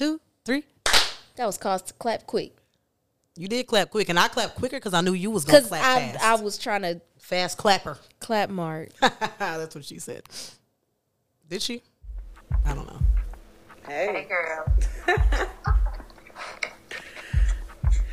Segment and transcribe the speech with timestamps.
[0.00, 0.64] two, three.
[1.36, 2.56] That was cause to clap quick.
[3.36, 5.68] You did clap quick, and I clapped quicker because I knew you was gonna Because
[5.68, 6.24] clap I fast.
[6.24, 7.98] I was trying to fast clapper.
[8.18, 8.88] clap Mark.
[9.38, 10.22] That's what she said.
[11.48, 11.82] Did she?
[12.64, 12.98] I don't know.
[13.86, 14.64] Hey, hey, girl.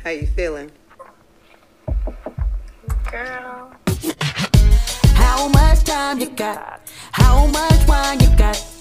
[0.04, 0.70] how you feeling?
[3.10, 3.74] Girl.
[5.14, 6.82] How much time you got?
[7.12, 8.77] How much wine you got?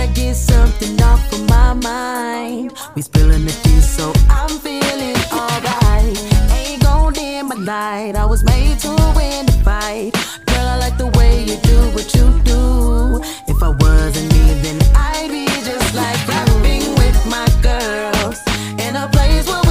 [0.00, 2.72] Gotta get something off of my mind.
[2.94, 6.16] We spilling the tea, so I'm feeling alright.
[6.56, 8.16] Ain't gon' dim my light.
[8.16, 10.12] I was made to win the fight.
[10.46, 13.20] Girl, I like the way you do what you do.
[13.46, 18.40] If I wasn't me, then I'd be just like rapping with my girls
[18.80, 19.69] in a place where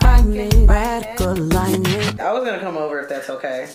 [0.00, 0.54] I find it.
[0.68, 2.20] Radical Alignment.
[2.20, 3.68] I was gonna come over if that's okay.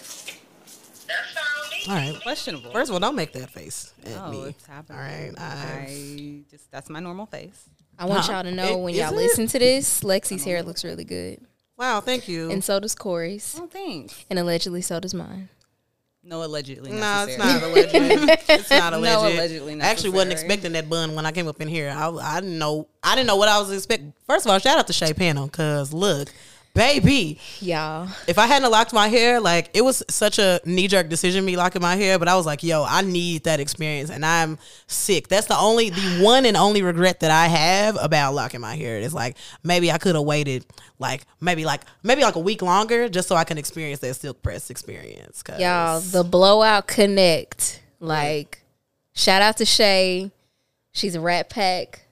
[1.88, 2.20] All right.
[2.22, 2.72] Questionable.
[2.72, 4.42] First of all, don't make that face at oh, me.
[4.50, 4.98] it's happening.
[5.00, 5.32] All right.
[5.38, 7.68] I, I just that's my normal face.
[7.98, 8.34] I want Huh.
[8.34, 9.16] y'all to know It- when is y'all it?
[9.16, 11.40] listen to this, Lexi's hair looks really good.
[11.78, 12.00] wow.
[12.02, 12.52] Thank you.
[12.52, 13.56] And so does Corey's.
[13.60, 14.26] Oh, thanks.
[14.30, 15.50] And allegedly so does mine.
[16.30, 16.92] No, allegedly.
[16.92, 17.60] no, it's necessary.
[17.60, 18.50] not alleged.
[18.50, 19.14] it's not alleged.
[19.24, 21.90] No, allegedly I actually wasn't expecting that bun when I came up in here.
[21.90, 22.88] I, I didn't know.
[23.04, 24.14] I didn't know what I was expecting.
[24.28, 26.30] First of all, shout out to Shay Panel because look,
[26.80, 28.08] baby, Y'all.
[28.28, 31.56] if I hadn't locked my hair, like it was such a knee jerk decision me
[31.58, 35.28] locking my hair, but I was like, yo, I need that experience and I'm sick.
[35.28, 38.98] That's the only the one and only regret that I have about locking my hair.
[39.00, 40.66] It's like maybe I could have waited
[40.98, 44.42] like maybe like maybe like a week longer just so I can experience that silk
[44.42, 45.44] press experience.
[45.44, 47.82] 'cause- Y'all, the blowout connect.
[48.00, 48.64] Like,
[49.14, 50.32] shout out to Shay.
[50.94, 52.06] She's a Rat Pack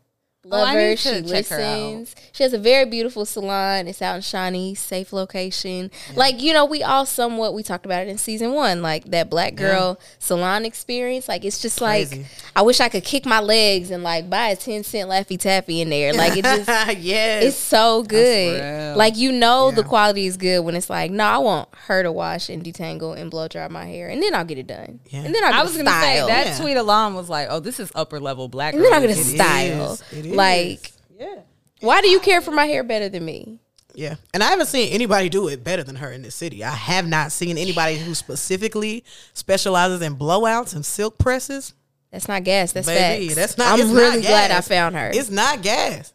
[0.50, 0.90] lover.
[0.90, 1.80] need she to check her out.
[1.80, 2.16] listens.
[2.32, 3.88] She has a very beautiful salon.
[3.88, 5.92] It's out in Shawnee, safe location.
[6.16, 9.30] Like, you know, we all somewhat we talked about it in season one, like that
[9.30, 11.28] black girl salon experience.
[11.28, 12.18] Like it's just Crazy.
[12.20, 12.26] like
[12.56, 15.82] I wish I could kick my legs and like buy a 10 cent Laffy Taffy
[15.82, 16.14] in there.
[16.14, 16.68] Like it just
[17.00, 17.44] yes.
[17.44, 18.96] it's so good.
[18.98, 22.12] Like you know the quality is good when it's like, no, I want her to
[22.12, 25.00] wash and detangle and blow dry my hair, and then I'll get it done.
[25.10, 25.22] Yeah.
[25.24, 26.58] And then I'll get I was gonna say that Yeah.
[26.58, 29.18] tweet alone was like, "Oh, this is upper level black." and then I'll girl get
[29.18, 29.94] a It style.
[29.94, 30.04] is.
[30.12, 31.42] It Like, yeah.
[31.82, 33.60] why do you care for my hair better than me?
[33.94, 34.16] Yeah.
[34.34, 36.64] And I haven't seen anybody do it better than her in this city.
[36.64, 39.04] I have not seen anybody who specifically
[39.34, 41.74] specializes in blowouts and silk presses.
[42.12, 42.72] That's not gas.
[42.74, 43.36] That's Baby, facts.
[43.36, 43.80] that's not.
[43.80, 45.10] I'm really not glad I found her.
[45.14, 46.14] It's not gas.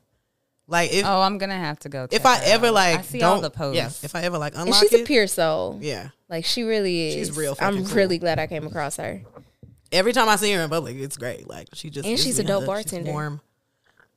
[0.69, 2.07] Like if Oh, I'm gonna have to go.
[2.11, 2.75] if I her ever out.
[2.75, 3.77] like I see don't all the posts.
[3.77, 5.79] yeah if I ever like and unlock she's a pure soul.
[5.83, 7.15] yeah Like she really is.
[7.15, 7.95] She's real I'm cool.
[7.97, 9.21] really glad I came across her.
[9.91, 12.45] every time I see her in public it's great like she just And she's a
[12.45, 12.67] dope hug.
[12.69, 13.07] bartender.
[13.07, 13.41] she's warm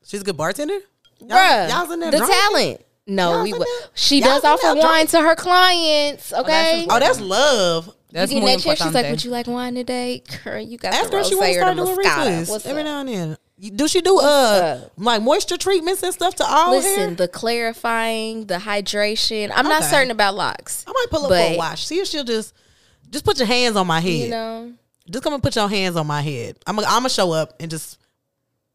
[0.06, 0.78] she's a good bartender
[1.20, 2.32] Y'all- Bruh, y'all's in there the drunk?
[2.34, 2.82] talent.
[3.08, 5.36] No, Y'all's we in wa- there- she y'all's does in offer there wine to her
[5.36, 6.34] clients.
[6.34, 8.78] Okay, oh that's love That's you get muy that check.
[8.80, 11.36] She's like, "Would you like wine today?" Girl, you got ask the her if she
[11.36, 12.18] wants rosé to start doing Moscato.
[12.28, 12.86] refills What's every up?
[12.88, 13.38] now and then
[13.76, 14.92] do she do uh up?
[14.98, 19.52] like moisture treatments and stuff to all Listen, hair the clarifying, the hydration.
[19.56, 20.84] I'm not certain about locks.
[20.88, 22.54] I might pull up for a but, wash see if she'll just
[23.12, 24.74] just put your hands on my head You know,
[25.10, 27.54] just come and put your hands on my head I'm gonna I'm gonna show up
[27.60, 27.98] and just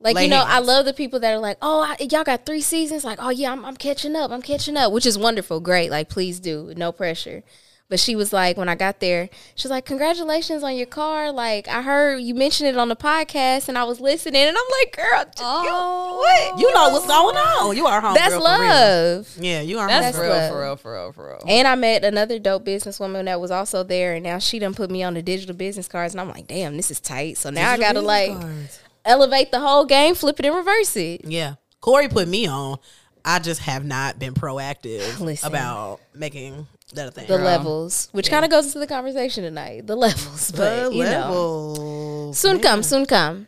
[0.00, 2.47] like Lay you know, I love the people that are like, "Oh, I, y'all got
[2.47, 4.31] three seasons." Like, "Oh yeah, I'm, I'm catching up.
[4.31, 5.91] I'm catching up," which is wonderful, great.
[5.91, 7.43] Like, please do, no pressure.
[7.91, 11.33] But she was like, when I got there, she was like, "Congratulations on your car."
[11.33, 14.65] Like, I heard you mention it on the podcast, and I was listening, and I'm
[14.81, 16.16] like, "Girl, Oh.
[16.19, 16.60] what?
[16.60, 18.69] you know what's going on you are home That's girl for real.
[18.71, 21.43] love." yeah you are That's, home That's real, for real, for real, for real.
[21.49, 24.89] And I met another dope businesswoman that was also there, and now she done put
[24.91, 27.37] me on the digital business cards, and I'm like, damn, this is tight.
[27.39, 28.81] So now I gotta like cards.
[29.05, 31.22] Elevate the whole game, flip it and reverse it.
[31.25, 31.55] Yeah.
[31.81, 32.78] Corey put me on.
[33.25, 35.49] I just have not been proactive Listen.
[35.49, 37.27] about making that a thing.
[37.27, 39.86] The levels, which kind of goes into the conversation tonight.
[39.86, 42.39] The levels, but The you know, levels.
[42.39, 42.63] soon Man.
[42.63, 43.47] come, soon come.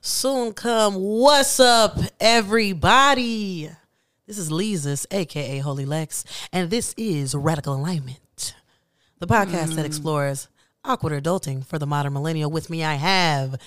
[0.00, 0.94] Soon come.
[0.94, 3.70] What's up, everybody?
[4.26, 8.54] This is Lisa's, aka Holy Lex, and this is Radical Alignment,
[9.18, 9.86] the podcast that mm.
[9.86, 10.48] explores
[10.84, 12.50] awkward adulting for the modern millennial.
[12.50, 13.58] With me, I have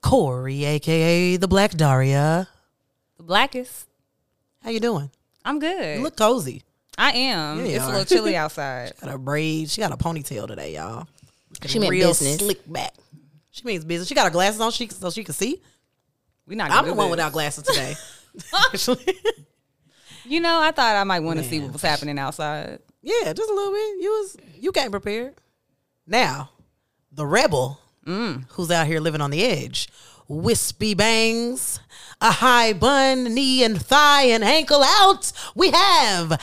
[0.00, 2.48] Corey, aka the Black Daria.
[3.16, 3.86] The blackest.
[4.62, 5.10] How you doing?
[5.44, 5.98] I'm good.
[5.98, 6.62] You look cozy.
[6.96, 7.58] I am.
[7.58, 8.92] Yeah, you it's a little chilly outside.
[8.98, 9.70] she Got a braid.
[9.70, 11.06] She got a ponytail today, y'all.
[11.66, 12.38] She meant real business.
[12.38, 12.94] slick back.
[13.50, 14.08] She means business.
[14.08, 15.62] She got her glasses on, she so she can see.
[16.46, 16.70] We not.
[16.70, 17.10] I'm gonna the do one this.
[17.12, 17.94] without glasses today.
[18.72, 19.04] Actually,
[20.24, 22.80] You know, I thought I might want to see what was happening outside.
[23.02, 23.96] Yeah, just a little bit.
[24.00, 25.34] You was you came prepared.
[26.06, 26.50] Now,
[27.12, 29.88] the rebel Mm, who's out here living on the edge.
[30.28, 31.80] Wispy bangs,
[32.20, 35.32] a high bun, knee and thigh and ankle out.
[35.54, 36.40] We have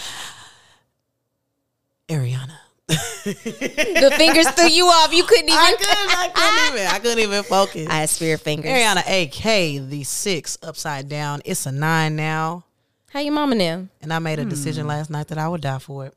[2.10, 2.57] Ariana.
[2.88, 5.13] The fingers threw you off.
[5.13, 5.57] You couldn't even.
[5.57, 7.88] I couldn't, I couldn't even, I couldn't even focus.
[7.90, 8.69] I had spirit fingers.
[8.69, 11.42] Ariana AK, the six upside down.
[11.46, 12.66] It's a nine now.
[13.10, 13.88] How your mama now?
[14.01, 14.90] And I made a decision hmm.
[14.90, 16.13] last night that I would die for it.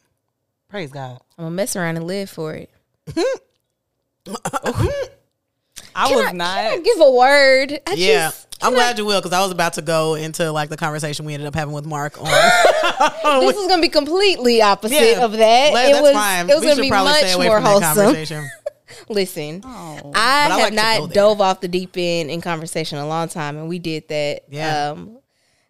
[0.68, 1.20] Praise God.
[1.38, 2.70] I'm gonna mess around and live for it.
[4.64, 5.08] Oh.
[5.94, 6.56] I Can was I- not.
[6.56, 7.80] can I give a word.
[7.86, 8.26] I Yeah.
[8.28, 11.24] just- I'm glad you will because I was about to go into like the conversation
[11.24, 12.24] we ended up having with Mark on.
[13.40, 15.72] this is gonna be completely opposite Yeah, of that.
[15.72, 16.12] well, it that's was.
[16.12, 16.50] fine.
[16.50, 18.48] It was gonna be much more wholesome.
[19.08, 20.12] Listen, Oh.
[20.14, 23.56] I I have like not dove off the deep end in conversation a long time,
[23.56, 24.90] and we did that Yeah.
[24.90, 25.18] um,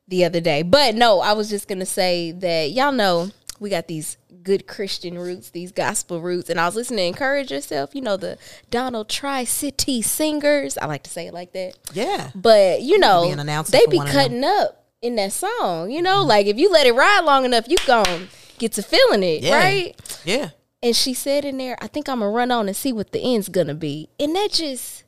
[0.06, 0.62] the other day.
[0.62, 3.30] But no, I was just gonna say that y'all know
[3.60, 4.16] we got these
[4.48, 7.94] good Christian roots, these gospel roots, and I was listening to Encourage Yourself.
[7.94, 8.38] You know the
[8.70, 10.78] Donald Tri City singers.
[10.78, 11.74] I like to say it like that.
[11.92, 12.30] Yeah.
[12.34, 13.36] But you know, an
[13.66, 14.22] they be one of them.
[14.22, 15.90] cutting up in that song.
[15.90, 16.28] You know, mm-hmm.
[16.28, 19.58] like if you let it ride long enough, you gon' get to feeling it, Yeah.
[19.58, 20.20] right?
[20.24, 20.50] Yeah.
[20.82, 23.20] And she said in there, I think I'm gonna run on and see what the
[23.20, 24.08] end's gonna be.
[24.18, 25.04] And that just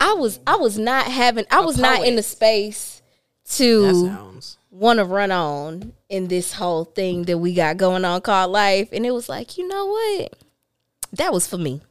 [0.00, 3.02] I was I was not having I was not in the space
[3.44, 4.56] That to sounds.
[4.72, 8.88] Want to run on in this whole thing that we got going on called life.
[8.90, 10.34] And it was like, you know what?
[11.12, 11.82] That was for me.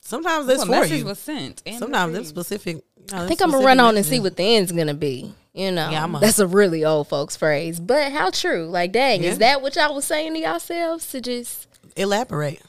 [0.00, 1.04] Sometimes that's What for message you.
[1.04, 1.62] was sent?
[1.66, 2.34] and Sometimes them received?
[2.34, 2.76] specific.
[2.96, 5.34] You know, I think I'm gonna run on and see what the end's gonna be.
[5.52, 8.66] You know, Yeah, I'm a- that's a really old folks phrase, but how true?
[8.66, 9.30] Like, dang, Yeah.
[9.30, 11.66] is that what y'all was saying to yourselves to just?
[11.96, 12.60] elaborate.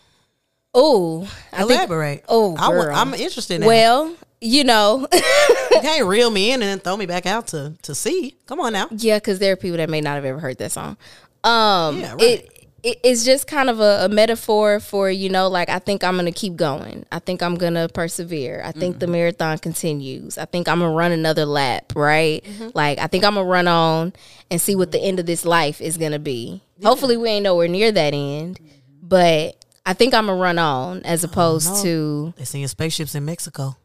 [0.74, 1.72] Oh, I think.
[1.72, 2.24] Elaborate.
[2.28, 2.96] Oh, I, girl.
[2.96, 3.62] am interested.
[3.62, 3.68] Now.
[3.68, 7.74] Well, you know, you can't reel me in and then throw me back out to
[7.84, 8.36] to see.
[8.46, 8.88] Come on now.
[8.92, 10.98] yeah, because there are people that may not have ever heard that song.
[11.44, 12.22] Um, Yeah, right.
[12.22, 16.04] it, it it's just kind of a, a metaphor for you know, like I think
[16.04, 17.06] I'm gonna keep going.
[17.12, 18.62] I think I'm gonna persevere.
[18.64, 19.12] I think the Mm-hmm.
[19.14, 20.38] marathon continues.
[20.38, 21.94] I think I'm gonna run another lap.
[21.96, 22.44] Right?
[22.44, 22.70] Mm-hmm.
[22.74, 24.14] Like I think I'm gonna run on
[24.50, 26.62] and see what the end of this life is gonna be.
[26.84, 28.60] Hopefully, we ain't nowhere near that end,
[29.02, 29.56] but.
[29.86, 31.82] I think I'm gonna run on as opposed no.
[31.84, 33.76] to They seeing spaceships in Mexico.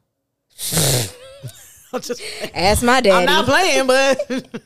[1.93, 2.21] I'm just.
[2.55, 3.11] ask my daddy.
[3.11, 4.62] I'm not playing, but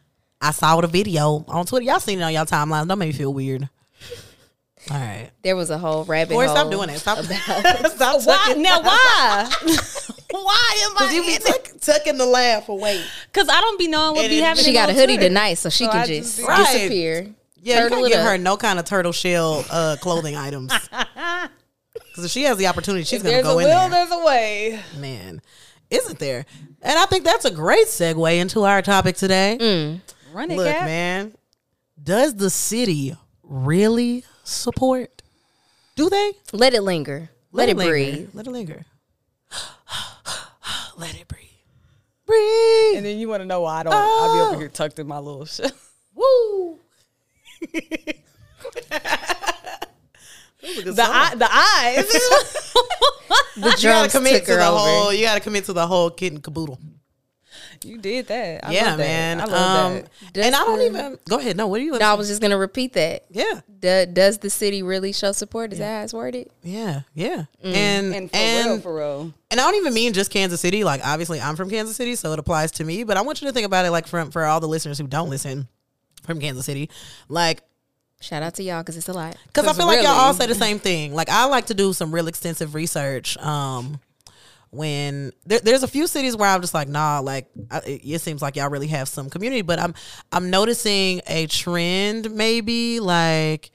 [0.40, 1.84] I saw the video on Twitter.
[1.84, 2.88] Y'all seen it on y'all timelines.
[2.88, 3.68] Don't make me feel weird.
[4.90, 5.30] All right.
[5.42, 6.54] there was a whole rabbit Boy, hole.
[6.56, 6.98] stop doing it.
[6.98, 7.18] Stop.
[7.18, 8.54] about- stop Why?
[8.58, 9.48] Now why?
[10.30, 11.10] Why am I?
[11.14, 13.02] You be tuck, tucking the laugh away.
[13.32, 14.64] Because I don't be knowing what And be it- happening.
[14.66, 15.28] She got a hoodie Twitter.
[15.30, 16.72] tonight, so she So can I just, just- Right.
[16.72, 17.34] disappear.
[17.62, 18.32] Yeah, Turtle you it can't give up.
[18.32, 20.70] her no kind of turtle shell uh, clothing items.
[22.14, 24.06] Because if she has the opportunity, she's going to There's a go in will, there.
[24.06, 24.80] there's a way.
[25.00, 25.42] Man,
[25.90, 26.46] isn't there?
[26.80, 29.58] And I think that's a great segue into our topic today.
[29.60, 30.00] Mm.
[30.32, 30.86] Run it, Look, Cap.
[30.86, 31.34] man,
[32.00, 35.22] does the city really support?
[35.96, 36.34] Do they?
[36.52, 37.30] Let it linger.
[37.50, 37.90] Let, it linger.
[37.90, 38.30] breathe.
[38.32, 38.84] Let it linger.
[40.96, 41.40] Let it breathe.
[42.26, 42.96] Breathe.
[42.96, 43.92] And then you want to know why I don't?
[43.92, 45.72] I'll be over here tucked in my little shit.
[46.14, 46.78] Woo.
[50.64, 52.06] The eye, the eyes.
[53.56, 54.78] The You gotta commit to the over.
[54.78, 55.12] whole.
[55.12, 56.78] You gotta commit to the whole kit and caboodle.
[57.84, 58.66] you did that.
[58.66, 59.04] I yeah, love that.
[59.04, 59.40] man.
[59.40, 60.44] I love um, that.
[60.46, 61.56] and I don't the- even go ahead.
[61.56, 61.92] No, what are you?
[61.98, 63.24] No, I was just gonna repeat that.
[63.30, 65.72] yeah, Do, does the city really show support?
[65.72, 66.48] Is that how it's worded?
[66.62, 67.44] yeah, yeah.
[67.64, 67.74] Mm.
[67.74, 69.34] And And for and real, for real.
[69.50, 70.82] and I don't even mean just Kansas City.
[70.84, 73.04] Like obviously, I'm from Kansas City, so it applies to me.
[73.04, 75.06] But I want you to think about it like from for all the listeners who
[75.06, 75.68] don't listen
[76.24, 76.90] from Kansas City,
[77.28, 77.62] like
[78.24, 79.36] Shout out to y'all because it's a lot.
[79.46, 81.14] because I feel like y'all all say the same thing.
[81.14, 83.36] Like I like to do some real extensive research.
[83.36, 84.00] Um,
[84.70, 88.20] when there, there's a few cities where I'm just like, nah, like I, it, it
[88.20, 89.94] seems like y'all really have some community, but I'm
[90.32, 92.30] I'm noticing a trend.
[92.30, 93.70] Maybe like,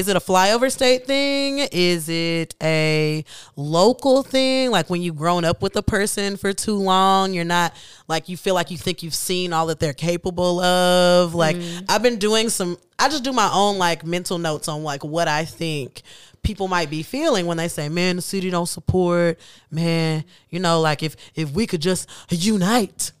[0.00, 1.58] is it a flyover state thing?
[1.58, 3.22] Is it a
[3.54, 4.70] local thing?
[4.70, 7.74] Like when you've grown up with a person for too long, you're not
[8.08, 11.34] like you feel like you think you've seen all that they're capable of.
[11.34, 11.84] Like mm-hmm.
[11.90, 12.78] I've been doing some.
[12.98, 16.00] I just do my own like mental notes on like what I think
[16.42, 19.38] people might be feeling when they say, "Man, the city don't support."
[19.70, 23.12] Man, you know, like if if we could just unite.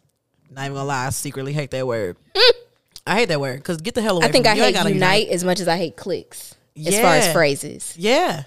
[0.50, 2.16] Not even gonna lie, I secretly hate that word.
[3.06, 4.26] I hate that word because get the hell away.
[4.26, 4.54] I think I.
[4.54, 6.54] Hate gotta unite as much as I hate cliques.
[6.86, 7.94] As far as phrases.
[7.98, 8.44] Yeah.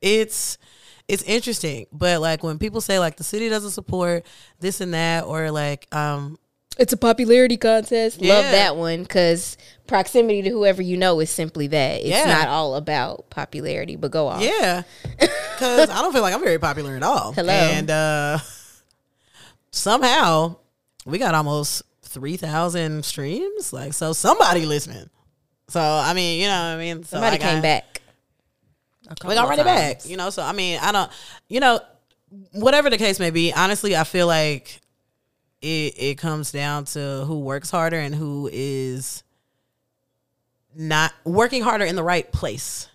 [0.00, 0.56] It's
[1.08, 1.86] it's interesting.
[1.92, 4.24] But like when people say like the city doesn't support
[4.60, 6.38] this and that or like um
[6.78, 8.20] It's a popularity contest.
[8.22, 12.00] Love that one because proximity to whoever you know is simply that.
[12.00, 12.24] It's Yeah.
[12.26, 14.40] not all about popularity, but go off.
[14.40, 14.82] yeah.
[15.58, 17.32] Cuz I don't feel like I'm very popular at all.
[17.32, 17.52] Hello.
[17.52, 18.38] And uh
[19.70, 20.56] somehow
[21.06, 23.72] we got almost three thousand streams.
[23.72, 25.10] Like, so somebody listening.
[25.70, 28.02] So I mean, you know, what I mean, so Somebody like, came I- back.
[29.26, 30.04] we got run it back.
[30.08, 31.10] You know, so I mean, I don't,
[31.48, 31.80] you know,
[32.52, 33.52] whatever the case may be.
[33.52, 34.80] Honestly, I feel like
[35.62, 39.22] it it comes down to who works harder and who is
[40.74, 42.88] not working harder in the right place.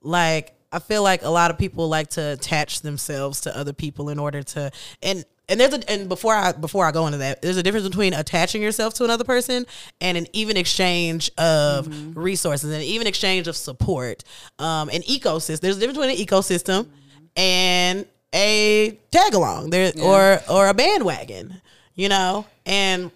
[0.00, 4.08] Like I feel like a lot of people like to attach themselves to other people
[4.08, 4.70] in order to
[5.02, 7.86] and and there's a and before I before I go into that, there's a difference
[7.86, 9.66] between attaching yourself to another person
[10.00, 14.24] and an even exchange of resources and an even exchange of support.
[14.58, 15.60] Um, an ecosystem.
[15.60, 16.88] There's a difference between an ecosystem
[17.36, 21.60] and a tag along there or or a bandwagon.
[21.94, 23.10] You know, and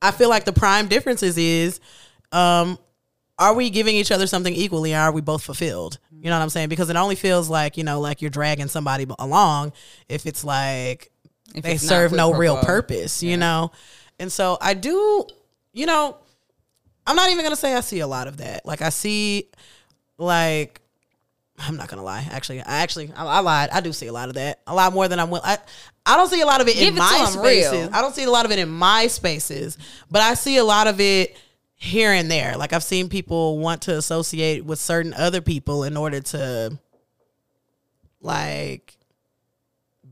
[0.00, 1.80] I feel like the prime differences is
[2.32, 2.78] um
[3.38, 6.42] are we giving each other something equally or are we both fulfilled you know what
[6.42, 9.72] i'm saying because it only feels like you know like you're dragging somebody along
[10.08, 11.10] if it's like
[11.56, 13.72] If they serve no real purpose you know
[14.18, 15.26] and so i do
[15.72, 16.16] you know
[17.06, 19.48] i'm not even gonna say i see a lot of that like i see
[20.18, 20.80] like
[21.58, 22.26] I'm not gonna lie.
[22.30, 23.70] Actually, I actually I, I lied.
[23.70, 24.60] I do see a lot of that.
[24.66, 25.32] A lot more than I'm.
[25.32, 25.58] I
[26.04, 27.88] I don't see a lot of it Give in it to my spaces.
[27.92, 29.78] I don't see a lot of it in my spaces,
[30.10, 31.36] but I see a lot of it
[31.74, 32.56] here and there.
[32.56, 36.78] Like I've seen people want to associate with certain other people in order to
[38.20, 38.95] like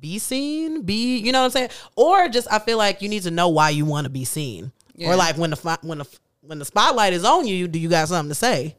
[0.04, 1.70] be seen, be you know what I'm saying?
[1.96, 4.70] Or just I feel like you need to know why you want to be seen.
[4.94, 5.10] Yeah.
[5.10, 6.06] Or like when the when the
[6.42, 8.76] when the spotlight is on you, do you got something to say?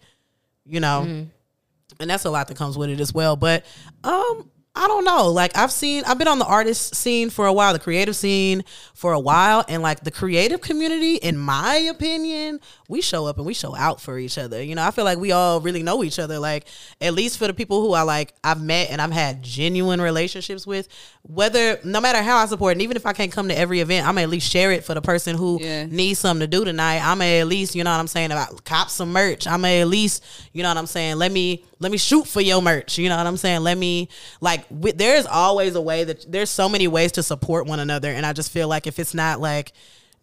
[0.68, 1.26] You know?
[2.00, 3.36] and that's a lot that comes with it as well.
[3.36, 3.66] But
[4.04, 5.30] um, I don't know.
[5.30, 8.64] Like I've seen, I've been on the artist scene for a while, the creative scene
[8.94, 13.46] for a while, and like the creative community, in my opinion, we show up and
[13.46, 14.62] we show out for each other.
[14.62, 16.40] You know, I feel like we all really know each other.
[16.40, 16.68] Like
[17.00, 20.68] at least for the people who I like, I've met and I've had genuine relationships
[20.68, 20.90] with.
[21.24, 24.06] Whether no matter how I support, and even if I can't come to every event,
[24.08, 25.86] I'm at least share it for the person who Yeah.
[25.86, 27.00] needs something to do tonight.
[27.02, 29.48] I'm at least, you know what I'm saying, about cop some merch.
[29.48, 32.62] I'm at least, you know what I'm saying, let me let me shoot for your
[32.62, 32.98] merch.
[32.98, 33.62] You know what I'm saying?
[33.62, 34.10] Let me
[34.42, 38.10] like with, there's always a way that there's so many ways to support one another,
[38.10, 39.74] and I just feel like if it's not like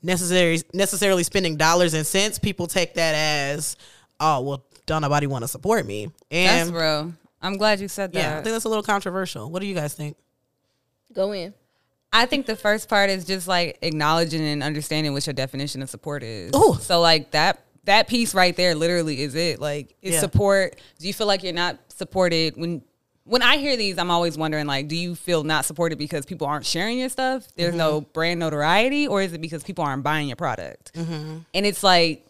[0.02, 3.76] necessary necessarily spending dollars and cents, people take that as
[4.20, 6.06] oh well, don't nobody want to support me.
[6.30, 7.12] That's And real.
[7.40, 8.18] I'm glad you said that.
[8.18, 9.50] yeah, I think that's a little controversial.
[9.50, 10.16] What do you guys think?
[11.12, 11.52] Go in.
[12.12, 15.90] I think the first part is just like acknowledging and understanding what your definition of
[15.90, 16.52] support is.
[16.54, 16.76] Ooh.
[16.80, 19.60] So like that that piece right there literally is it.
[19.60, 20.20] Like is Yeah.
[20.20, 22.82] support do you feel like you're not supported when
[23.24, 26.44] when I hear these, I'm always wondering like, do you feel not supported because people
[26.48, 27.46] aren't sharing your stuff?
[27.54, 28.10] There's no Mm-hmm.
[28.12, 30.90] brand notoriety, or is it because people aren't buying your product?
[30.96, 32.26] And it's like,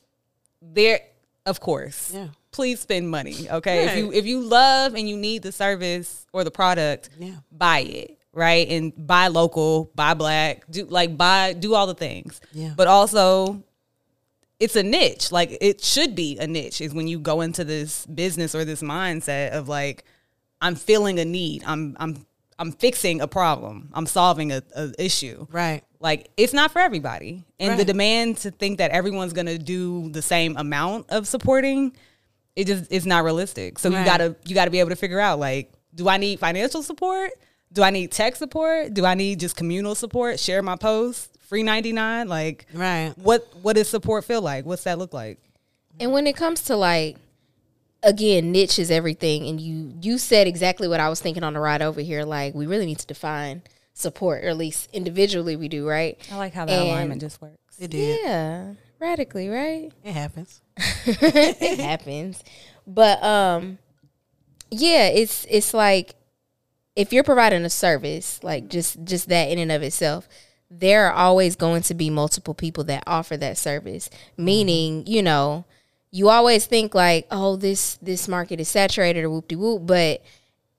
[0.61, 1.01] there,
[1.47, 2.29] of course, Yeah.
[2.51, 3.49] please spend money.
[3.51, 7.37] Okay, if you if you love and you need the service or the product, Yeah.
[7.51, 12.39] buy it right and buy local, buy black, do like buy do all the things.
[12.53, 12.75] Yeah.
[12.77, 13.63] But also
[14.63, 15.33] it's a niche.
[15.33, 18.81] Like it should be a niche is when you go into this business or this
[18.81, 20.05] mindset of like
[20.61, 21.65] I'm feeling a need.
[21.67, 22.25] I'm I'm
[22.61, 23.91] I'm fixing a problem.
[23.93, 25.49] I'm solving a, a issue.
[25.51, 25.83] Right.
[25.99, 27.43] Like it's not for everybody.
[27.59, 31.97] And the demand to think that everyone's gonna do the same amount of supporting,
[32.55, 33.81] it just it's not realistic.
[33.81, 36.85] So you gotta you gotta be able to figure out like, do I need financial
[36.85, 37.33] support?
[37.73, 38.95] Do I need tech support?
[38.95, 40.39] Do I need just communal support?
[40.39, 42.29] Share my post, free ninety nine?
[42.29, 43.13] Like Right.
[43.17, 44.65] what what does support feel like?
[44.65, 45.39] What's that look like?
[46.01, 47.19] And when it comes to like
[48.03, 51.61] again, niche is everything and you you said exactly what I was thinking on the
[51.61, 52.25] ride over here.
[52.25, 53.61] Like we really need to define
[53.93, 56.19] support, or at least individually we do, right?
[56.33, 57.59] I like how that And- alignment just works.
[57.79, 58.21] It did.
[58.25, 58.73] Yeah.
[58.99, 59.93] Radically, right?
[60.05, 60.63] It happens.
[61.07, 62.43] it happens.
[62.87, 63.77] But um
[64.71, 66.15] yeah, it's it's like
[66.97, 70.29] if you're providing a service, like just just that in and of itself,
[70.79, 74.09] there are always going to be multiple people that offer that service.
[74.09, 74.45] Mm-hmm.
[74.45, 75.65] Meaning, you know,
[76.11, 80.23] you always think like, oh, this this market is saturated or whoop de whoop, but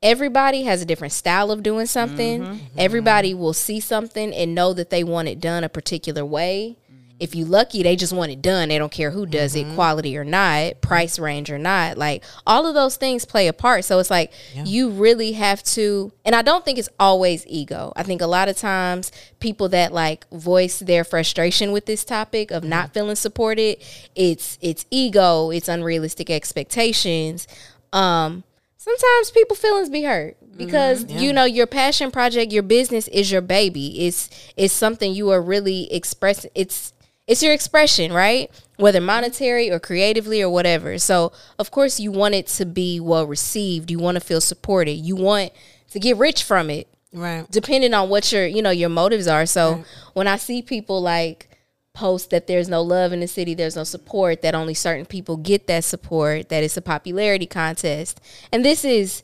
[0.01, 2.41] everybody has a different style of doing something.
[2.41, 2.65] Mm-hmm.
[2.77, 3.41] Everybody mm-hmm.
[3.41, 6.77] will see something and know that they want it done a particular way.
[7.19, 8.69] If you lucky, they just want it done.
[8.69, 9.75] They don't care who does it, mm-hmm.
[9.75, 11.97] quality or not, price range or not.
[11.97, 13.85] Like all of those things play a part.
[13.85, 17.93] So it's like you really have to and I don't think it's always ego.
[17.95, 22.51] I think a lot of times people that like voice their frustration with this topic
[22.51, 22.93] of not mm-hmm.
[22.93, 23.77] feeling supported,
[24.15, 27.47] it's it's ego, it's unrealistic expectations.
[27.93, 28.43] Um
[28.83, 30.57] sometimes people feelings be hurt mm-hmm.
[30.57, 35.29] because you know your passion project your business is your baby it's it's something you
[35.29, 36.91] are really expressing it's
[37.27, 38.51] it's your expression right?
[38.77, 39.05] Whether mm-hmm.
[39.07, 40.97] monetary or creatively or whatever.
[40.97, 43.91] So of course you want it to be well received.
[43.91, 44.93] You want to feel supported.
[44.93, 45.51] You want
[45.91, 47.45] to get rich from it Right.
[47.51, 49.45] depending on what your you know your motives are.
[49.45, 51.47] So when i see people like
[51.93, 55.37] post that there's no love in the city, there's no support, that only certain people
[55.37, 58.19] get that support, that it's a popularity contest.
[58.51, 59.21] And this is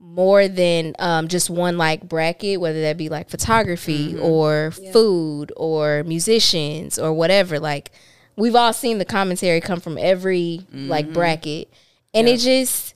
[0.00, 4.22] more than um, just one like bracket, whether that be like photography mm-hmm.
[4.22, 7.58] or food or musicians or whatever.
[7.58, 7.90] Like
[8.36, 11.14] we've all seen the commentary come from every like mm-hmm.
[11.14, 11.72] bracket,
[12.14, 12.94] and it just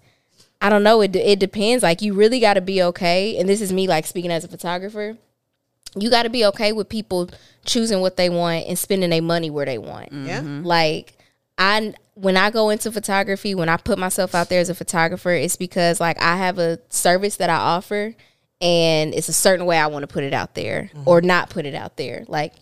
[0.60, 1.00] I don't know.
[1.00, 1.82] It it depends.
[1.82, 3.36] Like you really got to be okay.
[3.36, 5.16] And this is me like speaking as a photographer.
[5.96, 7.28] You got to be okay with people
[7.66, 10.10] choosing what they want and spending their money where they want.
[10.10, 10.26] Mm-hmm.
[10.26, 10.40] Yeah.
[10.64, 11.18] Like
[11.58, 15.32] I when I go into photography, when I put myself out there as a photographer,
[15.32, 18.14] it's because like I have a service that I offer
[18.60, 21.66] and it's a certain way I want to put it out there or not put
[21.66, 22.24] it out there.
[22.28, 22.54] Like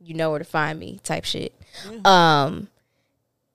[0.00, 1.54] you know where to find me type shit.
[2.04, 2.66] Um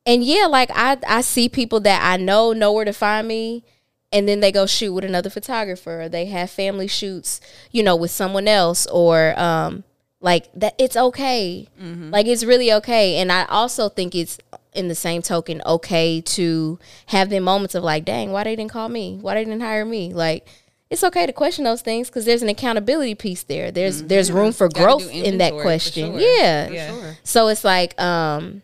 [0.05, 3.65] and yeah, like I I see people that I know know where to find me
[4.13, 7.41] and then they go shoot with another photographer or they have family shoots,
[7.71, 9.83] you know, with someone else or um
[10.19, 11.67] like that it's okay.
[12.11, 13.17] Like it's really okay.
[13.17, 14.39] And I also think it's
[14.77, 18.71] in the same token okay to have them moments of like, dang, why they didn't
[18.71, 19.17] call me?
[19.21, 20.13] Why they didn't hire me?
[20.13, 20.47] Like
[20.89, 23.71] it's okay to question those things because there's an accountability piece there.
[23.71, 26.11] There's there's room for Gotta growth in that question.
[26.13, 26.19] sure.
[26.21, 26.69] Yeah.
[26.69, 27.13] Yeah.
[27.23, 28.61] So it's like um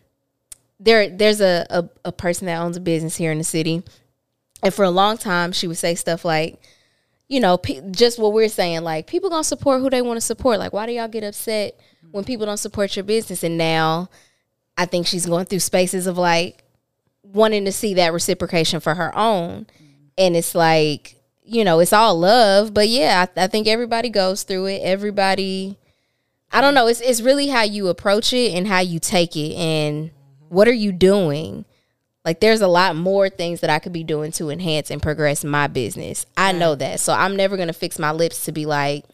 [0.80, 3.82] there there's a, a a person that owns a business here in the city,
[4.62, 6.58] and for a long time she would say stuff like,
[7.28, 10.20] you know, pe- just what we're saying, like people gonna support who they want to
[10.22, 10.58] support.
[10.58, 11.78] Like, why do y'all get upset
[12.10, 13.42] when people don't support your business?
[13.44, 14.08] And now,
[14.76, 16.64] I think she's going through spaces of like
[17.22, 19.66] wanting to see that reciprocation for her own,
[20.18, 21.16] and it's like.
[21.46, 24.80] You know, it's all love, but yeah, I, I think everybody goes through it.
[24.82, 25.76] Everybody,
[26.50, 26.86] I don't know.
[26.86, 30.10] It's it's really how you approach it and how you take it, and
[30.48, 31.66] what are you doing?
[32.24, 35.44] Like, there's a lot more things that I could be doing to enhance and progress
[35.44, 36.24] my business.
[36.34, 39.04] I know that, so I'm never gonna fix my lips to be like,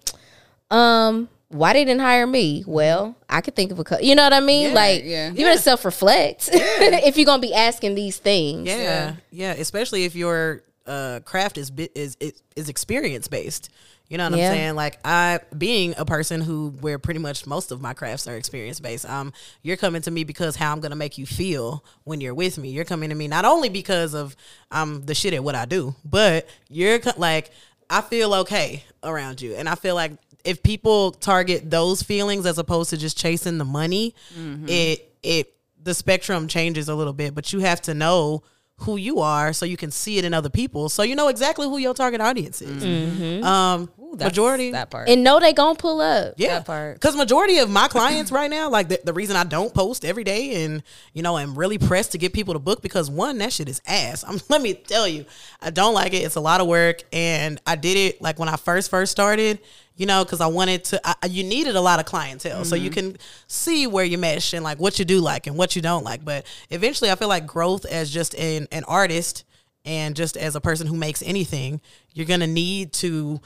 [0.71, 2.64] um, why they didn't hire me?
[2.66, 4.73] Well, I could think of a, cou- you know what I mean?
[4.73, 5.28] like, yeah.
[5.30, 8.66] you better self reflect if you're gonna be asking these things.
[8.69, 13.69] Yeah, yeah, especially if your uh, craft is bi- is is, is experience based.
[14.08, 14.49] You know what Yeah.
[14.50, 14.75] I'm saying?
[14.75, 18.80] Like I, being a person who where pretty much most of my crafts are experience
[18.80, 19.08] based.
[19.08, 19.32] Um,
[19.63, 22.71] you're coming to me because how I'm gonna make you feel when you're with me.
[22.71, 24.34] You're coming to me not only because of
[24.71, 27.50] I'm the shit at what I do, but you're co- like
[27.89, 30.13] I feel okay around you, and I feel like
[30.45, 34.67] if people target those feelings as opposed to just chasing the money, mm-hmm.
[34.69, 37.35] it it the spectrum changes a little bit.
[37.35, 38.43] But you have to know
[38.81, 41.67] who you are so you can see it in other people, so you know exactly
[41.67, 42.83] who your target audience is.
[42.83, 43.23] Mm-hmm.
[43.23, 43.45] Mm-hmm.
[43.45, 44.71] Um, That's majority.
[44.71, 45.09] that part.
[45.09, 46.35] And know they gonna pull up.
[46.39, 46.95] Yeah, That part.
[46.95, 50.25] Because majority of my clients right now, like the, the reason I don't post every
[50.25, 53.53] day, and you know, I'm really pressed to get people to book because one, that
[53.53, 54.25] shit is ass.
[54.26, 55.26] I'm let me tell you,
[55.61, 56.19] I don't like it.
[56.19, 59.61] It's a lot of work, and I did it like when I first first started.
[60.00, 61.00] You know, because I wanted to.
[61.04, 63.10] I, you needed a lot of clientele, so you mm-hmm.
[63.10, 63.17] can
[63.49, 66.25] see where you mesh and like what you do like and what you don't like.
[66.25, 69.45] But eventually, I feel like growth as just an an artist
[69.84, 71.82] and just as a person who makes anything,
[72.15, 73.43] you're gonna need to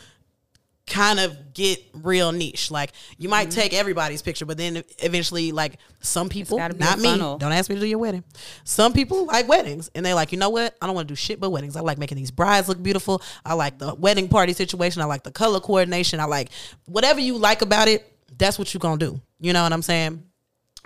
[0.87, 2.70] kind of get real niche.
[2.70, 6.85] Like you might take everybody's picture, but then eventually, like some people, gotta be a
[6.85, 7.38] not me, funnel.
[7.38, 8.25] don't ask me to do your wedding.
[8.64, 10.77] Some people like weddings, and they're like, you know what?
[10.81, 11.77] I don't want to do shit but weddings.
[11.77, 13.23] I like making these brides look beautiful.
[13.44, 15.03] I like the wedding party situation.
[15.03, 16.20] I like the color coordination.
[16.20, 16.51] I like
[16.87, 18.11] whatever you like about it.
[18.37, 19.20] That's what you're gonna do.
[19.40, 20.23] You know what I'm saying?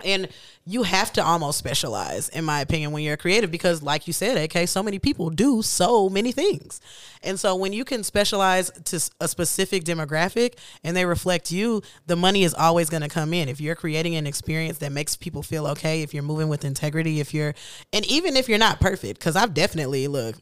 [0.05, 0.29] And
[0.65, 4.37] you have to almost specialize, in my opinion, when you're creative, because, like you said,
[4.37, 6.79] okay so many people do so many things.
[7.21, 12.15] And so, when you can specialize to a specific demographic and they reflect you, the
[12.15, 13.49] money is always going to come in.
[13.49, 17.19] If you're creating an experience that makes people feel okay, if you're moving with integrity,
[17.19, 17.53] if you're,
[17.91, 20.35] and even if you're not perfect, because I've definitely, look,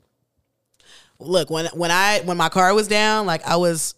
[1.20, 3.96] look, when, when I, when my car was down, like I was,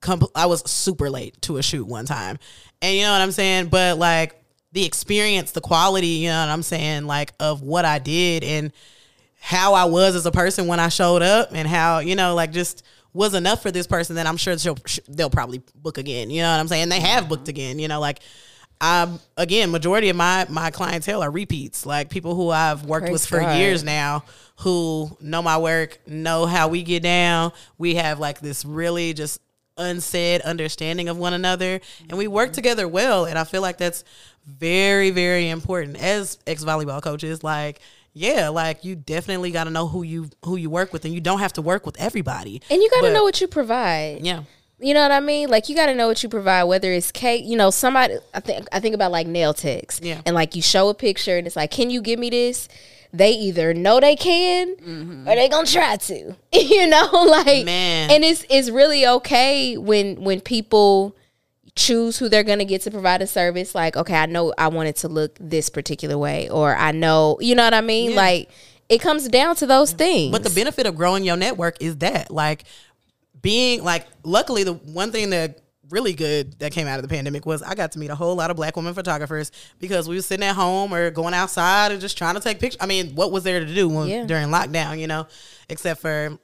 [0.00, 2.38] compl- I was super late to a shoot one time.
[2.82, 3.68] And you know what I'm saying?
[3.68, 4.34] But like
[4.72, 8.72] the experience, the quality, you know what I'm saying, like of what I did and
[9.40, 12.52] how I was as a person when I showed up and how, you know, like
[12.52, 12.82] just
[13.14, 14.54] was enough for this person that I'm sure
[15.08, 16.30] they'll probably book again.
[16.30, 16.88] You know what I'm saying?
[16.88, 18.20] They have booked again, you know, like
[18.80, 23.12] um again, majority of my my clientele are repeats, like people who I've worked Praise
[23.12, 23.58] with for God.
[23.58, 24.24] years now
[24.60, 27.52] who know my work, know how we get down.
[27.78, 29.40] We have like this really just
[29.78, 34.04] unsaid understanding of one another and we work together well and I feel like that's
[34.46, 37.80] very very important as ex volleyball coaches like
[38.12, 41.20] yeah like you definitely got to know who you who you work with and you
[41.20, 44.20] don't have to work with everybody And you got to know what you provide.
[44.24, 44.42] yeah
[44.80, 45.48] You know what I mean?
[45.50, 46.64] Like you got to know what you provide.
[46.64, 48.14] Whether it's cake, you know, somebody.
[48.32, 50.00] I think I think about like nail techs.
[50.00, 50.20] Yeah.
[50.24, 52.68] And like you show a picture and it's like, can you give me this?
[53.12, 56.36] They either know they can or they gonna try to.
[56.52, 58.10] you know, like Man.
[58.10, 61.16] And it's it's really okay when when people
[61.74, 64.66] choose who they're going to get to provide a service like okay i know i
[64.66, 68.10] want it to look this particular way or i know you know what i mean
[68.10, 68.16] Yeah.
[68.16, 68.50] like
[68.88, 72.30] it comes down to those things But the benefit of growing your network is that,
[72.32, 72.64] like,
[73.40, 77.46] being like, luckily, the one thing that really good that came out of the pandemic
[77.46, 80.22] was I got to meet a whole lot of black women photographers because we were
[80.22, 82.78] sitting at home or going outside and just trying to take pictures.
[82.80, 84.24] I mean, what was there to do when, Yeah.
[84.26, 85.26] during lockdown, you know,
[85.68, 86.38] except for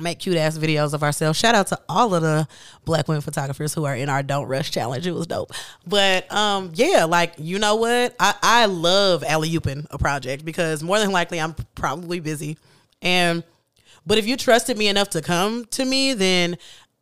[0.00, 1.36] make cute ass videos of ourselves.
[1.38, 2.46] Shout out to all of the
[2.84, 5.06] black women photographers who are in our Don't Rush challenge.
[5.06, 5.50] It was dope.
[5.86, 8.14] But um yeah, like you know what?
[8.20, 12.56] I, I love alley ooping a project because more than likely I'm probably busy.
[13.02, 13.42] And
[14.06, 16.56] but if you trusted me enough to come to me, then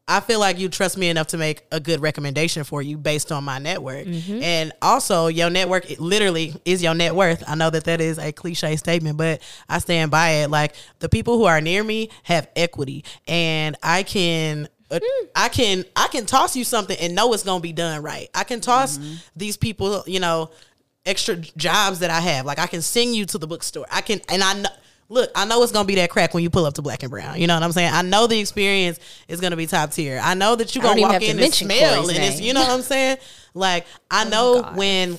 [0.08, 3.30] I feel like you trust me enough to make a good recommendation for you based
[3.30, 4.06] on my network.
[4.06, 4.42] Mm-hmm.
[4.42, 7.44] And also, your network it literally is your net worth.
[7.46, 10.50] I know that that is a cliche statement, but I stand by it.
[10.50, 14.68] Like the people who are near me have equity, and I can.
[14.90, 15.26] uh, hmm.
[15.36, 18.30] I can I can toss you something and know it's gonna be done right.
[18.34, 19.16] I can toss mm-hmm.
[19.36, 20.50] these people, you know,
[21.04, 22.46] extra jobs that I have.
[22.46, 23.86] Like I can sing you to the bookstore.
[23.92, 24.70] I can, and I know.
[25.10, 27.10] Look, I know it's gonna be that crack when you pull up to Black and
[27.10, 27.40] Brown.
[27.40, 27.92] You know what I'm saying?
[27.92, 30.20] I know the experience is gonna be top tier.
[30.22, 32.70] I know that you're gonna walk in and smell, Corey's and it's you know what
[32.70, 33.16] I'm saying?
[33.54, 34.76] Like I know God.
[34.76, 35.18] when.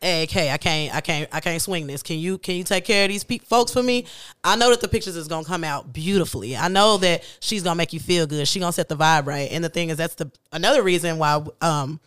[0.00, 2.02] Hey, okay, I can't, I can't, I can't swing this.
[2.02, 4.06] Can you, can you take care of these pe- folks for me?
[4.42, 6.56] I know that the pictures is gonna come out beautifully.
[6.56, 8.48] I know that she's gonna make you feel good.
[8.48, 9.48] She gonna set the vibe right.
[9.52, 11.46] And the thing is, that's the another reason why.
[11.60, 12.00] Um,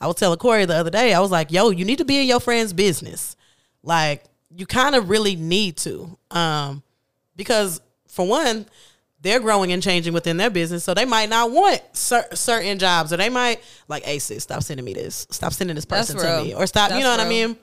[0.00, 1.12] I was telling Corey the other day.
[1.12, 3.36] I was like, "Yo, you need to be in your friend's business.
[3.82, 4.24] Like,
[4.56, 6.82] you kind of really need to, um,
[7.36, 8.66] because for one,
[9.20, 13.12] they're growing and changing within their business, so they might not want cer- certain jobs,
[13.12, 15.26] or they might like, "Hey, sis, stop sending me this.
[15.30, 17.56] Stop sending this person to me, or stop." you That's know what I mean?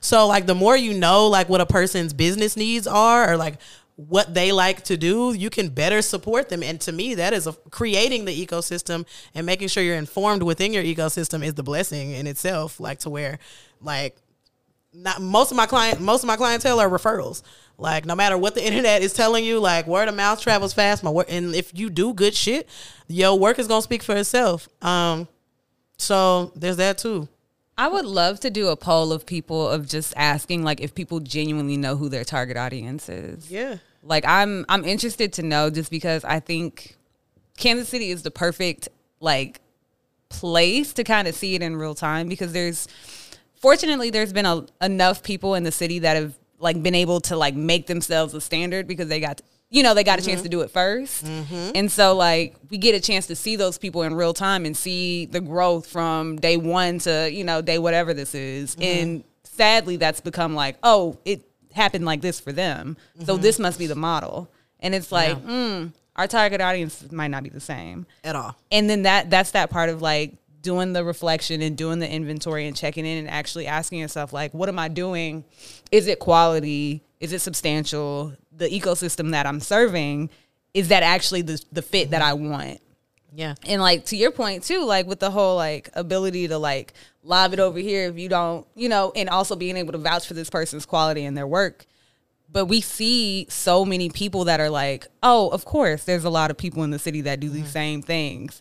[0.00, 3.58] So, like, the more you know, like, what a person's business needs are, or like
[3.96, 6.62] what they like to do, you can better support them.
[6.62, 10.74] And to me, that is a, creating the ecosystem and making sure you're informed within
[10.74, 12.78] your ecosystem is the blessing in itself.
[12.78, 13.38] Like to where,
[13.80, 14.16] like,
[14.96, 17.42] not most of my client most of my clientele are referrals.
[17.78, 21.04] Like no matter what the internet is telling you, like word of mouth travels fast.
[21.04, 22.68] My work, and if you do good shit,
[23.06, 24.68] your work is gonna speak for itself.
[24.82, 25.28] Um,
[25.98, 27.28] so there's that too.
[27.78, 31.20] I would love to do a poll of people of just asking like if people
[31.20, 33.50] genuinely know who their target audience is.
[33.50, 36.96] Yeah, Like I'm I'm interested to know just because I think
[37.58, 38.88] Kansas City is the perfect
[39.20, 39.60] like
[40.28, 42.88] place to kind of see it in real time because there's
[43.66, 47.36] fortunately there's been a, enough people in the city that have like been able to
[47.36, 50.48] like make themselves a standard because they got you know they got a chance to
[50.48, 51.70] do it 1st mm-hmm.
[51.74, 54.76] and so like we get a chance to see those people in real time and
[54.76, 58.76] see the growth from day one to you know day whatever this is.
[58.76, 58.82] Mm-hmm.
[58.82, 62.96] And sadly that's become like oh it happened like this for them.
[63.24, 63.42] So mm-hmm.
[63.42, 64.48] this must be the model.
[64.78, 68.06] And it's like mm, our target audience might not be the same.
[68.22, 68.56] At all.
[68.70, 72.66] and then that that's that part of like doing the reflection and doing the inventory
[72.66, 75.44] and checking in and actually asking yourself like what am i doing?
[75.92, 77.04] Is it quality?
[77.20, 78.32] Is it substantial?
[78.50, 80.28] The ecosystem that i'm serving
[80.74, 82.80] is that actually the, the fit that i want?
[83.32, 86.94] Yeah, and like to your point too like with the whole like ability to like
[87.22, 90.26] lob it over here if you don't you know and also being able to vouch
[90.26, 91.86] for this person's quality and their work.
[92.50, 96.50] But we see so many people that are like oh of course there's a lot
[96.50, 97.70] of people in the city that do these mm-hmm.
[97.70, 98.60] same things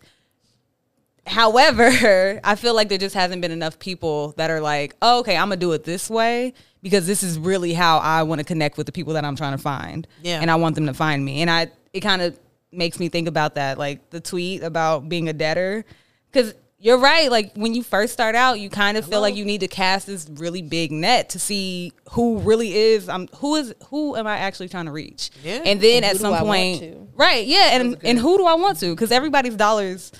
[1.25, 5.35] however i feel like there just hasn't been enough people that are like oh, okay
[5.35, 8.77] i'm gonna do it this way because this is really how i want to connect
[8.77, 10.07] with the people that i'm trying to find.
[10.21, 10.39] Yeah.
[10.41, 11.41] and i want them to find me.
[11.41, 12.37] And i it kind of
[12.71, 15.85] makes me think about that like the tweet about being a debtor.
[16.31, 19.45] Because you're right like when you first start out you kind of feel like you
[19.45, 23.73] need to cast this really big net to see who really is um who is
[23.87, 25.31] who am i actually trying to reach?
[25.43, 25.61] Yeah.
[25.65, 28.93] and then And at some point right yeah and and who do i want to?
[28.93, 30.11] Because everybody's dollars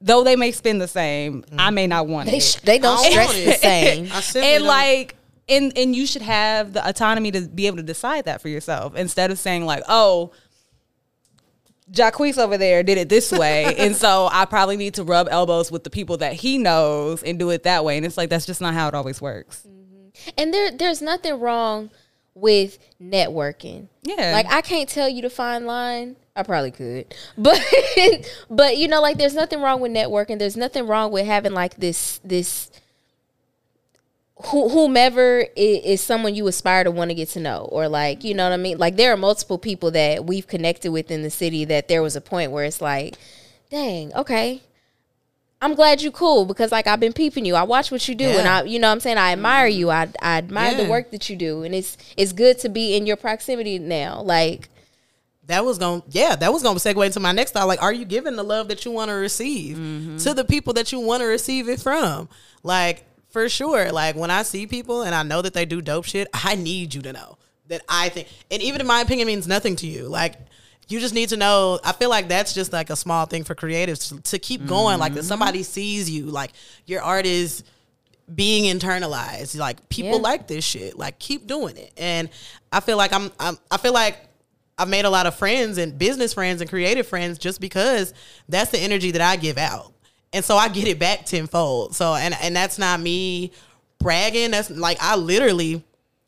[0.00, 2.98] though they may spend the same i may not want They it sh- they don't
[2.98, 4.04] I stress the same.
[4.12, 5.16] I and don't- like
[5.48, 8.94] and and you should have the autonomy to be able to decide that for yourself
[8.96, 10.32] instead of saying like oh
[11.90, 15.72] Jacquees over there did it this way, and so I probably need to rub elbows
[15.72, 17.96] with the people that he knows and do it that way.
[17.96, 19.66] And it's like that's just not how it always works.
[19.68, 20.28] Mm-hmm.
[20.38, 21.90] And there there's nothing wrong
[22.34, 23.88] with networking.
[24.02, 24.32] Yeah.
[24.32, 26.16] Like I can't tell you to find line.
[26.36, 27.14] I probably could.
[27.36, 27.60] But
[28.48, 30.38] but you know like there's nothing wrong with networking.
[30.38, 32.70] There's nothing wrong with having like this this
[34.46, 38.32] whomever is, is someone you aspire to want to get to know or like you
[38.32, 41.30] know what i mean like there are multiple people that we've connected with in the
[41.30, 43.16] city that there was a point where it's like
[43.70, 44.62] dang okay
[45.62, 47.54] i'm glad you cool because like i've been peeping you.
[47.54, 49.18] I watch what you do and i you know what i'm saying?
[49.18, 49.78] I admire mm-hmm.
[49.78, 49.90] you.
[49.90, 53.06] I, I admire the work that you do and it's it's good to be in
[53.06, 54.68] your proximity now like
[55.46, 57.68] that was going to yeah that was going to segue into my next thought.
[57.68, 60.16] Like are you giving the love that you want to receive mm-hmm.
[60.18, 62.28] to the people that you want to receive it from?
[62.62, 66.04] Like for sure like when i see people and i know that they do dope
[66.04, 69.46] shit i need you to know that i think and even in my opinion means
[69.46, 70.08] nothing to you.
[70.08, 70.36] Like
[70.90, 73.54] you just need to know i feel like that's just like a small thing for
[73.54, 75.28] creatives to, to keep going like that mm-hmm.
[75.28, 76.52] somebody sees you like
[76.86, 77.62] your art is
[78.34, 79.58] being internalized.
[79.58, 80.22] Like people Yeah.
[80.22, 80.98] like this shit.
[80.98, 81.92] Like keep doing it.
[81.96, 82.28] And
[82.72, 84.18] I feel like I'm, I'm I feel like
[84.78, 88.14] I've made a lot of friends and business friends and creative friends just because
[88.48, 89.92] that's the energy that I give out.
[90.32, 91.94] And so I get it back tenfold.
[91.94, 93.52] So and and that's not me
[93.98, 94.52] bragging.
[94.52, 95.84] That's like I literally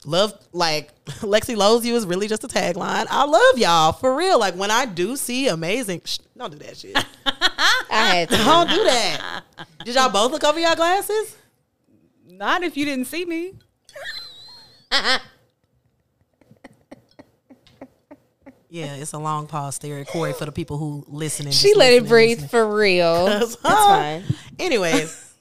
[0.06, 3.06] love like Lexi loves you is really just a tagline.
[3.10, 4.38] I love y'all for real.
[4.38, 6.96] Like when I do see amazing, Shh, don't do that shit.
[7.26, 8.36] I had to.
[8.36, 9.42] don't do that.
[9.84, 11.36] Did y'all both look over y'all glasses?
[12.26, 13.54] Not if you didn't see me.
[18.68, 21.44] Yeah, it's a long pause there, Corey, for the people who listen.
[21.44, 22.48] and She just let it breathe listening.
[22.48, 23.26] for real.
[23.26, 24.24] That's fine.
[24.58, 25.31] Anyways,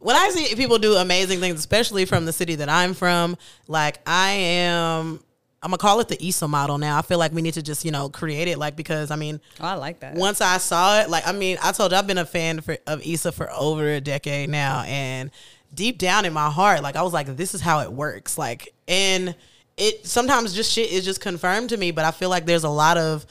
[0.00, 3.98] when I see people do amazing things, especially from the city that I'm from, like
[4.06, 5.20] I am,
[5.62, 6.98] I'm gonna call it the Issa model now.
[6.98, 9.40] I feel like we need to just you know create it, like because I mean,
[9.60, 10.14] Oh, I like that.
[10.14, 12.76] once I saw it, like I mean, I told you I've been a fan for,
[12.86, 15.30] of Issa for over a decade now, and
[15.74, 18.38] deep down in my heart, like I was like, this is how it works.
[18.38, 19.34] Like, and
[19.76, 22.68] it sometimes just shit is just confirmed to me, but I feel like there's a
[22.70, 23.26] lot of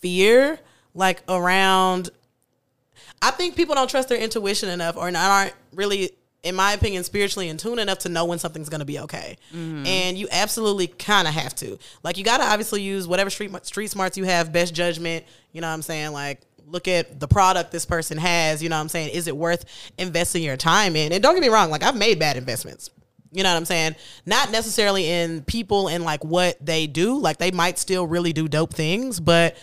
[0.00, 0.58] fear
[0.94, 2.10] like around.
[3.22, 6.10] I think people don't trust their intuition enough, or not aren't really.
[6.42, 9.36] In my opinion, spiritually in tune enough to know when something's going to be okay,
[9.54, 9.84] mm-hmm.
[9.84, 11.78] and you absolutely kind of have to.
[12.02, 15.26] Like, you got to obviously use whatever street street smarts you have, best judgment.
[15.52, 16.12] You know what I'm saying?
[16.12, 18.62] Like, look at the product this person has.
[18.62, 19.10] You know what I'm saying?
[19.10, 19.64] Is it worth
[19.98, 21.12] investing your time in?
[21.12, 22.90] And don't get me wrong, like I've made bad investments.
[23.32, 23.94] You know what I'm saying?
[24.26, 27.18] Not necessarily in people and like what they do.
[27.18, 29.56] Like they might still really do dope things, but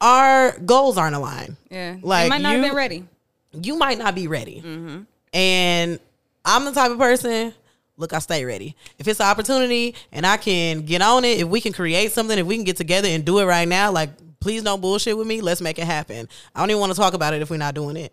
[0.00, 1.56] our goals aren't aligned.
[1.70, 1.96] yeah.
[2.02, 3.04] Like, Like, might not you- have been ready.
[3.52, 4.62] You might not be ready.
[4.64, 5.00] Mm-hmm.
[5.34, 5.98] And
[6.44, 7.52] I'm the type of person,
[7.96, 8.76] look, I stay ready.
[8.98, 12.38] If it's an opportunity and I can get on it, if we can create something,
[12.38, 14.10] if we can get together and do it right now, like
[14.40, 15.40] please don't bullshit with me.
[15.40, 16.28] Let's make it happen.
[16.54, 18.12] I don't even want to talk about it if we're not doing it.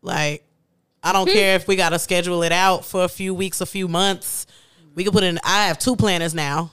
[0.00, 0.44] Like,
[1.02, 1.34] I don't hmm.
[1.34, 4.46] care if we got to schedule it out for a few weeks, a few months.
[4.94, 5.38] We can put in.
[5.44, 6.72] I have two planners now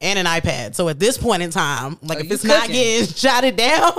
[0.00, 0.74] and an iPad.
[0.74, 3.92] So at this point in time, like Oh, if it's not getting jotted down,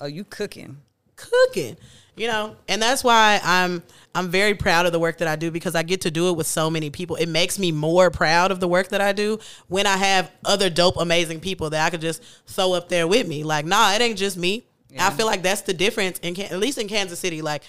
[0.00, 0.78] Oh, you cooking.
[1.16, 1.76] cooking
[2.18, 2.56] you know?
[2.68, 3.82] And that's why i'm
[4.14, 6.36] i'm very proud of the work that i do because i get to do it
[6.36, 7.16] with so many people.
[7.16, 10.68] It makes me more proud of the work that i do when i have other
[10.68, 13.44] dope amazing people that i could just throw up there with me.
[13.44, 14.64] Like nah it ain't just me.
[14.98, 17.40] I feel like that's the difference in at least in kansas city.
[17.40, 17.62] Like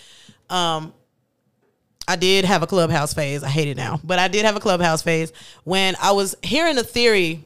[0.49, 0.93] um
[2.08, 3.43] I did have a clubhouse phase.
[3.43, 5.32] I hate it now, but I did have a clubhouse phase.
[5.63, 7.45] When I was hearing a theory,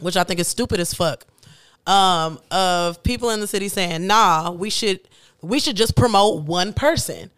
[0.00, 1.26] which I think is stupid as fuck,
[1.86, 5.00] um, of people in the city saying, "Nah, we should
[5.42, 7.30] we should just promote one person.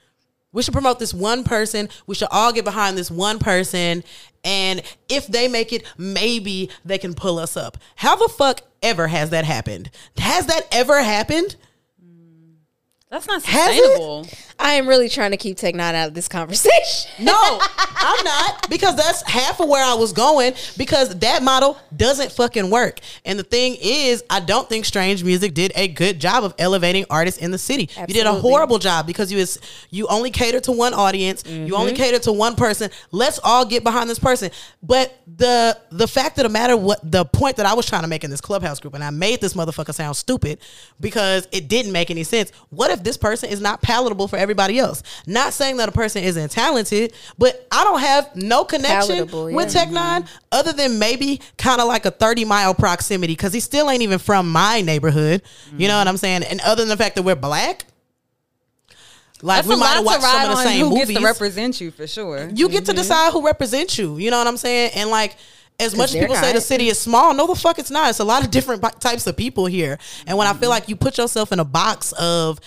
[0.52, 1.88] We should promote this one person.
[2.06, 4.04] We should all get behind this one person,
[4.44, 9.08] and if they make it, maybe they can pull us up." How the fuck ever
[9.08, 9.90] has that happened?
[10.18, 11.56] Has that ever happened?
[13.10, 14.26] That's not sustainable.
[14.62, 17.10] I am really trying to keep Tech N9ne out of this conversation.
[17.20, 17.32] No,
[17.78, 22.70] I'm not because that's half of where I was going because that model doesn't fucking
[22.70, 23.00] work.
[23.24, 27.04] And the thing is, I don't think Strange Music did a good job of elevating
[27.10, 27.88] artists in the city.
[27.98, 29.58] You did a horrible job because you is
[29.90, 31.44] you only cater to one audience.
[31.44, 32.02] You only mm-hmm.
[32.02, 32.90] cater to one person.
[33.10, 34.50] Let's all get behind this person.
[34.82, 38.08] But the the fact of the matter, what the point that I was trying to
[38.08, 40.60] make in this clubhouse group, and I made this motherfucker sound stupid
[41.00, 42.52] because it didn't make any sense.
[42.70, 45.02] What if this person is not palatable for everybody else?
[45.26, 49.74] Not saying that a person isn't talented, but I don't have no connection Palatable, with
[49.74, 49.84] yeah.
[49.84, 50.36] Tech N9ne mm-hmm.
[50.52, 54.18] other than maybe kind of like a 30 mile proximity because he still ain't even
[54.18, 55.42] from my neighborhood.
[55.76, 56.00] You know mm-hmm.
[56.00, 56.44] what I'm saying?
[56.44, 57.86] And other than the fact that we're black,
[59.42, 61.08] like That's we might have watched some of the same who movies.
[61.08, 62.48] gets to represent you for sure.
[62.54, 62.98] you get to mm-hmm.
[62.98, 64.16] decide who represents you.
[64.16, 64.92] You know what I'm saying?
[64.94, 65.36] And like,
[65.80, 68.10] as much as people say the city is small, no, the fuck it's not.
[68.10, 69.98] It's a lot of different types of people here.
[70.26, 72.60] And when I feel like you put yourself in a box of,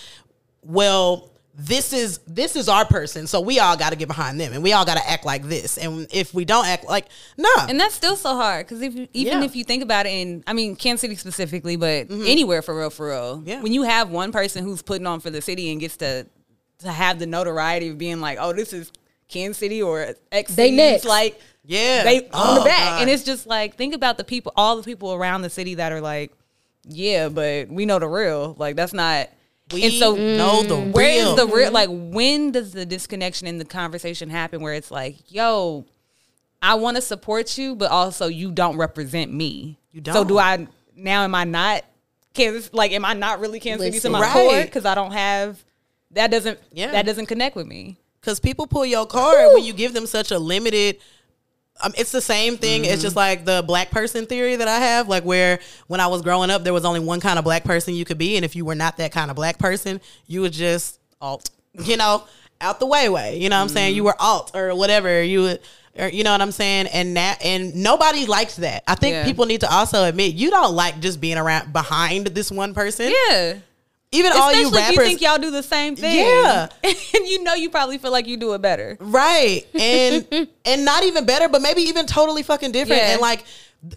[0.64, 4.52] well, this is this is our person, so we all got to get behind them,
[4.54, 5.78] and we all got to act like this.
[5.78, 9.40] And if we don't act like, nah, And that's still so hard because if even
[9.40, 9.44] Yeah.
[9.44, 12.90] if you think about it, in I mean Kansas City specifically, but anywhere for real,
[12.90, 13.38] for real.
[13.38, 13.48] Mm-hmm.
[13.48, 13.62] Yeah.
[13.62, 16.28] When you have one person who's putting on for the city and gets to
[16.80, 18.92] to have the notoriety of being like, oh, this is
[19.30, 21.06] Kansas City or X, They cities, next.
[21.06, 23.02] like yeah, they on Oh, the back, God.
[23.04, 25.94] and it's just like think about the people, all the people around the city that
[25.94, 26.34] are like,
[26.84, 28.56] yeah, but we know the real.
[28.60, 29.30] Like that's not.
[29.72, 30.92] We and so know the mm.
[30.92, 31.36] where is real.
[31.36, 35.86] the real like when does the disconnection in the conversation happen where it's like yo
[36.62, 40.14] i want to support you but also you don't represent me You so don't.
[40.14, 41.84] So do i now am I not
[42.34, 42.70] Kansas?
[42.74, 44.34] Like, am I not really Kansas City to my Right.
[44.34, 44.62] core?
[44.62, 45.64] Because I don't have
[46.12, 46.92] that doesn't Yeah.
[46.92, 47.98] that doesn't connect with me.
[48.22, 50.98] Because people pull your card when you give them such a limited.
[51.86, 52.84] Um, it's the same thing.
[52.84, 56.22] It's just like the black person theory that I have, like where when I was
[56.24, 58.56] growing up, there was only one kind of black person you could be, and if
[58.56, 62.24] you were not that kind of black person, you would just alt, you know,
[62.60, 63.38] out the way way.
[63.38, 63.96] You know what I'm saying?
[63.96, 65.22] You were alt or whatever.
[65.22, 65.60] You would.
[65.98, 68.84] Or, you know what I'm saying, and that, and nobody likes that.
[68.86, 69.24] I think Yeah.
[69.24, 73.14] people need to also admit you don't like just being around behind this one person.
[73.30, 73.54] Yeah.
[74.16, 76.18] Even all Especially you if rappers, you think y'all do the same thing.
[76.26, 76.68] Yeah.
[76.84, 78.98] and you know you probably feel like you do it better.
[79.00, 83.12] right and and not even better but maybe even totally fucking different Yeah.
[83.14, 83.44] and like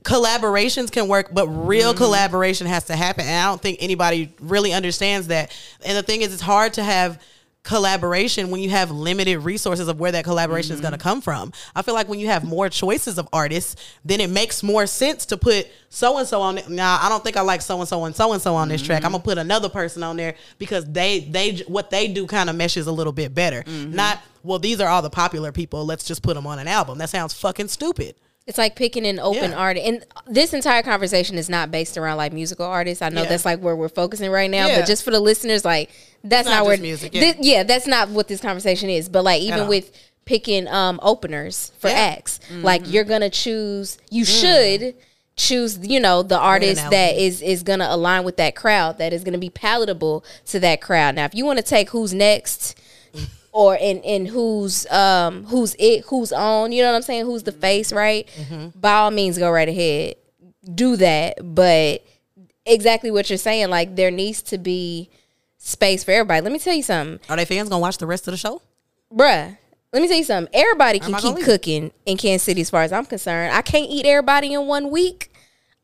[0.02, 1.98] collaborations can work but real Mm-hmm.
[1.98, 5.50] collaboration has to happen and i don't think anybody really understands that
[5.84, 7.20] and the thing is it's hard to have
[7.68, 10.98] collaboration when you have limited resources of where that collaboration is going Mm-hmm.
[10.98, 11.52] to come from.
[11.76, 13.76] I feel like when you have more choices of artists
[14.06, 16.68] then it makes more sense to put so and so on it.
[16.70, 18.80] Nah i don't think i like so and so and so and so on this
[18.82, 19.04] track.
[19.04, 22.56] I'm gonna put another person on there because they they what they do kind of
[22.56, 23.62] meshes a little bit better.
[23.68, 25.84] Not well these are all the popular people.
[25.84, 26.96] Let's just put them on an album.
[26.98, 28.14] That sounds fucking stupid
[28.48, 29.56] It's like picking an open Yeah.
[29.58, 29.86] artist.
[29.86, 33.02] And this entire conversation is not based around like musical artists.
[33.02, 33.28] I know Yeah.
[33.28, 34.66] that's like where we're focusing right now.
[34.68, 34.78] Yeah.
[34.80, 35.90] But just for the listeners, like
[36.24, 37.32] that's not not, where music, yeah.
[37.32, 39.08] thi- yeah, that's not what this conversation is.
[39.10, 39.92] But like even with
[40.24, 41.94] picking um openers for Yeah.
[42.08, 42.18] Mm-hmm.
[42.18, 44.94] acts, like you're gonna choose you should
[45.36, 49.22] choose you know the artist that is is gonna align with that crowd that is
[49.22, 52.76] gonna be palatable to that crowd now if you want to take who's next
[53.52, 57.24] or in in who's um who's it who's on you know what i'm saying?
[57.24, 58.28] Who's the face right?
[58.74, 60.16] By all means go right ahead.
[60.74, 62.04] Do that but
[62.66, 65.10] exactly what you're saying like there needs to be
[65.56, 66.40] space for everybody.
[66.40, 67.20] Let me tell you something.
[67.28, 68.62] Are they fans gonna watch the rest of the show?
[69.12, 69.56] Bruh
[69.92, 70.54] let me tell you something.
[70.54, 73.54] Everybody can keep cooking in kansas city as far as i'm concerned.
[73.54, 75.32] I can't eat everybody in one week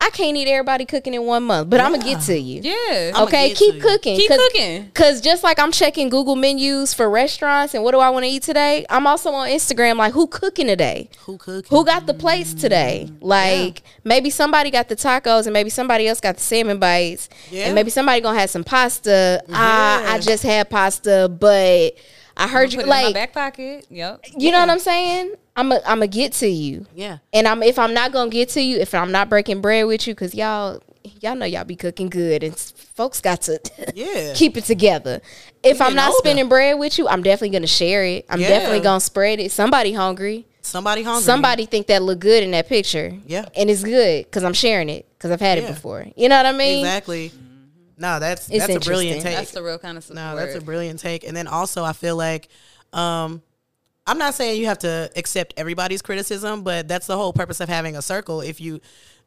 [0.05, 3.23] i can't eat everybody cooking in one month but i'm gonna get to you Yeah.
[3.23, 4.17] Okay, keep cooking.
[4.17, 4.91] Keep Cause, cooking.
[4.95, 8.31] Cause just like I'm checking Google menus for restaurants and what do I want to
[8.31, 11.09] eat today, I'm also on Instagram like who cooking today?
[11.21, 13.11] who cooking Who got the plates today?
[13.21, 17.29] Like maybe somebody got the tacos and maybe somebody else got the salmon bites.
[17.51, 17.67] Yeah.
[17.67, 19.43] And maybe somebody gonna have some pasta.
[19.51, 20.13] Ah, Yeah.
[20.15, 21.95] I just had pasta, but
[22.37, 23.87] I heard you Put it in my like back pocket.
[23.91, 24.25] Yep.
[24.39, 25.35] you know what I'm saying?
[25.57, 26.87] I'm a, I'm gonna get to you.
[26.95, 29.87] yeah And I'm if I'm not gonna get to you, if I'm not breaking bread
[29.87, 30.83] with you, cause y'all
[31.21, 33.61] y'all know y'all be cooking good, and folks got to
[33.95, 34.33] Yeah.
[34.35, 35.21] keep it together.
[35.63, 36.19] If I'm not older.
[36.19, 38.27] spending bread with you, I'm definitely gonna share it.
[38.29, 38.49] I'm Yeah.
[38.49, 39.53] definitely gonna spread it.
[39.53, 43.13] Somebody hungry, somebody hungry somebody think that look good in that picture.
[43.27, 43.45] Yeah.
[43.57, 45.65] and it's good because I'm sharing it because I've had Yeah.
[45.65, 46.07] it before.
[46.17, 46.85] You know what I mean?
[46.85, 47.31] exactly
[47.97, 50.17] no that's It's that's a brilliant take That's the real kind of support.
[50.17, 51.23] No, that's a brilliant take.
[51.23, 52.49] And then also, I feel like,
[52.93, 53.41] um,
[54.07, 57.69] I'm not saying you have to accept everybody's criticism, but that's the whole purpose of
[57.69, 58.41] having a circle.
[58.41, 58.81] If you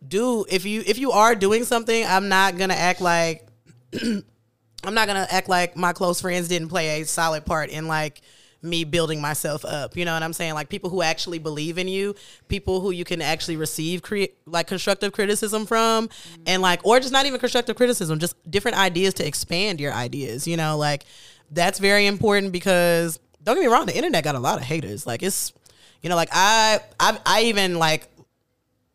[0.08, 3.48] do, if you if you are doing something, I'm not gonna act like
[3.94, 8.22] I'm not gonna act like my close friends didn't play a solid part in like
[8.62, 9.96] me building myself up.
[9.96, 10.54] You know what I'm saying?
[10.54, 12.16] Like people who actually believe in you,
[12.48, 16.44] people who you can actually receive cre- like constructive criticism from, mm-hmm.
[16.46, 20.48] and like or just not even constructive criticism, just different ideas to expand your ideas.
[20.48, 21.06] You know, like
[21.50, 25.08] that's very important because don't get me wrong, the internet got a lot of haters.
[25.08, 25.54] Like it's,
[26.02, 28.10] you know, like I I I even like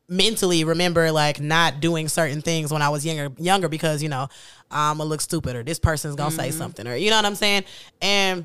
[0.09, 4.29] mentally remember like not doing certain things when I was younger younger because you know
[4.71, 6.59] I'm gonna look stupid or this person's gonna say mm-hmm.
[6.59, 7.65] something or you know what I'm saying?
[8.03, 8.45] And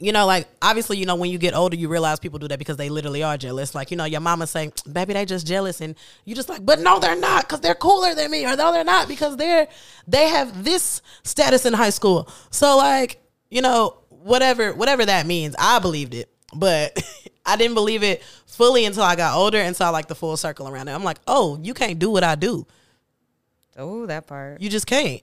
[0.00, 2.58] you know like obviously you know when you get older you realize people do that
[2.58, 3.74] because they literally are jealous.
[3.74, 6.80] Like you know your mama saying baby they just jealous and you just like but
[6.80, 9.68] no they're not because they're cooler than me or no they're not because they're
[10.08, 12.26] they have this status in high school.
[12.50, 13.20] So like
[13.50, 17.02] you know whatever whatever that means I believed it but
[17.46, 20.68] I didn't believe it fully until I got older and saw like the full circle
[20.68, 20.92] around it.
[20.92, 22.66] I'm like, oh, you can't do what I do.
[23.76, 24.60] Oh, that part.
[24.60, 25.22] You just can't.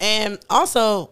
[0.00, 1.10] And also,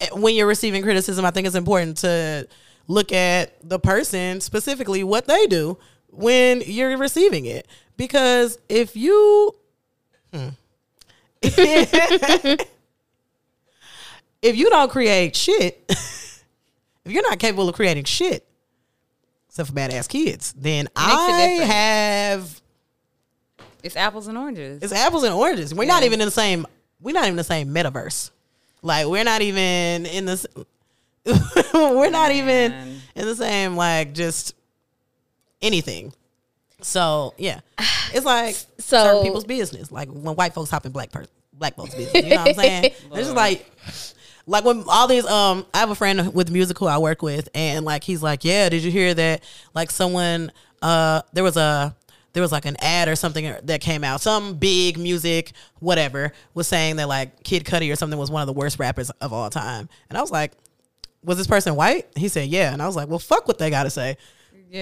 [0.00, 2.48] eh, when you're receiving criticism, I think it's important to
[2.86, 7.66] look at the person specifically what they do when you're receiving it.
[7.96, 9.54] Because if you,
[10.32, 10.48] hmm.
[11.42, 12.66] if
[14.42, 15.84] you don't create shit,
[17.08, 18.46] if you're not capable of creating shit,
[19.48, 22.60] except for badass kids, then I have
[23.82, 24.82] It's apples and oranges.
[24.82, 25.74] it's apples and oranges.
[25.74, 26.66] We're not even in the same.
[27.00, 28.30] We're not even in the same metaverse.
[28.82, 30.46] Like we're not even in this.
[31.74, 34.54] we're not even in the same like just
[35.62, 36.12] anything.
[36.80, 37.60] So yeah,
[38.12, 39.90] it's like So- certain people's business.
[39.90, 42.22] Like when white folks hop in black per- black folks' business.
[42.24, 42.84] You know what I'm saying?
[43.12, 43.66] it's just like
[44.48, 47.48] like when all these um I have a friend with music who I work with
[47.54, 49.42] and like he's like, Yeah, did you hear that
[49.74, 50.50] like someone
[50.82, 51.94] uh there was a
[52.32, 54.20] there was like an ad or something that came out.
[54.20, 58.46] Some big music, whatever, was saying that like Kid Cudi or something was one of
[58.46, 59.88] the worst rappers of all time.
[60.08, 60.52] And I was like,
[61.24, 62.06] was this person white?
[62.16, 62.72] He said, yeah.
[62.72, 64.16] And I was like, well, fuck what they got to say.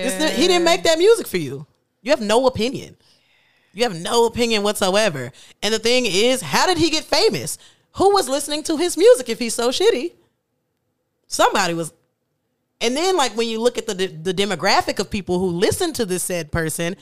[0.03, 1.67] This- he didn't make that music for you.
[2.03, 2.97] You have no opinion.
[3.73, 5.33] You have no opinion whatsoever.
[5.63, 7.59] And the thing is, how did he get famous?
[7.97, 10.13] Who was listening to his music if he's so shitty?
[11.27, 11.93] Somebody was.
[12.81, 16.05] And then, like, when you look at the the demographic of people who listen to
[16.05, 16.97] this said person,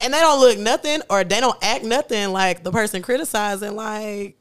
[0.00, 4.36] and they don't look nothing or they don't act nothing like the person criticizing, like,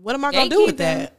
[0.00, 1.14] what am I gonna do with that?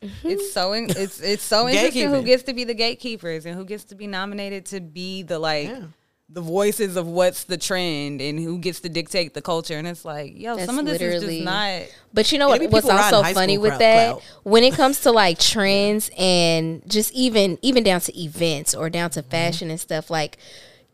[0.00, 0.28] Mm-hmm.
[0.28, 3.64] It's so in, it's it's so interesting who gets to be the gatekeepers and who
[3.64, 5.82] gets to be nominated to be the like Yeah.
[6.30, 9.78] The voices of what's the trend and who gets to dictate the culture.
[9.78, 11.82] And it's like, yo, That's some of this is just not.
[12.12, 12.62] But you know what?
[12.70, 14.22] What's also funny with crowd- that clout.
[14.42, 19.08] when it comes to like trends and just even even down to events or down
[19.10, 19.20] Mm-hmm.
[19.20, 20.36] to fashion and stuff, like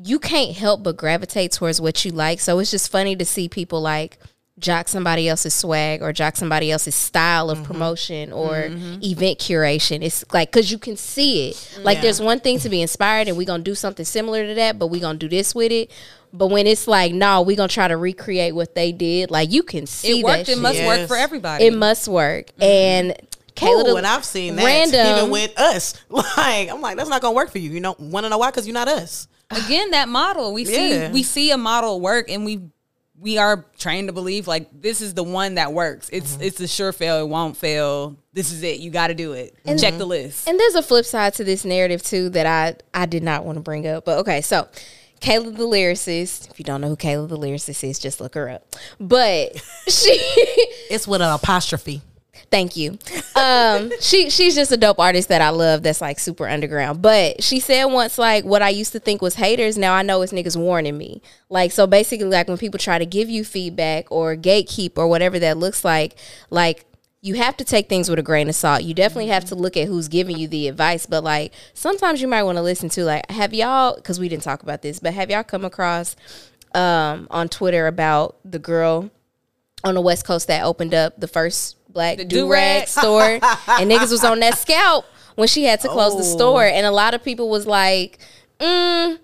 [0.02, 2.38] you can't help but gravitate towards what you like.
[2.40, 4.18] So it's just funny to see people like
[4.58, 7.60] jock somebody else's swag or jock somebody else's style Mm-hmm.
[7.62, 10.02] of promotion or event curation.
[10.02, 11.78] It's like because you can see it.
[11.82, 12.02] Like Yeah.
[12.02, 14.88] there's one thing to be inspired and we're gonna do something similar to that, but
[14.88, 15.90] we're gonna do this with it.
[16.32, 19.62] But when it's like, no, we're gonna try to recreate what they did, like you
[19.62, 20.46] can see It worked.
[20.46, 20.86] that It must shit.
[20.86, 21.64] work for everybody.
[21.66, 22.46] It must work.
[22.60, 23.14] And
[23.56, 25.18] Kayla, Ooh, and I've seen that random.
[25.18, 25.94] even with us.
[26.10, 27.70] Like, I'm like, that's not gonna work for you.
[27.70, 28.50] You know, want to know why?
[28.50, 29.26] Because you're not us.
[29.50, 32.60] Again, that model we see we see a model work and we
[33.24, 36.08] we are trained to believe like this is the one that works.
[36.12, 36.42] It's Mm-hmm.
[36.42, 37.18] it's a sure fail.
[37.20, 38.16] It won't fail.
[38.34, 38.78] This is it.
[38.80, 39.56] You got to do it.
[39.64, 40.46] And, Check the list.
[40.46, 43.56] And there's a flip side to this narrative too that I I did not want
[43.56, 44.04] to bring up.
[44.04, 44.68] But okay, so
[45.20, 46.50] Kayla the lyricist.
[46.50, 48.66] If you don't know who Kayla the lyricist is, just look her up.
[49.00, 49.56] But
[49.88, 50.12] she
[50.90, 52.02] It's with an apostrophe.
[52.50, 52.98] Thank you.
[53.36, 55.82] Um, she she's just a dope artist that I love.
[55.82, 57.02] That's like super underground.
[57.02, 60.22] But she said once, like, what I used to think was haters, now I know
[60.22, 61.20] it's niggas warning me.
[61.48, 65.38] Like, so basically, like when people try to give you feedback or gatekeep or whatever
[65.38, 66.16] that looks like,
[66.50, 66.86] like
[67.24, 68.82] you have to take things with a grain of salt.
[68.82, 71.06] You definitely have to look at who's giving you the advice.
[71.06, 73.96] But like sometimes you might want to listen to like, have y'all?
[73.96, 76.16] Because we didn't talk about this, but have y'all come across
[76.74, 79.10] um, on Twitter about the girl
[79.84, 82.86] on the West Coast that opened up the first black do do-rag?
[82.88, 83.22] store,
[83.68, 86.36] and niggas was on that scalp when she had to close the Oh.
[86.36, 88.18] store, and a lot of people was like,
[88.60, 89.18] mm,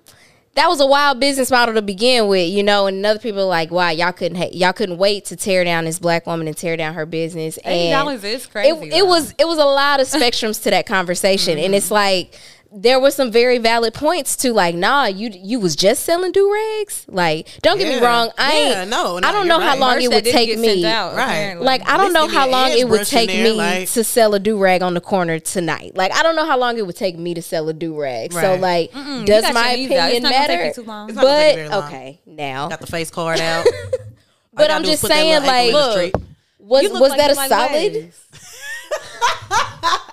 [0.55, 2.87] "That was a wild business model to begin with," you know.
[2.87, 5.99] And other people like, "Wow, y'all couldn't ha- y'all couldn't wait to tear down this
[5.99, 9.47] black woman and tear down her business." And $80 is crazy, It, it was it
[9.47, 12.39] was a lot of spectrums to that conversation, and it's like.
[12.73, 16.53] There were some very valid points to like, nah, you you was just selling do
[16.53, 17.05] rags.
[17.09, 19.95] Like, don't get me wrong, I Yeah, no, no, I don't you're know how long
[19.97, 20.87] Merch it would take me.
[20.87, 21.55] out, Right.
[21.55, 24.39] Like I don't know how long it would take there, me like- to sell a
[24.39, 25.97] do rag on the corner tonight.
[25.97, 28.33] Like I don't know how long it would take me to sell a do rag.
[28.33, 28.61] So Right.
[28.61, 30.12] like, You does my your needs out.
[30.12, 30.66] It's opinion not gonna take matter?
[30.66, 31.09] you too long.
[31.09, 31.85] It's not gonna take But you very long.
[31.89, 33.66] okay, now, Got the face card out.
[34.55, 36.12] but I'm just saying, like, look,
[36.61, 38.12] was was that a solid?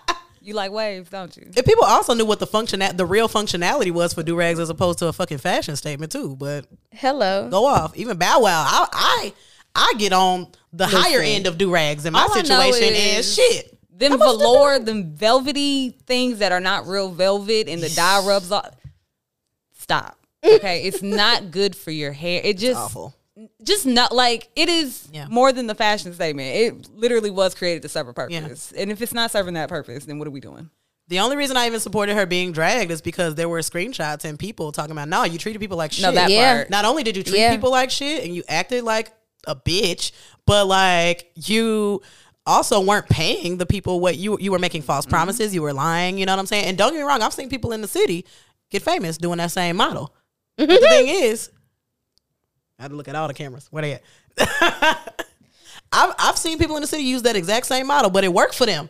[0.48, 1.52] you like waves, don't you?
[1.56, 4.70] if people also knew what the function, the real functionality was for do rags as
[4.70, 7.50] opposed to a fucking fashion statement too, but Hello.
[7.50, 7.96] go off.
[7.98, 9.34] Even Bow Wow, I I,
[9.76, 12.96] I get on the higher end of do rags in my All I know situation,
[12.96, 13.74] and is- shit.
[13.92, 17.90] Them How much did velour, them velvety things that are not real velvet and the
[17.90, 18.70] dye rubs off.
[19.78, 20.18] Stop.
[20.46, 22.40] Okay, it's not good for your hair.
[22.44, 23.16] It just Awful.
[23.64, 25.28] Just not like it is Yeah.
[25.30, 26.56] more than the fashion statement.
[26.56, 28.72] It literally was created to serve a purpose.
[28.76, 30.70] And if it's not serving that purpose, then what are we doing?
[31.10, 34.38] The only reason I even supported her being dragged is because there were screenshots and
[34.38, 36.04] people talking about, no, you treated people like shit.
[36.04, 36.56] No, that Yeah.
[36.56, 36.70] part.
[36.70, 37.52] Not only did you treat Yeah.
[37.56, 39.12] people like shit and you acted like
[39.46, 40.12] a bitch,
[40.46, 42.02] but like you
[42.46, 45.12] also weren't paying the people what you you were making false Mm-hmm.
[45.16, 46.66] promises, you were lying, you know what I'm saying?
[46.66, 48.26] And don't get me wrong, I've seen people in the city
[48.72, 50.14] get famous doing that same model.
[50.58, 51.52] But the thing is,
[52.80, 53.68] I had to look at all the cameras.
[53.72, 54.04] Where they at?
[55.92, 58.56] I've I've seen people in the city use that exact same model, but it worked
[58.56, 58.90] for them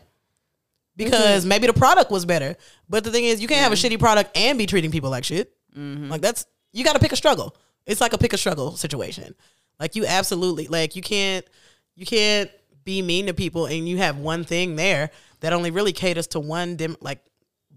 [0.96, 1.48] because mm-hmm.
[1.48, 2.56] maybe the product was better.
[2.88, 5.24] But the thing is, you can't have a shitty product and be treating people like
[5.24, 5.52] shit.
[5.76, 6.10] Mm-hmm.
[6.10, 7.56] Like that's you got to pick a struggle.
[7.86, 9.34] It's like a pick a struggle situation.
[9.80, 11.46] Like you absolutely like you can't
[11.94, 12.50] you can't
[12.84, 15.10] be mean to people and you have one thing there
[15.40, 17.20] that only really caters to one dim like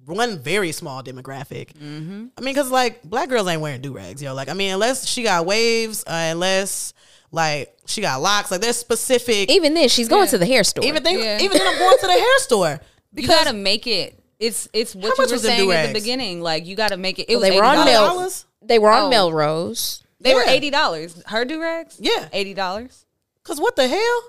[0.06, 1.70] one very small demographic.
[1.80, 4.34] I mean, because like black girls ain't wearing do rags, yo.
[4.34, 6.94] Like I mean, unless she got waves, uh, unless
[7.32, 10.84] like she got locks, like there's specific Even then, she's going to the hair store.
[10.84, 11.40] even thing, Yeah.
[11.40, 12.80] even then I'm going to the hair store
[13.14, 14.18] Because You gotta make it.
[14.40, 15.94] It's it's what How you much were was saying at the do-rags?
[15.94, 16.42] beginning.
[16.42, 17.30] Like you gotta make it.
[17.30, 17.86] It Well, was they were on $80.
[17.86, 18.46] Mel- $80?
[18.64, 19.10] they were on Oh.
[19.10, 20.04] Melrose.
[20.20, 21.22] They were eighty dollars.
[21.28, 21.98] Her do rags.
[22.00, 22.28] Yeah.
[22.34, 23.06] eighty dollars.
[23.44, 24.24] Cause what the hell?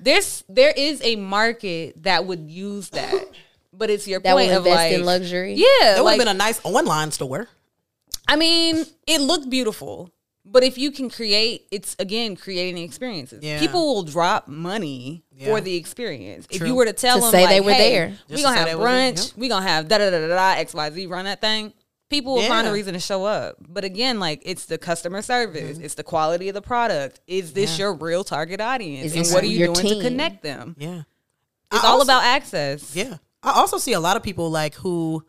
[0.00, 3.14] There's there is a market that would use that,
[3.72, 5.54] but it's your That point will of invest like in luxury.
[5.54, 7.48] Yeah, That would like, have been a nice online store.
[8.28, 10.10] I mean, it looked beautiful.
[10.44, 13.44] But if you can create, it's again creating experiences.
[13.44, 13.60] Yeah.
[13.60, 15.46] People will drop money Yeah.
[15.46, 16.48] for the experience.
[16.50, 18.06] If you were to tell To them, say like, they were hey, there.
[18.28, 19.40] we Just gonna to have they was there, brunch, yeah.
[19.40, 21.72] we gonna have da da da da da X Y Z run that thing.
[22.10, 23.54] People will find a reason to show up.
[23.68, 27.20] But again, like it's the customer service, it's the quality of the product.
[27.28, 27.78] Is this Mm-hmm.
[27.80, 27.84] Yeah.
[27.86, 29.14] your real target audience?
[29.14, 30.02] Is and what are you doing team?
[30.02, 30.74] to connect them?
[30.76, 31.02] Yeah.
[31.70, 32.96] It's I all also- about access.
[32.96, 33.18] Yeah.
[33.42, 35.24] I also see a lot of people like who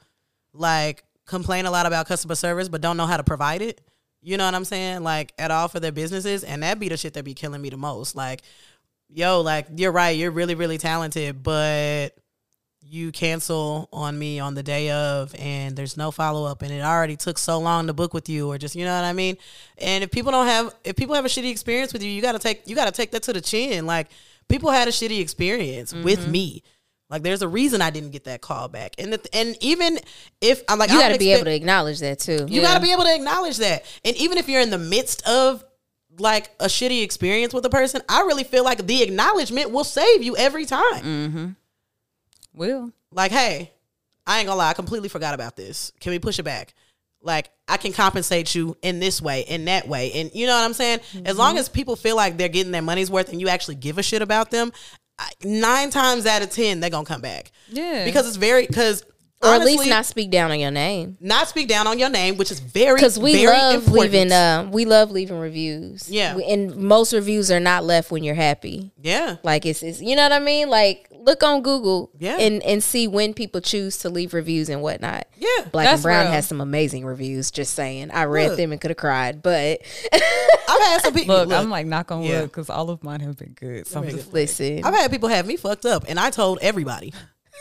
[0.54, 3.82] like complain a lot about customer service but don't know how to provide it.
[4.22, 5.04] You know what I'm saying?
[5.04, 6.44] Like at all for their businesses.
[6.44, 8.16] And that be the shit that be killing me the most.
[8.16, 8.42] Like,
[9.10, 12.10] yo, like you're right, you're really, really talented, but
[12.86, 16.82] you cancel on me on the day of and there's no follow up and it
[16.82, 19.38] already took so long to book with you or just you know what I mean?
[19.78, 22.40] And if people don't have if people have a shitty experience with you, you gotta
[22.40, 23.86] take you gotta take that to the chin.
[23.86, 24.10] Like
[24.50, 26.04] people had a shitty experience Mm-hmm.
[26.04, 26.62] with me.
[27.14, 28.96] Like there's a reason I didn't get that call back.
[28.98, 30.00] And the, and even
[30.42, 32.48] if I'm like You got to be expect- able to acknowledge that too.
[32.50, 33.86] you got to be able to acknowledge that.
[34.04, 35.64] And even if you're in the midst of
[36.18, 40.24] like a shitty experience with a person, I really feel like the acknowledgement will save
[40.24, 41.04] you every time.
[41.04, 41.48] Mm-hmm.
[42.56, 42.92] Will.
[43.12, 43.72] Like, hey,
[44.26, 45.92] I ain't gonna lie, I completely forgot about this.
[46.00, 46.74] Can we push it back?
[47.22, 50.12] Like, I can compensate you in this way, in that way.
[50.14, 51.00] And you know what I'm saying?
[51.26, 54.00] As long as people feel like they're getting their money's worth and you actually give
[54.00, 54.74] a shit about them,
[55.44, 57.52] nine times out of 10, they're gonna come back.
[57.70, 58.06] Yeah.
[58.06, 59.04] Because it's very, because.
[59.44, 61.18] Or at least not speak down on your name.
[61.20, 64.14] not speak down on your name, which is very Because we very love important.
[64.14, 66.10] leaving, uh, we love leaving reviews.
[66.10, 66.36] Yeah.
[66.36, 68.92] We- and most reviews are not left when you're happy.
[69.02, 70.70] yeah, Like it's, it's, you know what I mean.
[70.70, 72.38] Like look on Google, Yeah.
[72.38, 75.26] and and see when people choose to leave reviews and whatnot.
[75.38, 75.48] Yeah.
[75.72, 76.34] Black That's and Brown real.
[76.34, 77.50] has some amazing reviews.
[77.52, 78.58] Just saying, I read Look.
[78.58, 79.80] them and could have cried, but
[80.14, 81.36] I've had some people.
[81.36, 82.42] Look, look, I'm like knock on Yeah.
[82.42, 83.88] wood because all of mine have been good.
[83.88, 87.14] So I'm just listen, I've had people have me fucked up, and I told everybody.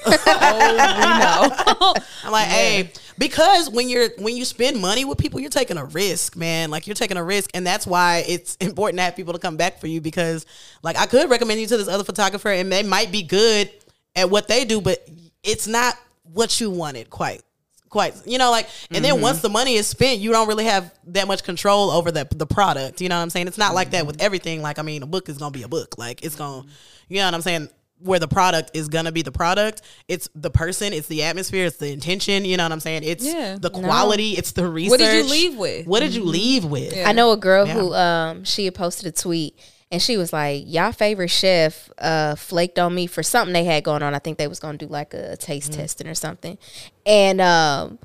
[0.07, 5.77] Oh, I'm like, hey, because when you're when you spend money with people, you're taking
[5.77, 6.71] a risk, man.
[6.71, 9.57] Like you're taking a risk, and that's why it's important to have people to come
[9.57, 10.01] back for you.
[10.01, 10.47] Because,
[10.83, 13.71] like, I could recommend you to this other photographer, and they might be good
[14.17, 15.07] at what they do, but
[15.43, 17.43] it's not what you wanted quite.
[17.89, 19.49] Quite, you know, like, and then once mm-hmm.
[19.49, 23.03] the money is spent, you don't really have that much control over the the product.
[23.03, 23.49] You know what I'm saying?
[23.49, 24.25] It's not like that with mm-hmm.
[24.25, 24.63] everything.
[24.63, 25.99] Like, I mean, a book is gonna be a book.
[25.99, 26.67] Like, it's gonna,
[27.09, 27.69] you know what I'm saying?
[28.03, 31.77] Where the product is gonna be the product, it's the person, it's the atmosphere, it's
[31.77, 32.45] the intention.
[32.45, 33.03] You know what I'm saying?
[33.05, 33.57] It's Yeah.
[33.61, 34.91] the quality, it's the research.
[34.91, 35.87] What did you leave with?
[35.87, 36.97] What did you leave with?
[37.07, 37.75] I know a girl Yeah.
[37.75, 39.57] who um she had posted a tweet
[39.91, 43.85] and she was like, "Y'all favorite chef uh flaked on me for something they had
[43.85, 44.15] going on.
[44.15, 45.77] I think they was gonna do like a taste Mm.
[45.77, 46.59] testing or something."
[47.07, 47.99] And um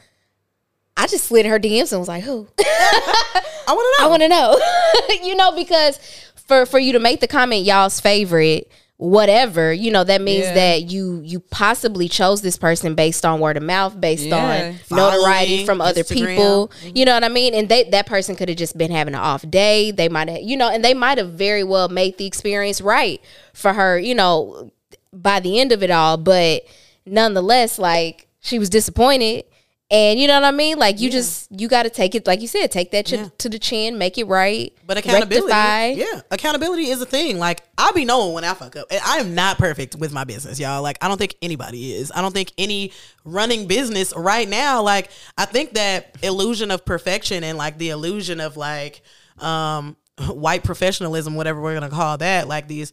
[0.99, 3.41] I just slid in her DMs and was like, "Who?" I
[3.73, 4.05] want to know.
[4.05, 5.25] I want to know.
[5.27, 5.99] you know, because
[6.47, 10.53] for for you to make the comment, y'all's favorite, whatever, you know, that means Yeah.
[10.55, 14.73] that you you possibly chose this person based on word of mouth, based Yeah.
[14.91, 16.27] on notoriety Following, from other Instagram.
[16.35, 16.71] people.
[16.83, 16.97] Mm-hmm.
[16.97, 17.53] You know what I mean?
[17.53, 19.91] And they that person could have just been having an off day.
[19.91, 23.21] They might have, you know, and they might have very well made the experience right
[23.53, 24.71] for her, you know,
[25.13, 26.17] by the end of it all.
[26.17, 26.63] But
[27.05, 29.45] nonetheless, like she was disappointed.
[29.89, 30.77] And you know what I mean?
[30.77, 33.29] Like you just you got to take it, like you said, take that to, Yeah.
[33.37, 34.73] to the chin, make it right.
[34.85, 35.85] But accountability, rectify.
[35.91, 37.39] yeah, accountability is a thing.
[37.39, 38.87] Like I'll be knowing when I fuck up.
[38.91, 40.81] And I am not perfect with my business, y'all.
[40.81, 42.11] Like I don't think anybody is.
[42.13, 42.91] I don't think any
[43.23, 44.81] running business right now.
[44.81, 49.01] Like I think that illusion of perfection and like the illusion of like
[49.39, 49.95] um
[50.27, 52.91] white professionalism, whatever we're gonna call that, like these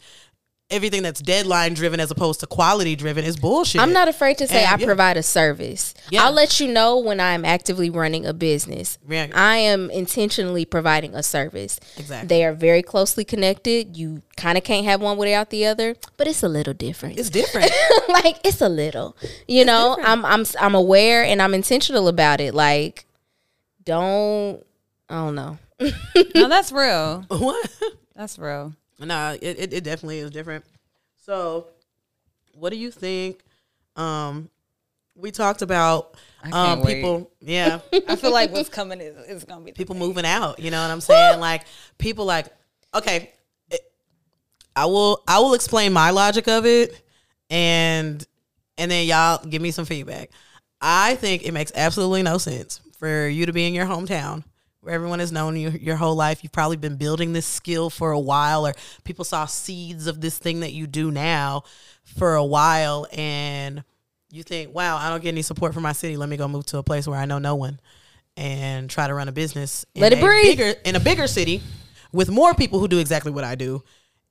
[0.71, 3.81] everything that's deadline driven as opposed to quality driven is bullshit.
[3.81, 4.87] I'm not afraid to say And, I yeah.
[4.87, 5.95] provide a service.
[6.11, 6.25] Yeah.
[6.25, 8.99] I'll let you know when I'm actively running a business.
[9.09, 9.29] Yeah.
[9.35, 11.79] I am intentionally providing a service.
[11.97, 12.29] Exactly.
[12.29, 13.97] They are very closely connected.
[13.97, 17.19] You kind of can't have one without the other, but it's a little different.
[17.19, 17.71] It's different.
[18.09, 19.17] like it's a little.
[19.47, 22.55] You know, I'm I'm I'm aware and I'm intentional about it.
[22.55, 23.05] Like
[23.85, 24.65] don't
[25.09, 25.59] I don't know.
[26.35, 27.25] no, that's real.
[27.29, 27.71] what?
[28.17, 28.75] That's real.
[28.99, 30.65] Nah, it, it, it definitely is different.
[31.17, 31.69] So,
[32.53, 33.43] what do you think?
[33.97, 34.49] Um,
[35.17, 36.17] we talked about
[36.53, 40.25] um people, yeah, I feel like what's coming is, is gonna be the people moving
[40.27, 40.59] out.
[40.59, 41.41] You know what I'm saying?
[41.41, 41.63] like
[41.99, 42.47] people, like
[42.95, 43.33] okay,
[43.71, 43.93] it-
[44.77, 47.01] I will I will explain my logic of it,
[47.51, 48.25] and
[48.77, 50.31] and then y'all give me some feedback.
[50.81, 54.45] I think it makes absolutely no sense for you to be in your hometown
[54.89, 56.43] everyone has known you your whole life.
[56.43, 58.75] You've probably been building this skill for a while, or
[59.05, 61.65] people saw seeds of this thing that you do now
[62.05, 63.85] for a while, and
[64.31, 66.17] you think, wow, I don't get any support from my city.
[66.17, 67.81] Let me go move to a place where I know no one
[68.37, 69.87] and try to run a business.
[69.95, 70.59] Let it a breathe.
[70.59, 71.63] Bigger, in a bigger city
[72.13, 73.83] with more people who do exactly what I do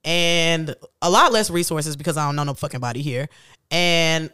[0.04, 3.30] and a lot less resources because I don't know no fucking body here.
[3.72, 4.30] And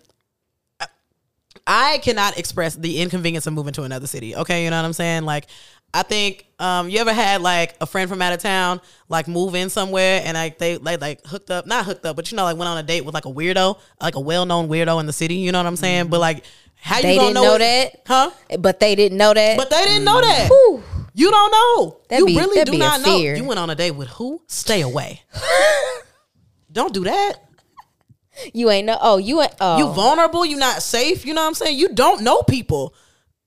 [1.68, 4.36] I cannot express the inconvenience of moving to another city.
[4.36, 5.24] Okay, you know what I'm saying?
[5.24, 5.48] Like,
[5.94, 9.56] I think um, you ever had like a friend from out of town like move
[9.56, 12.44] in somewhere and like they like like hooked up, not hooked up, but you know
[12.44, 15.06] like went on a date with like a weirdo, like a well known weirdo in
[15.08, 15.36] the city.
[15.36, 16.08] You know what I'm saying?
[16.10, 16.44] But like,
[16.76, 18.02] how They you gonna didn't know, know that?
[18.06, 18.32] Huh?
[18.60, 19.58] But they didn't know that.
[19.58, 20.48] But they didn't know that.
[20.50, 20.84] Whew.
[21.16, 22.00] You don't know.
[22.08, 23.18] That'd you be- really do not know.
[23.18, 24.42] You went on a date with who?
[24.48, 25.22] Stay away.
[26.72, 27.34] don't do that.
[28.54, 28.98] you ain't know.
[29.02, 29.54] Oh, you ain't.
[29.60, 30.46] Oh, You vulnerable.
[30.46, 31.26] You not safe.
[31.26, 31.78] You know what I'm saying?
[31.78, 32.94] You don't know people.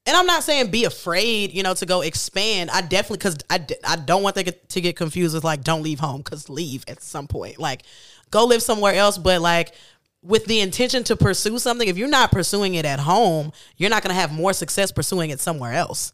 [0.04, 2.70] And I'm not saying be afraid, you know, to go expand.
[2.70, 6.00] I definitely because I, I don't want them to get confused with like don't leave
[6.00, 7.58] home because leave at some point.
[7.58, 7.82] Like
[8.30, 9.74] go live somewhere else, but like
[10.22, 11.88] with the intention to pursue something.
[11.88, 15.30] If you're not pursuing it at home, you're not going to have more success pursuing
[15.30, 16.12] it somewhere else.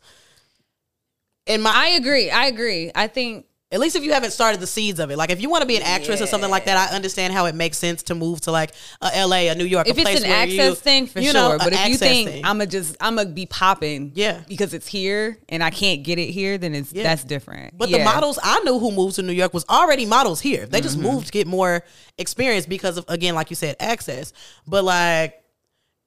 [1.46, 2.30] In my I agree.
[2.30, 2.90] I agree.
[2.94, 5.18] I think at least if you haven't started the seeds of it.
[5.18, 7.44] Like if you want to be an actress or something like that, I understand how
[7.44, 10.08] it makes sense to move to like a LA, a New York, if a it's
[10.10, 12.44] place an where access you, thing for you sure, know, but if you think thing.
[12.46, 14.40] I'm gonna just I'm gonna be popping, Yeah.
[14.48, 17.02] because it's here and I can't get it here, then it's Yeah.
[17.02, 17.76] that's different.
[17.76, 20.64] But the models I knew who moved to New York was already models here.
[20.66, 20.82] They Mm-hmm.
[20.84, 21.84] just moved to get more
[22.16, 24.32] experience because of again, like you said, access.
[24.66, 25.42] But like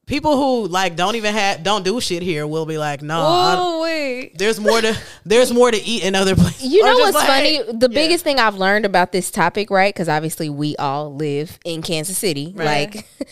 [0.06, 3.82] people who like don't even have don't do shit here will be like, no, Oh
[3.82, 6.64] wait, there's more to there's more to eat in other places.
[6.64, 7.58] You know what's like- funny?
[7.62, 7.94] The Yeah.
[7.94, 9.94] biggest thing I've learned about this topic, right?
[9.94, 12.52] Because obviously we all live in Kansas City.
[12.56, 12.94] Right.
[12.94, 13.06] Like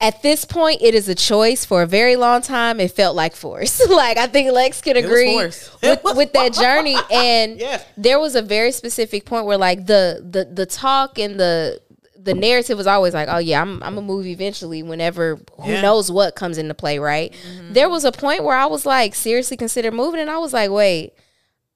[0.00, 1.64] at this point, it is a choice.
[1.64, 3.80] For a very long time, it felt like force.
[3.88, 5.70] like I think Lex can agree with,
[6.16, 6.96] with that journey.
[7.12, 7.80] And Yeah.
[7.96, 11.80] there was a very specific point where like the the the talk and the
[12.24, 14.82] the narrative was always like, oh yeah, I'm I'm gonna move eventually.
[14.82, 15.82] Whenever who Yeah.
[15.82, 17.32] knows what comes into play, right?
[17.32, 17.72] Mm-hmm.
[17.72, 20.70] There was a point where I was like seriously consider moving, and I was like,
[20.70, 21.14] wait.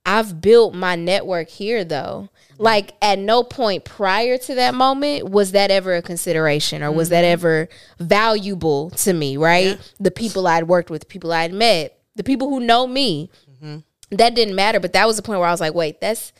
[0.08, 2.28] I've built my network here though.
[2.58, 7.08] Like at no point prior to that moment was that ever a consideration or was
[7.08, 7.32] that mm-hmm.
[7.32, 7.68] ever
[7.98, 9.78] valuable to me, right?
[9.98, 13.30] The people I'd worked with, the people I'd met, the people who know me.
[13.50, 13.78] Mm-hmm.
[14.16, 16.32] That didn't matter, but that was the point where I was like, wait, that's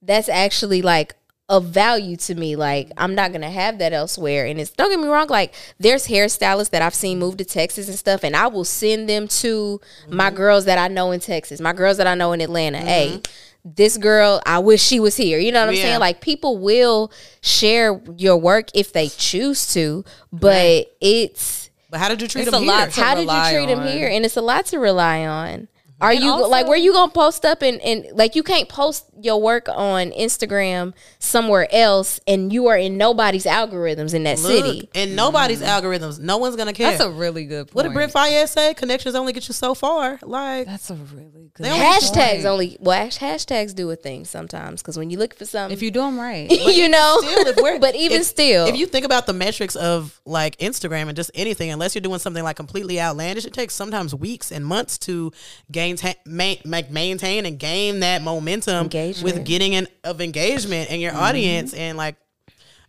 [0.00, 1.14] that's actually like
[1.48, 2.56] of value to me.
[2.56, 4.46] Like I'm not gonna have that elsewhere.
[4.46, 7.88] And it's don't get me wrong, like there's hairstylists that I've seen move to Texas
[7.88, 10.36] and stuff, and I will send them to my mm-hmm.
[10.36, 12.78] girls that I know in Texas, my girls that I know in Atlanta.
[12.78, 12.86] Mm-hmm.
[12.86, 13.20] Hey,
[13.64, 15.38] this girl, I wish she was here.
[15.38, 15.82] You know what I'm Yeah.
[15.82, 16.00] saying?
[16.00, 17.12] Like people will
[17.42, 22.50] share your work if they choose to, but it's But how did you treat It's
[22.50, 22.72] them a here?
[22.72, 23.88] lot to how did you treat him on.
[23.88, 24.08] here?
[24.08, 25.68] And it's a lot to rely on.
[26.02, 28.68] Are And you also- like where you gonna post up and, and like you can't
[28.68, 34.38] post your work on Instagram somewhere else and you are in nobody's algorithms in that
[34.40, 34.88] Look, city.
[34.94, 36.18] and nobody's algorithms.
[36.18, 36.90] No one's gonna care.
[36.90, 37.74] that's a really good point.
[37.76, 38.74] what did Brent Faiyaz say?
[38.74, 40.18] Connections only get you so far.
[40.22, 41.66] Like That's a really good.
[41.66, 42.46] Only Hashtags point.
[42.46, 45.82] only well hash- hashtags do a thing sometimes because when you look for something, If
[45.82, 47.18] you do them right, you know.
[47.22, 50.56] still, if we're, but even if- still, if you think about the metrics of like
[50.58, 54.50] Instagram and just anything, unless you're doing something like completely outlandish, it takes sometimes weeks
[54.50, 55.30] and months to
[55.70, 59.24] gain, ta- ma- maintain and gain that momentum Engagement.
[59.24, 61.74] with getting an of engagement in your audience.
[61.74, 62.16] And like,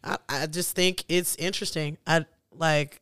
[0.04, 1.98] I, I just think it's interesting.
[2.06, 2.26] I
[2.56, 3.02] like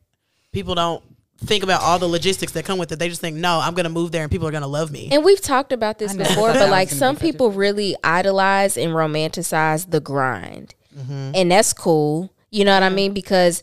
[0.52, 1.02] people don't
[1.38, 2.98] think about all the logistics that come with it.
[2.98, 5.08] They just think, no, I'm gonna move there and people are gonna love me.
[5.10, 10.00] And we've talked about this before, but like some people really idolize and romanticize the
[10.00, 10.74] grind.
[10.96, 11.32] Mm-hmm.
[11.34, 12.32] And that's cool.
[12.50, 13.12] You know what I mean?
[13.12, 13.62] Because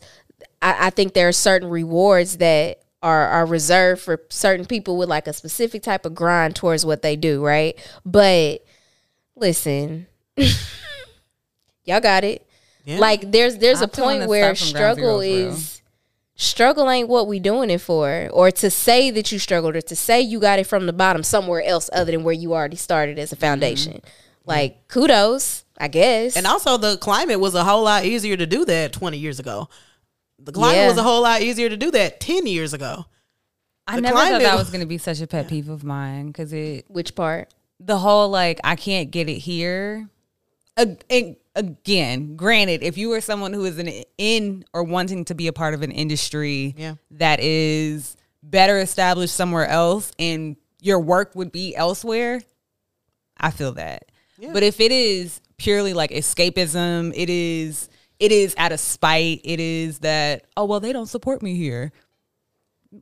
[0.60, 5.08] I, I think there are certain rewards that are, are reserved for certain people with
[5.08, 7.78] like a specific type of grind towards what they do, right?
[8.04, 8.64] But
[9.36, 10.06] listen,
[11.84, 12.46] y'all got it.
[12.84, 12.98] Yeah.
[12.98, 15.82] Like there's there's I'm a point where stuff from ground struggle zero, is
[16.34, 19.94] struggle ain't what we doing it for or to say that you struggled or to
[19.94, 23.18] say you got it from the bottom somewhere else other than where you already started
[23.18, 24.00] as a foundation
[24.46, 26.38] like kudos i guess Mm-hmm.
[26.38, 29.68] And also, the climate was a whole lot easier to do that 20 years ago.
[30.42, 30.88] The climate Yeah.
[30.88, 33.04] was a whole lot easier to do that 10 years ago.
[33.86, 35.84] I The never thought that was- was going to be such a pet peeve of
[35.84, 40.08] mine because it which part the whole like I can't get it here.
[40.76, 45.48] And Again, granted, if you were someone who is in, in or wanting to be
[45.48, 46.94] a part of an industry Yeah.
[47.10, 52.40] that is better established somewhere else and your work would be elsewhere,
[53.36, 54.04] I feel that.
[54.52, 57.89] But if it is purely like escapism, it is
[58.20, 61.90] it is out of spite, it is that oh well they don't support me here.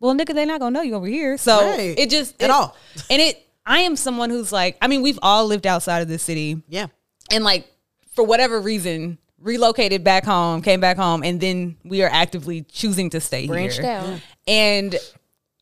[0.01, 1.37] Well, nigga, they not gonna know you over here.
[1.39, 1.95] So Right.
[1.99, 2.77] it just At all.
[3.11, 6.23] And it I am someone who's like, I mean, we've all lived outside of this
[6.23, 6.87] city Yeah.
[7.31, 7.67] and like
[8.15, 13.11] for whatever reason relocated back home, came back home, and then we are actively choosing
[13.11, 13.87] to stay branched here.
[13.91, 14.97] out And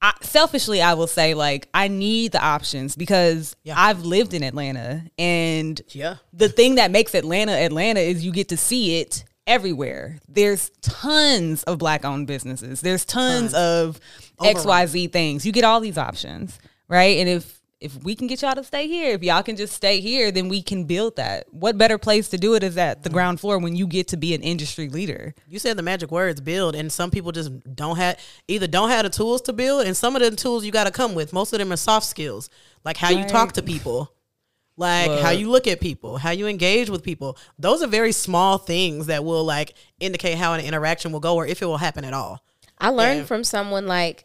[0.01, 3.75] I, selfishly, I will say like I need the options because Yeah.
[3.77, 6.17] I've lived in Atlanta, and Yeah.
[6.33, 10.19] the thing that makes Atlanta Atlanta is you get to see it everywhere.
[10.29, 12.81] There's tons of black owned businesses.
[12.81, 13.55] There's tons, Tons.
[13.55, 14.01] of
[14.41, 15.47] XYZ things.
[15.47, 17.19] You get all these options, right?
[17.19, 20.01] And if if we can get y'all to stay here, if y'all can just stay
[20.01, 21.47] here, then we can build that.
[21.53, 23.15] What better place to do it is at the mm-hmm.
[23.15, 25.35] ground floor when you get to be an industry leader.
[25.47, 28.19] You said the magic words build, and some people just don't have
[28.49, 30.91] either don't have the tools to build, and some of the tools you got to
[30.91, 31.35] come with.
[31.35, 32.49] Most of them are soft skills,
[32.85, 34.11] like how you talk to people,
[34.77, 37.37] like how you look at people, how you engage with people.
[37.59, 41.47] Those are very small things that will like indicate how an interaction will go or
[41.47, 42.43] if it will happen at all.
[42.79, 43.25] I learned Yeah.
[43.25, 44.25] from someone like,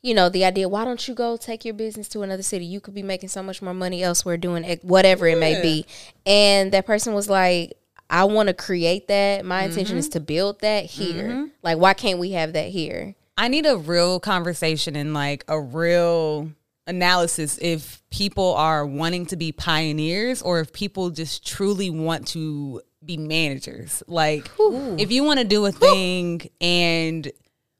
[0.00, 2.64] you know, the idea, why don't you go take your business to another city?
[2.64, 5.84] You could be making so much more money elsewhere doing ex- whatever it may be.
[6.24, 7.74] And that person was like,
[8.08, 9.44] I want to create that.
[9.44, 9.70] My mm-hmm.
[9.70, 11.28] intention is to build that here.
[11.28, 11.44] Mm-hmm.
[11.62, 13.14] Like, why can't we have that here?
[13.36, 16.50] I need a real conversation and like a real
[16.86, 22.80] analysis if people are wanting to be pioneers or if people just truly want to
[23.04, 24.02] be managers.
[24.06, 27.30] Like if you want to do a thing and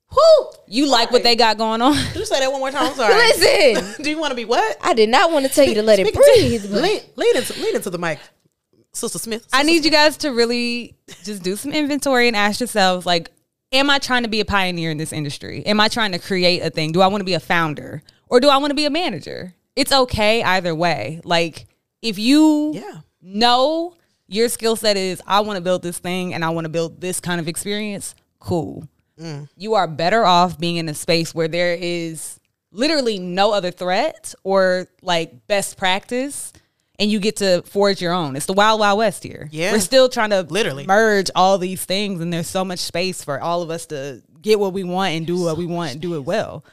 [0.08, 1.94] who you like what they got going on.
[1.94, 2.86] Did you say that one more time?
[2.88, 3.14] I'm sorry.
[3.14, 4.76] Listen, Do you want to be what?
[4.82, 6.72] I did not want to tell you to let it Speaking to- breathe.
[6.72, 8.18] but- lean, lean into lean into the mic,
[8.92, 9.46] Sister Smith.
[9.52, 13.30] I need you guys to really just do some inventory and ask yourselves like
[13.72, 15.64] am I trying to be a pioneer in this industry?
[15.64, 16.90] Am I trying to create a thing?
[16.90, 19.54] Do I want to be a founder or do I want to be a manager?
[19.76, 21.20] It's okay either way.
[21.24, 21.66] Like
[22.02, 23.00] if you Yeah.
[23.20, 23.94] know
[24.28, 27.00] your skill set is I want to build this thing and I want to build
[27.00, 28.88] this kind of experience, cool.
[29.20, 29.48] Mm.
[29.56, 32.38] You are better off being in a space where there is
[32.72, 36.52] literally no other threat or like best practice
[36.98, 38.36] and you get to forge your own.
[38.36, 39.48] It's the wild wild west here.
[39.50, 39.72] Yeah.
[39.72, 40.86] We're still trying to Literally.
[40.86, 44.60] merge all these things and there's so much space for all of us to get
[44.60, 46.64] what we want and do what we want and do it well.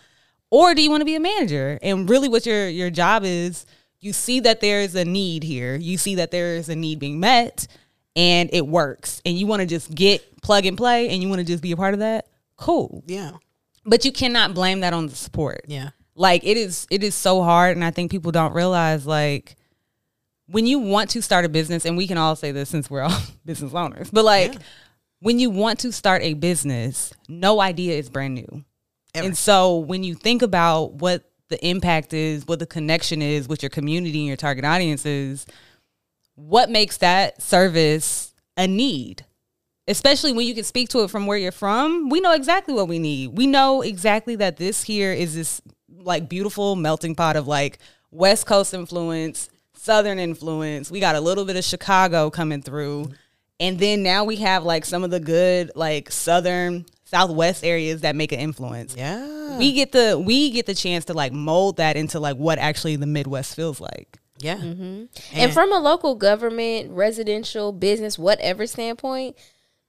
[0.49, 1.77] Or do you want to be a manager?
[1.81, 3.65] And really what your your job is,
[3.99, 5.75] you see that there's a need here.
[5.75, 7.67] You see that there is a need being met
[8.15, 9.21] and it works.
[9.25, 11.71] And you want to just get plug and play and you want to just be
[11.71, 12.27] a part of that.
[12.55, 13.03] Cool.
[13.07, 13.31] Yeah.
[13.85, 15.61] But you cannot blame that on the support.
[15.67, 15.89] Yeah.
[16.15, 19.55] Like it is it is so hard and I think people don't realize like
[20.47, 23.01] when you want to start a business and we can all say this since we're
[23.01, 24.09] all business owners.
[24.09, 24.55] But like
[25.19, 28.63] when you want to start a business, no idea is brand new.
[29.17, 29.27] Ever.
[29.27, 33.63] And so when you think about what the impact is, what the connection is with
[33.63, 35.45] your community and your target audience is,
[36.35, 39.25] what makes that service a need?
[39.87, 42.87] Especially when you can speak to it from where you're from, we know exactly what
[42.87, 43.37] we need.
[43.37, 47.79] We know exactly that this here is this like beautiful melting pot of like
[48.11, 50.91] West Coast influence, Southern influence.
[50.91, 53.11] We got a little bit of Chicago coming through.
[53.59, 58.15] And then now we have like some of the good like Southern, Southwest areas that
[58.15, 59.57] make an influence Yeah.
[59.57, 62.95] we get the we get the chance to like mold that into like what actually
[62.97, 64.19] the Midwest feels like.
[64.39, 64.57] yeah.
[64.57, 65.05] Mm-hmm.
[65.33, 69.37] And from a local government, residential, business, whatever standpoint,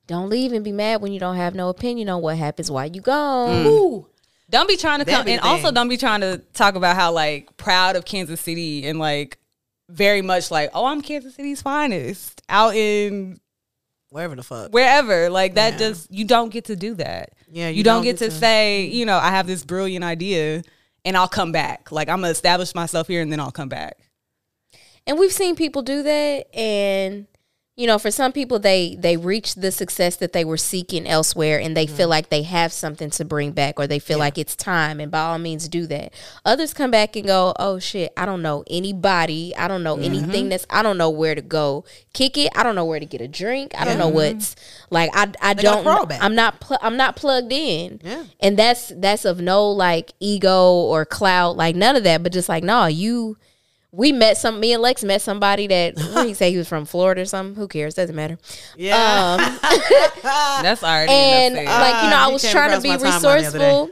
[0.06, 2.86] don't leave and be mad when you don't have no opinion on what happens while
[2.86, 3.66] you gone.
[3.66, 4.06] Ooh.
[4.50, 6.74] Don't be trying to That'd come be and the also don't be trying to talk
[6.76, 9.36] about how like proud of Kansas City and like
[9.90, 13.38] very much like oh I'm Kansas City's finest out in
[14.10, 14.72] Wherever the fuck.
[14.72, 15.78] wherever like that Yeah.
[15.78, 17.30] just you don't get to do that.
[17.50, 19.64] Yeah, you, you don't, don't get, get to, to- say you know I have this
[19.64, 20.62] brilliant idea
[21.04, 21.92] and I'll come back.
[21.92, 23.98] Like I'm gonna establish myself here and then I'll come back.
[25.06, 27.26] And we've seen people do that and
[27.78, 31.60] you know, for some people they they reach the success that they were seeking elsewhere
[31.60, 31.94] and they mm-hmm.
[31.94, 35.12] feel like they have something to bring back or they feel like it's time and
[35.12, 36.12] by all means do that.
[36.44, 39.54] Others come back and go, "Oh shit, I don't know anybody.
[39.54, 40.12] I don't know mm-hmm.
[40.12, 42.50] anything that's I don't know where to go kick it.
[42.56, 43.72] I don't know where to get a drink.
[43.78, 44.56] I don't know what's
[44.90, 46.12] like I I gotta don't.
[46.20, 48.00] I'm not pl- I'm not plugged in.
[48.02, 48.24] Yeah.
[48.40, 52.48] And that's that's of no like ego or clout, like none of that, but just
[52.48, 53.36] like, no, you
[53.90, 56.68] we met some me and Lex met somebody that what did he say he was
[56.68, 57.54] from Florida or something.
[57.54, 57.94] Who cares?
[57.94, 58.38] Doesn't matter.
[58.76, 58.96] Yeah.
[59.38, 59.58] Um,
[60.22, 63.28] That's already and enough like you know, I was trying to be my timeline the
[63.28, 63.80] other day.
[63.80, 63.90] resourceful.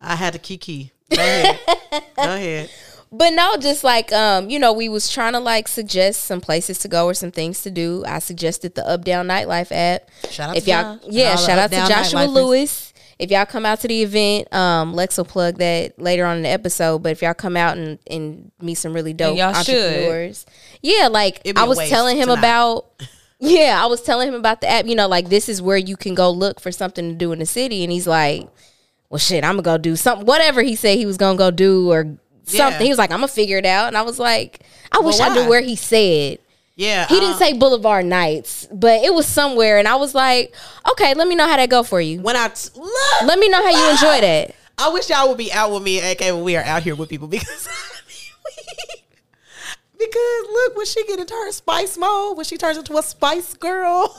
[0.00, 0.92] I had to kiki.
[1.10, 1.60] Go ahead.
[2.16, 2.70] Go ahead.
[3.14, 6.78] But no, just like um, you know, we was trying to like suggest some places
[6.78, 8.02] to go or some things to do.
[8.06, 10.08] I suggested the Up Down Nightlife app.
[10.30, 12.32] Shout out if to y'all, John and yeah, shout out to Joshua Nightlifers.
[12.32, 12.91] Lewis.
[13.18, 16.42] If y'all come out to the event, um, Lex will plug that later on in
[16.42, 17.02] the episode.
[17.02, 19.74] But if y'all come out and, and meet some really dope y'all should.
[19.74, 20.46] entrepreneurs,
[20.82, 22.38] yeah, like I was telling him to not.
[22.38, 22.86] about.
[23.44, 24.86] Yeah, I was telling him about the app.
[24.86, 27.40] You know, like this is where you can go look for something to do in
[27.40, 28.48] the city, and he's like,
[29.10, 30.24] "Well, shit, I'm gonna go do something.
[30.24, 32.04] Whatever he said he was gonna go do or
[32.44, 32.84] something." Yeah.
[32.84, 34.60] He was like, "I'm gonna figure it out," and I was like,
[34.92, 36.38] "I wish I knew where he said."
[36.74, 37.06] Yeah.
[37.06, 40.54] He didn't uh, say Boulevard Nights, but it was somewhere, and I was like,
[40.92, 42.20] "Okay, let me know how that go for you.
[42.20, 45.38] when I t- look, Let me know how you enjoy that." I wish y'all would
[45.38, 47.46] be out with me, AK, when we are out here with people because
[49.98, 53.54] because look, when she get into her spice mode, when she turns into a spice
[53.54, 54.16] girl,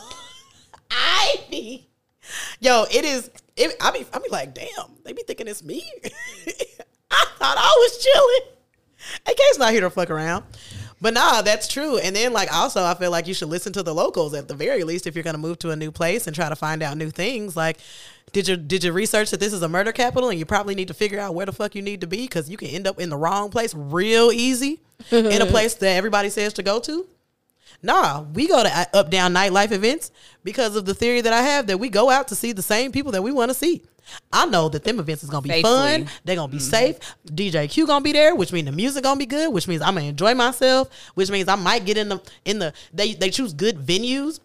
[0.92, 1.88] I be,
[2.60, 3.30] yo, it is.
[3.56, 5.84] It, I be, I be like, damn, they be thinking it's me.
[7.12, 8.54] I thought I was chilling.
[9.28, 10.44] AK's not here to fuck around.
[11.04, 11.98] But nah, that's true.
[11.98, 14.54] And then like also I feel like you should listen to the locals at the
[14.54, 16.96] very least if you're gonna move to a new place and try to find out
[16.96, 17.58] new things.
[17.58, 17.80] Like
[18.32, 20.88] did you did you research that this is a murder capital and you probably need
[20.88, 23.02] to figure out where the fuck you need to be because you can end up
[23.02, 24.80] in the wrong place real easy
[25.12, 27.06] in a place that everybody says to go to?
[27.82, 30.10] Nah, we go to uh, up down nightlife events
[30.46, 32.94] because of the theory that I have that we go out to see the same
[32.94, 33.84] people that we want to see.
[34.32, 35.64] I know that them events is gonna be Safely.
[35.64, 36.08] fun.
[36.24, 36.66] They're gonna be mm-hmm.
[36.66, 37.00] safe.
[37.26, 39.96] DJ Q gonna be there, which means the music gonna be good, which means I'm
[39.96, 43.54] gonna enjoy myself, which means I might get in the in the they they choose
[43.54, 44.40] good venues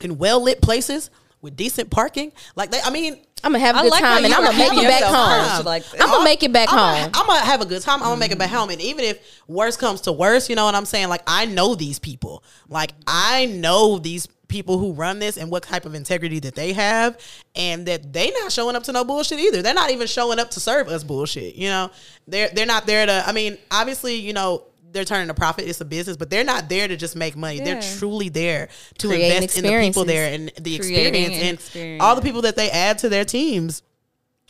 [0.00, 2.32] in well lit places with decent parking.
[2.56, 4.56] Like they I mean I'm gonna have a I good like time and I'm gonna
[4.56, 5.12] were make it back home.
[5.12, 5.64] time.
[5.64, 7.12] Like, I'm gonna make it back I'm home.
[7.12, 8.02] Gonna, I'm gonna have a good time.
[8.02, 8.70] I'm gonna make it back home.
[8.70, 11.08] And even if worst comes to worst, you know what I'm saying?
[11.08, 12.42] Like I know these people.
[12.68, 16.72] Like I know these people who run this and what type of integrity that they
[16.72, 17.18] have,
[17.56, 19.62] and that they not showing up to no bullshit either.
[19.62, 21.56] They're not even showing up to serve us bullshit.
[21.56, 21.90] You know,
[22.28, 23.24] they're they're not there to.
[23.26, 24.62] I mean, obviously, you know.
[24.92, 25.66] They're turning a profit.
[25.66, 27.58] It's a business, but they're not there to just make money.
[27.58, 31.54] They're truly there to Creating invest in the people there and the experience an and
[31.54, 32.00] experience.
[32.00, 33.82] all the people that they add to their teams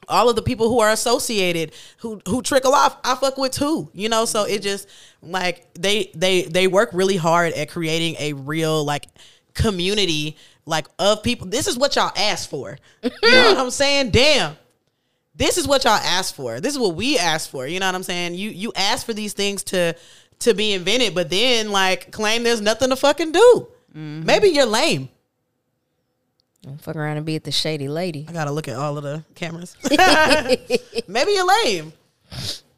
[0.09, 3.91] all of the people who are associated who who trickle off i fuck with too
[3.95, 4.89] you know so it just
[5.23, 9.07] like they they they work really hard at creating a real like
[9.55, 10.37] community
[10.67, 11.47] like of people.
[11.47, 12.79] This is what y'all asked for.
[13.03, 14.11] You know what i'm saying?
[14.11, 14.57] Damn.
[15.37, 16.61] This is what y'all asked for.
[16.61, 17.67] This is what we asked for.
[17.67, 18.35] You know what i'm saying?
[18.35, 19.95] You you asked for these things to
[20.41, 23.69] to be invented but then like claim there's nothing to fucking do.
[23.95, 24.27] Mm-hmm.
[24.27, 25.09] Maybe you're lame.
[26.63, 28.25] Don't Fuck around and be at the shady lady.
[28.29, 29.77] I gotta look at all of the cameras.
[31.09, 31.93] Maybe you're lame.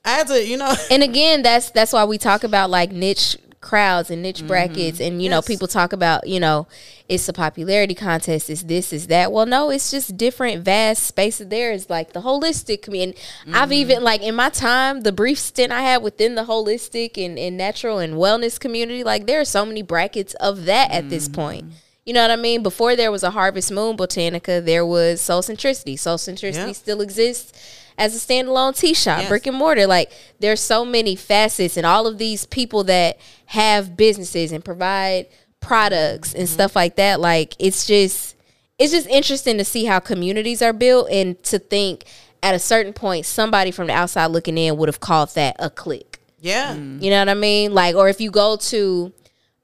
[0.05, 0.75] I had to, you know.
[0.91, 5.13] and again, that's that's why we talk about like niche crowds and niche brackets, mm-hmm.
[5.13, 6.67] and you know, people talk about you know,
[7.09, 9.33] it's a popularity contest, it's this, is that.
[9.33, 11.49] Well, no, it's just different, vast spaces.
[11.49, 13.19] There is like the holistic community.
[13.49, 13.73] I've mm-hmm.
[13.73, 17.57] even like in my time, the brief stint I had within the holistic and, and
[17.57, 21.35] natural and wellness community, like there are so many brackets of that at this mm-hmm.
[21.35, 21.73] point.
[22.05, 22.63] You know what I mean?
[22.63, 25.99] Before there was a Harvest Moon Botanica, there was Soul Centricity.
[25.99, 27.53] Soul Centricity still exists
[27.99, 29.29] as a standalone tea shop, Yes.
[29.29, 29.87] brick and mortar.
[29.87, 35.27] Like there's so many facets, and all of these people that have businesses and provide
[35.61, 37.21] products and stuff like that.
[37.21, 38.37] Like it's just
[38.79, 42.05] it's just interesting to see how communities are built, and to think
[42.43, 45.71] at a certain point somebody from the outside looking in would have called that a
[45.71, 46.19] clique.
[46.41, 46.75] Yeah.
[46.75, 47.73] You know what I mean?
[47.75, 49.13] Like, or if you go to,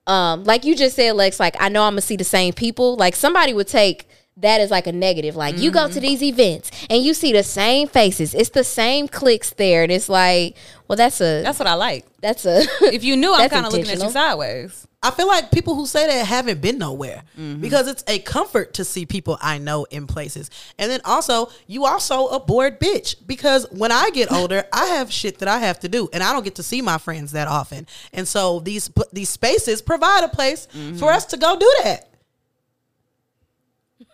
[0.06, 2.96] um, like you just said, Lex, like I know I'm gonna see the same people.
[2.96, 4.08] Like somebody would take
[4.38, 5.36] that as like a negative.
[5.36, 6.00] Like you go to mm-hmm.
[6.00, 8.34] these events and you see the same faces.
[8.34, 10.56] It's the same cliques there, and it's like,
[10.88, 12.06] well, that's a That's what I like.
[12.20, 12.64] that's a.
[12.82, 14.86] If you knew, I'm kind of looking at you sideways.
[15.04, 17.60] I feel like people who say that haven't been nowhere mm-hmm.
[17.60, 20.48] because it's a comfort to see people I know in places.
[20.78, 25.12] And then also, you also a bored bitch because when I get older, I have
[25.12, 27.48] shit that I have to do and I don't get to see my friends that
[27.48, 27.88] often.
[28.12, 30.96] And so these these spaces provide a place mm-hmm.
[30.98, 32.11] for us to go do that.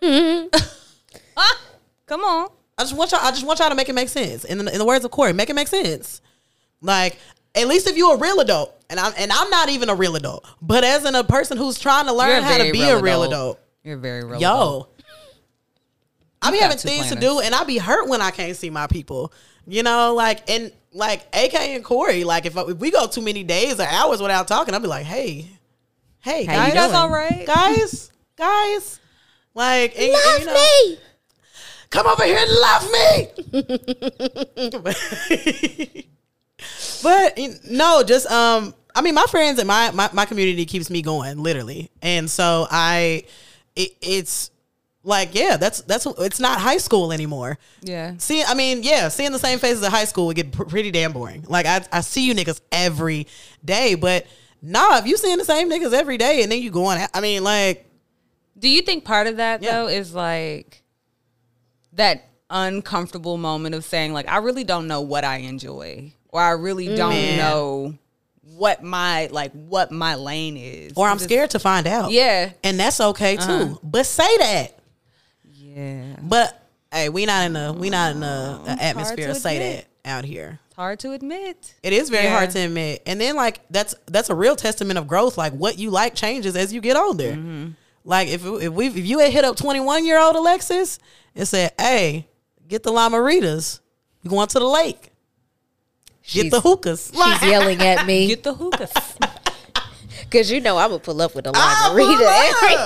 [1.40, 1.60] Ah,
[2.06, 2.48] come on.
[2.76, 3.20] I just want y'all.
[3.22, 4.44] I just want y'all to make it make sense.
[4.44, 6.20] In the, in the words of Corey, make it make sense.
[6.80, 7.16] Like
[7.54, 10.16] at least if you're a real adult, and I'm and I'm not even a real
[10.16, 12.98] adult, but as in a person who's trying to learn You're how to be real
[12.98, 13.32] a real adult.
[13.56, 14.36] adult, You're very real.
[14.38, 14.88] adult.
[14.88, 15.04] yo.
[16.40, 18.70] I be having two things to do, and I be hurt when I can't see
[18.70, 19.32] my people.
[19.66, 22.24] You know, like and like AK and Corey.
[22.24, 25.04] Like if, if we go too many days or hours without talking, I'll be like,
[25.04, 25.46] hey,
[26.20, 27.46] hey, How you guys, You guys all right?
[27.46, 29.00] guys, guys.
[29.54, 30.98] Like, and, and, Love you know, me.
[31.90, 33.28] come over here and love me.
[37.02, 37.38] but
[37.70, 41.38] no, just um, I mean, my friends and my, my my community keeps me going,
[41.42, 43.24] literally, and so I,
[43.76, 44.50] it, it's
[45.04, 47.58] like yeah, that's that's it's not high school anymore.
[47.82, 48.14] Yeah.
[48.18, 50.90] See, I mean, yeah, seeing the same faces at high school would get pr- pretty
[50.90, 51.44] damn boring.
[51.48, 53.26] Like I, I see you niggas every
[53.64, 54.26] day, but
[54.60, 57.42] nah, if you seeing the same niggas every day and then you going, I mean,
[57.42, 57.87] like
[58.58, 59.72] Do you think part of that Yeah.
[59.72, 60.82] though is like
[61.92, 66.50] that uncomfortable moment of saying like I really don't know what I enjoy or I
[66.52, 67.38] really don't Man.
[67.38, 67.94] know
[68.42, 70.92] what my like what my lane is.
[70.96, 72.10] or I'm Just- scared to find out.
[72.10, 72.50] Yeah.
[72.64, 73.78] and that's okay too.
[73.82, 74.78] But say that.
[75.52, 76.16] Yeah.
[76.22, 76.60] But
[76.92, 79.86] hey, we not in a we not in a, a atmosphere to to say admit.
[80.04, 80.58] that out here.
[80.68, 81.74] It's hard to admit.
[81.82, 82.36] It is very Yeah.
[82.38, 83.02] hard to admit.
[83.06, 85.36] And then like that's that's a real testament of growth.
[85.36, 87.32] Like what you like changes as you get older.
[87.32, 87.70] Mm-hmm.
[88.08, 90.98] Like if if we if you had hit up twenty one year old Alexis
[91.36, 92.26] and said, "Hey,
[92.66, 93.80] get the lamaritas,
[94.24, 95.10] we going to the lake,
[96.22, 98.90] get the hookahs." She's yelling at me Get the hookahs.
[100.24, 102.16] because you know I'm gonna pull up with a I margarita.
[102.16, 102.76] pull every-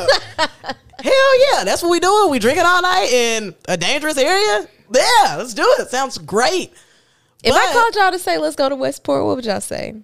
[0.69, 0.77] up.
[1.05, 2.29] Hell yeah, that's what we doing.
[2.31, 4.67] We drinking all night in a dangerous area.
[4.93, 5.89] Yeah, let's do it.
[5.89, 6.73] Sounds great.
[7.45, 9.95] If I called y'all to say let's go to Westport, what would y'all say?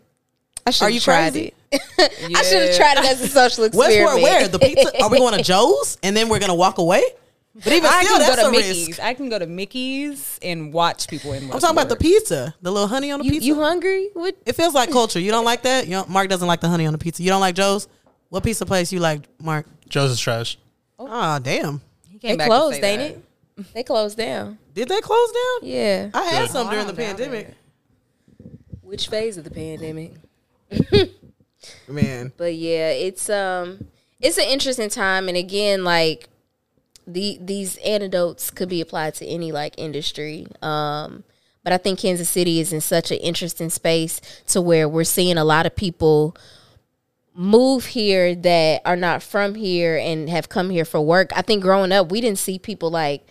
[0.65, 1.47] I should Are have you tried crazy?
[1.49, 1.55] it.
[1.99, 4.05] I should have tried it as a social experiment.
[4.05, 5.03] Westport, where the pizza?
[5.03, 7.03] Are we going to Joe's and then we're gonna walk away?
[7.55, 8.87] But even I still, can that's go to a Mickey's.
[8.89, 9.01] risk.
[9.03, 11.43] I can go to Mickey's and watch people in.
[11.45, 13.47] I'm talking about the pizza, the little honey on the You, pizza.
[13.47, 14.11] you hungry?
[14.13, 14.37] What?
[14.47, 15.19] it feels like culture.
[15.19, 15.87] You don't like that?
[15.87, 17.21] You don't, Mark doesn't like the honey on the pizza.
[17.23, 17.89] You don't like Joe's?
[18.29, 19.67] What pizza place you like, Mark?
[19.89, 20.57] Joe's is trash.
[21.01, 21.81] Oh, ah, damn.
[22.09, 23.17] He They back to closed, say ain't
[23.57, 23.63] that.
[23.63, 23.75] it?
[23.75, 24.59] They closed down.
[24.75, 25.69] Did they close down?
[25.69, 26.11] Yeah.
[26.15, 26.51] I had Good.
[26.51, 27.55] some Oh, during the pandemic.
[28.83, 30.15] Which phase of the pandemic?
[31.89, 33.87] Man, But yeah, it's um
[34.21, 36.29] it's an interesting time and again like
[37.07, 40.47] the these antidotes could be applied to any like industry.
[40.63, 41.25] Um
[41.65, 45.37] but I think Kansas City is in such an interesting space to where we're seeing
[45.37, 46.35] a lot of people
[47.35, 51.31] move here that are not from here and have come here for work.
[51.37, 53.27] I think growing up we didn't see people like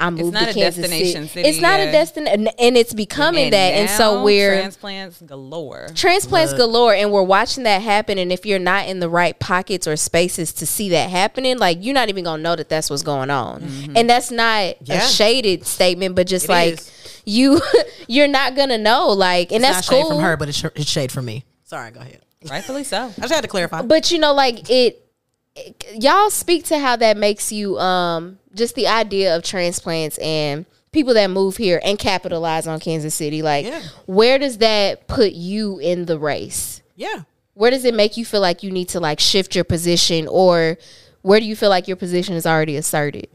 [0.00, 1.28] I moved not to a Kansas destination City.
[1.28, 5.88] city, It's not a destination and it's becoming that and so we're transplants galore.
[5.94, 9.86] transplants galore and we're watching that happen and if you're not in the right pockets
[9.86, 13.02] or spaces to see that happening like you're not even gonna know that that's what's
[13.02, 13.62] going on
[13.94, 15.04] and that's not Yeah.
[15.04, 17.22] a shaded statement but just It like is.
[17.26, 17.60] you
[18.08, 20.64] you're not gonna know like and it's that's not cool shade from her, but it's,
[20.64, 21.44] it's shade from me.
[21.64, 22.20] Sorry, go ahead.
[22.50, 23.12] Rightfully so.
[23.18, 23.82] I just had to clarify.
[23.82, 25.06] but you know like it,
[25.54, 30.66] it- y'all speak to how that makes you um just the idea of transplants and
[30.92, 33.80] people that move here and capitalize on Kansas City like Yeah.
[34.06, 37.22] where does that put you in the race yeah.
[37.54, 40.78] where does it make you feel like you need to like shift your position or
[41.22, 43.28] where do you feel like your position is already asserted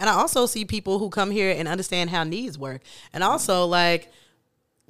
[0.00, 2.82] And I also see people who come here and understand how needs work.
[3.12, 4.10] And also, like,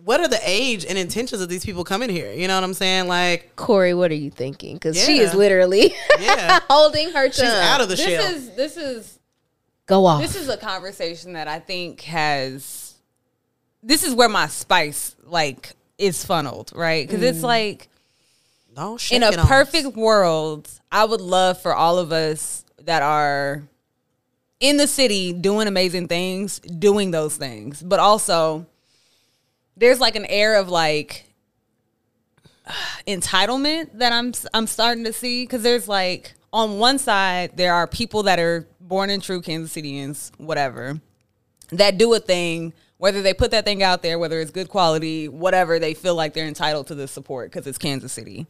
[0.02, 2.32] what are the age and intentions of these people coming here?
[2.32, 3.08] You know what I'm saying?
[3.08, 7.82] Like, corey what are you thinking because she is literally yeah, holding her she's out
[7.82, 8.24] of the This shell.
[8.34, 9.11] is this is
[9.86, 12.92] go off this is a conversation that I think has
[13.82, 17.06] this is where my spice like is funneled, right?
[17.06, 17.44] Because it's mm.
[17.44, 17.88] like
[18.76, 19.48] no, shake in a it on us.
[19.48, 23.62] perfect world, I would love for all of us that are
[24.60, 27.82] in the city doing amazing things, doing those things.
[27.82, 28.66] But also
[29.76, 31.26] there's like an air of like
[33.06, 37.86] entitlement that I'm I'm starting to see cuz there's like on one side there are
[37.86, 41.00] people that are born and true Kansas Citians, whatever,
[41.70, 45.28] that do a thing whether they put that thing out there, whether it's good quality,
[45.28, 48.46] whatever, they feel like they're entitled to the support because it's Kansas City.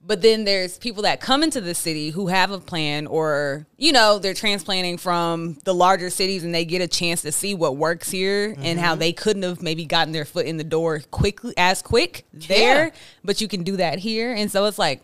[0.00, 3.90] But then there's people that come into the city who have a plan or, you
[3.90, 7.76] know, they're transplanting from the larger cities and they get a chance to see what
[7.76, 9.00] works here and how mm-hmm.
[9.00, 12.90] they couldn't have maybe gotten their foot in the door quickly as quick there, Yeah.
[13.24, 14.32] but you can do that here.
[14.32, 15.02] And so it's like,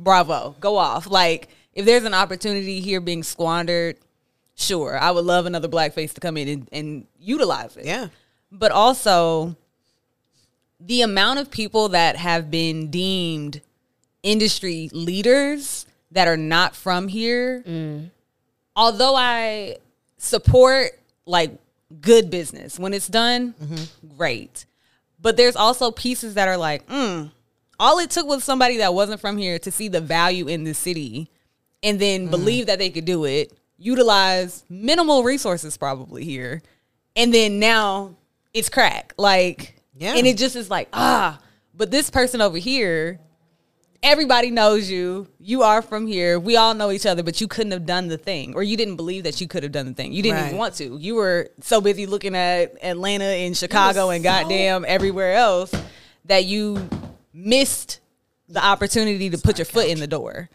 [0.00, 1.06] bravo, go off.
[1.06, 3.96] Like if there's an opportunity here being squandered,
[4.54, 7.84] sure, I would love another black face to come in and, and utilize it.
[7.86, 8.08] Yeah.
[8.52, 9.56] but also
[10.80, 13.60] the amount of people that have been deemed
[14.22, 17.62] industry leaders that are not from here
[18.76, 19.76] although i
[20.18, 20.92] support
[21.26, 21.52] like
[22.00, 23.54] good business when it's done
[24.16, 24.66] great.
[25.20, 27.30] But there's also pieces that are like mm,
[27.78, 30.74] all it took was somebody that wasn't from here to see the value in the
[30.74, 31.28] city
[31.84, 36.62] and then believe that they could do it utilize minimal resources probably here
[37.16, 38.14] and then now
[38.52, 39.12] it's crack.
[39.18, 40.14] Like Yeah.
[40.16, 41.38] and it just is like ah
[41.74, 43.20] but this person over here
[44.02, 45.26] everybody knows you.
[45.40, 46.38] You are from here.
[46.38, 48.96] We all know each other but you couldn't have done the thing or you didn't
[48.96, 50.12] believe that you could have done the thing.
[50.12, 50.46] You didn't Right.
[50.46, 50.96] even want to.
[50.98, 55.72] You were so busy looking at atlanta and chicago and so- goddamn everywhere else
[56.26, 56.88] that you
[57.32, 58.00] missed
[58.48, 60.48] the opportunity to put your foot in the door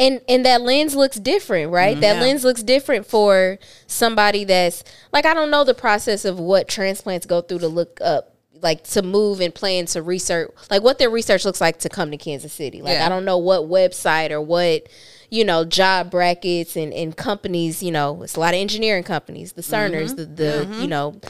[0.00, 1.92] and and that lens looks different right?
[1.92, 2.00] Mm-hmm.
[2.00, 2.22] That Yeah.
[2.22, 4.82] lens looks different for somebody that's
[5.12, 8.82] like i don't know the process of what transplants go through to look up like
[8.84, 12.16] to move and plan to research like what their research looks like to come to
[12.16, 12.82] kansas city.
[12.82, 13.06] Like Yeah.
[13.06, 14.88] i don't know what website or what
[15.30, 19.52] you know job brackets and, and companies you know it's a lot of engineering companies
[19.52, 20.16] the cerners mm-hmm.
[20.16, 20.88] the, the you mm-hmm.
[20.88, 21.20] know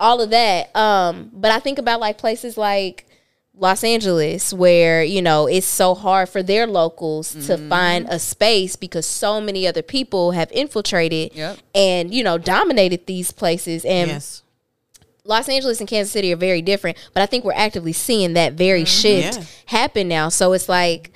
[0.00, 0.74] all of that.
[0.74, 3.06] Um but i think about like places like
[3.54, 7.68] Los Angeles, where you know it's so hard for their locals to Mm-hmm.
[7.68, 11.58] find a space because so many other people have infiltrated Yep.
[11.74, 13.84] and you know dominated these places.
[13.84, 14.42] And Yes.
[15.24, 18.54] Los Angeles and Kansas City are very different, but I think we're actively seeing that
[18.54, 19.44] very shift Yeah.
[19.66, 20.28] happen now.
[20.30, 21.12] So it's like,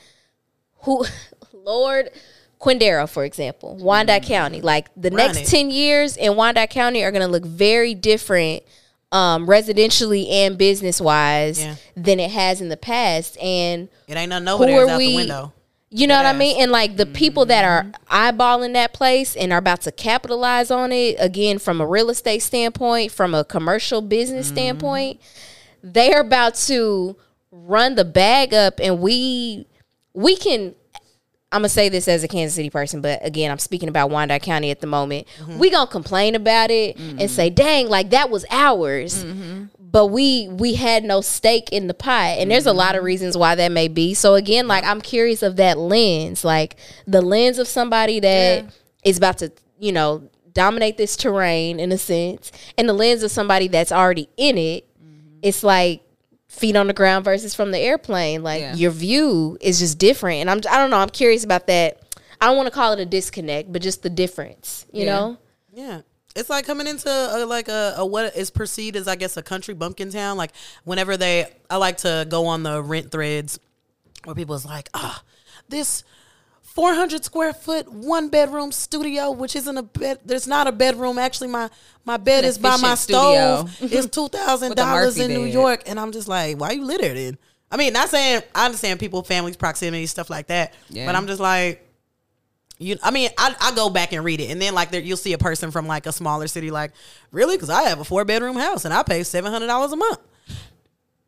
[0.83, 1.05] who,
[1.53, 2.11] Lord.
[2.59, 4.61] Quindaro, for example, Wyandotte County.
[4.63, 5.47] Like the Run next it.
[5.47, 8.63] 10 years in Wyandotte County are going to look very different
[9.13, 11.75] um, residentially and business wise Yeah.
[11.97, 13.39] than it has in the past.
[13.41, 14.89] And It ain't nothing over there.
[14.89, 15.53] Out we- the window.
[15.89, 16.61] You know what I mean?
[16.61, 20.91] And like the people that are eyeballing that place and are about to capitalize on
[20.91, 25.21] it, again, from a real estate standpoint, from a commercial business standpoint,
[25.85, 27.17] they are about to
[27.53, 29.67] run the bag up and we
[30.13, 30.75] we can
[31.57, 34.43] I'm gonna say this as a Kansas City person, but again, I'm speaking about Wyandotte
[34.43, 35.27] County at the moment.
[35.59, 39.25] We gonna complain about it and say, "Dang, like that was ours,"
[39.81, 43.37] but we we had no stake in the pie, and there's a lot of reasons
[43.39, 44.13] why that may be.
[44.13, 46.77] So again, like I'm curious of that lens, like
[47.07, 48.67] the lens of somebody that
[49.03, 53.31] is about to, you know, dominate this terrain in a sense, and the lens of
[53.31, 54.85] somebody that's already in it.
[55.43, 56.03] It's like
[56.57, 58.43] feet on the ground versus from the airplane.
[58.43, 58.75] Like Yeah.
[58.75, 60.41] your view is just different.
[60.41, 62.01] And I'm I don't know, I'm curious about that.
[62.41, 65.15] I don't want to call it a disconnect, but just the difference, you Yeah.
[65.15, 65.37] know?
[65.73, 66.01] Yeah.
[66.35, 69.43] It's like coming into a, like a, a what is perceived as I guess a
[69.43, 70.37] country bumpkin town.
[70.37, 70.53] Like
[70.85, 73.59] whenever they, I like to go on the rent threads
[74.25, 75.23] where people is like, ah,
[75.69, 76.05] this
[76.77, 80.21] 400 square foot one bedroom studio, which isn't a bed.
[80.27, 81.19] There's not a bedroom.
[81.19, 81.71] Actually, my
[82.05, 83.77] my bed is by my efficient stove.
[83.81, 85.47] it's two thousand With a dollars Murphy in New.
[85.47, 87.39] York, and I'm just like, why you live there then?
[87.73, 91.07] I mean, not saying I understand people, families, proximity, stuff like that, Yeah.
[91.07, 91.83] but I'm just like.
[92.79, 95.17] You, I mean, I, I go back and read it, and then like there, you'll
[95.17, 96.93] see a person from like a smaller city, like
[97.33, 99.97] really, because I have a four bedroom house and I pay seven hundred dollars a
[99.97, 100.19] month,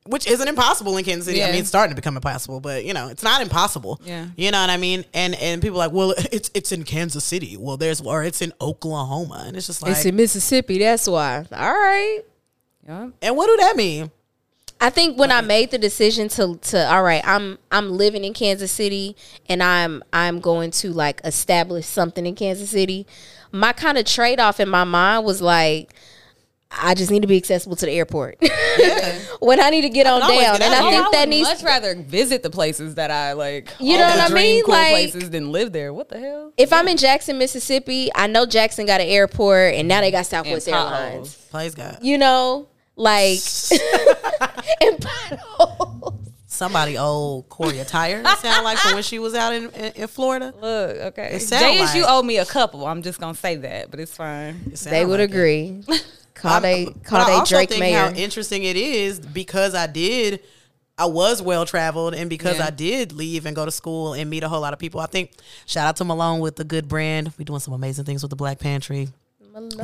[0.09, 1.45] which isn't impossible in Kansas City.
[1.45, 4.01] I mean, it's starting to become impossible, but you know, it's not impossible.
[4.05, 4.27] Yeah.
[4.37, 5.05] you know what I mean.
[5.15, 7.57] And and people are like, well, it's it's in Kansas City.
[7.57, 11.47] Well, there's or it's in Oklahoma, and it's just like, it's in Mississippi, that's why.
[11.53, 12.21] All right.
[12.87, 13.11] Yeah.
[13.21, 14.11] and what do that mean?
[14.81, 18.33] I think when I made the decision to to all right, I'm I'm living in
[18.33, 19.17] Kansas City
[19.49, 23.07] and I'm I'm going to like establish something in Kansas City.
[23.51, 25.93] My kind of trade off in my mind was like
[26.71, 28.37] I just need to be accessible to the airport.
[29.41, 30.59] when I need to get on always down.
[30.59, 33.11] get And out I think I that would needs much rather visit the places that
[33.11, 33.71] I like.
[33.81, 34.65] You know what I mean?
[34.65, 35.93] Cool Like- places than live there.
[35.95, 36.53] What the hell?
[36.59, 40.27] if I'm in Jackson, Mississippi, I know Jackson got an airport and now they got
[40.27, 41.35] Southwest And Airlines.
[41.35, 41.37] potholes.
[41.51, 41.99] Praise God.
[42.03, 43.39] You know, like
[44.83, 46.15] and potholes.
[46.47, 48.21] Somebody old Corey attire.
[48.21, 50.53] It sound like from when she was out in in, in Florida.
[50.61, 51.31] Look, okay.
[51.37, 52.85] It sound JSU like- owe me a couple.
[52.87, 54.61] I'm just gonna say that, but it's fine.
[54.73, 55.83] It They would like agree.
[55.87, 55.97] Call
[56.45, 57.99] I'm- they call they also Drake think Mayer.
[57.99, 60.41] How interesting it is because I did.
[61.01, 62.67] I was well traveled, and because Yeah.
[62.67, 65.01] I did leave and go to school and meet a whole lot of people.
[65.01, 65.31] I think
[65.65, 67.33] shout out to Malone with the good brand.
[67.39, 69.09] We doing some amazing things with the Black Pantry.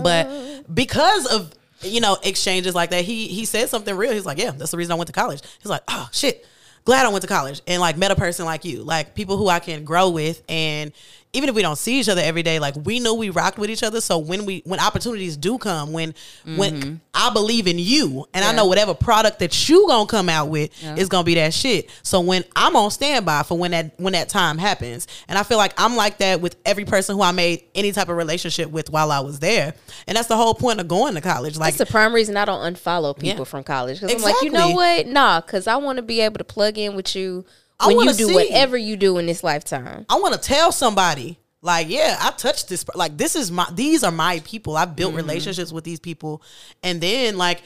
[0.03, 0.29] But
[0.73, 1.53] because of
[1.83, 4.13] you know exchanges like that, he he said something real.
[4.13, 5.41] He's like, yeah, that's the reason I went to college.
[5.61, 6.45] He's like, oh shit,
[6.85, 9.49] glad I went to college and like met a person like you, like people who
[9.49, 10.93] I can grow with, and
[11.35, 13.69] even if we don't see each other every day, like we know we rocked with
[13.69, 14.01] each other.
[14.01, 16.15] So when we when opportunities do come, when
[16.57, 16.95] when mm-hmm.
[17.13, 20.71] I believe in you, and I know whatever product that you gonna come out with
[20.97, 21.91] is gonna be that shit.
[22.03, 25.59] So when I'm on standby for when that when that time happens, and I feel
[25.59, 28.91] like I'm like that with every person who I made any type of relationship with
[28.91, 29.75] while I was there,
[30.07, 31.57] and that's the whole point of going to college.
[31.57, 33.45] Like That's the prime reason I don't unfollow people Yeah.
[33.45, 34.01] from college.
[34.01, 35.07] Because I'm like, you know what?
[35.07, 37.45] Nah, because I want to be able to plug in with you
[37.81, 38.35] I when you wanna do see.
[38.35, 40.07] whatever you do in this lifetime.
[40.09, 42.85] I want to tell somebody like, yeah, I touched this.
[42.95, 43.67] Like, this is my.
[43.73, 44.77] These are my people.
[44.77, 46.43] I've built relationships with these people,
[46.83, 47.63] and then like,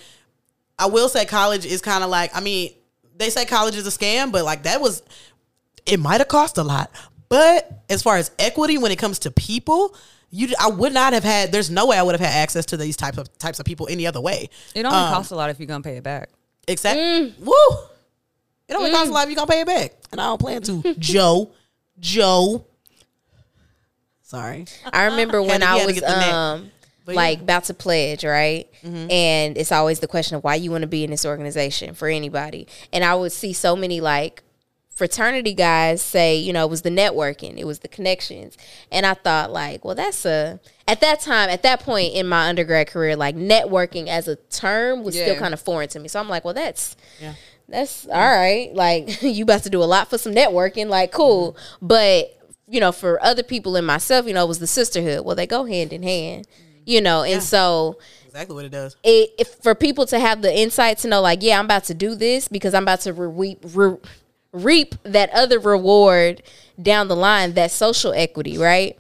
[0.79, 2.35] I will say, college is kind of like.
[2.35, 2.73] I mean,
[3.17, 5.03] they say college is a scam, but like that was.
[5.87, 6.91] It might have cost a lot,
[7.29, 9.95] but as far as equity when it comes to people.
[10.31, 11.53] You, I would not have had.
[11.53, 13.89] There's no way I would have had access to these types of types of people
[13.91, 14.51] any other way.
[14.75, 16.29] It only Um, costs a lot if you're gonna pay it back.
[16.67, 17.33] Except, Mm.
[17.39, 17.55] woo!
[18.69, 20.63] It only costs a lot if you're gonna pay it back, and I don't plan
[20.63, 20.95] to.
[20.99, 21.51] Joe,
[21.99, 22.65] Joe.
[24.23, 24.67] Sorry.
[24.93, 26.33] I remember when I was get the neck.
[26.33, 26.71] um
[27.07, 27.45] But like yeah.
[27.45, 28.69] about to pledge, right?
[28.85, 32.09] And it's always the question of why you want to be in this organization for
[32.09, 32.67] anybody.
[32.93, 34.43] And I would see so many like
[34.91, 38.59] fraternity guys say, you know, it was the networking, it was the connections.
[38.93, 42.49] And I thought like, well, that's a at that time, at that point in my
[42.49, 46.09] undergrad career, like networking as a term was still kind of foreign to me.
[46.09, 47.35] So I'm like, well, that's Yeah.
[47.69, 48.75] That's all right.
[48.75, 51.53] Like you about to do a lot for some networking, like cool.
[51.53, 51.87] Mm-hmm.
[51.87, 52.35] But
[52.67, 55.25] you know, for other people and myself, you know, it was the sisterhood.
[55.25, 56.81] Well, they go hand in hand, mm-hmm.
[56.85, 58.97] you know, and so Exactly what it does.
[59.03, 61.95] it, if for people to have the insight to know, like, yeah, I'm about to
[61.95, 63.97] do this because I'm about to re- re-
[64.53, 66.43] reap that other reward
[66.81, 68.99] down the line, that social equity, right?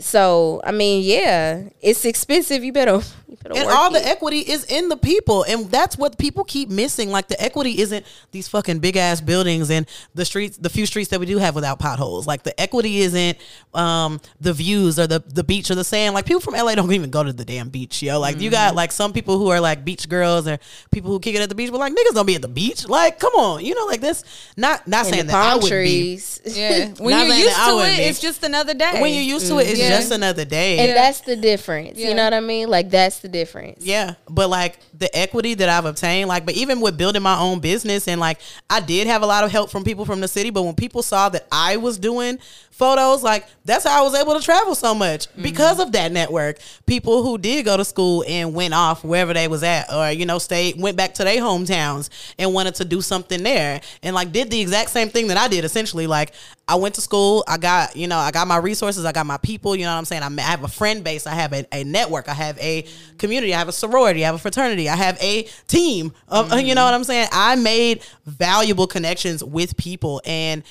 [0.00, 2.64] So I mean, yeah, it's expensive.
[2.64, 4.00] You better, you better and work all it.
[4.00, 7.80] the equity is in the people and that's what people keep missing like the equity
[7.80, 11.38] isn't these fucking big ass buildings and the streets the few streets that we do
[11.38, 13.38] have without potholes like the equity isn't
[13.74, 16.92] um the views or the the beach or the sand like people from la don't
[16.92, 19.60] even go to the damn beach yo like you got like some people who are
[19.60, 20.58] like beach girls or
[20.90, 22.88] people who kick it at the beach but like niggas don't be at the beach
[22.88, 24.24] like come on you know like this
[24.56, 26.40] not not and saying the that i palm would be trees.
[26.44, 26.88] Yeah.
[26.98, 28.02] When you're used to it, be.
[28.02, 29.00] it's just another day.
[29.00, 29.89] when you're used to it it's Yeah.
[29.90, 31.98] Just another day And that's the difference.
[31.98, 32.08] Yeah.
[32.08, 32.68] You know what I mean?
[32.68, 33.84] Like that's the difference.
[33.84, 37.60] Yeah, but like the equity that I've obtained, like, but even with building my own
[37.60, 38.38] business, and like,
[38.68, 40.50] I did have a lot of help from people from the city.
[40.50, 42.38] But when people saw that I was doing
[42.80, 45.42] photos, like, that's how I was able to travel so much mm-hmm.
[45.42, 46.58] because of that network.
[46.86, 50.24] People who did go to school and went off wherever they was at, or you
[50.24, 52.08] know, stayed, went back to their hometowns
[52.38, 55.46] and wanted to do something there, and like did the exact same thing that I
[55.46, 55.66] did.
[55.66, 56.32] Essentially, like,
[56.66, 59.38] I went to school, I got, you know, I got my resources, I got my
[59.38, 59.76] people.
[59.76, 60.22] You know what I'm saying?
[60.22, 62.86] I'm, I have a friend base, I have a, a network, I have a
[63.18, 66.12] community, I have a sorority, I have a fraternity, I have a team.
[66.28, 66.84] Of, You know mm-hmm.
[66.86, 67.28] what I'm saying?
[67.32, 70.62] I made valuable connections with people and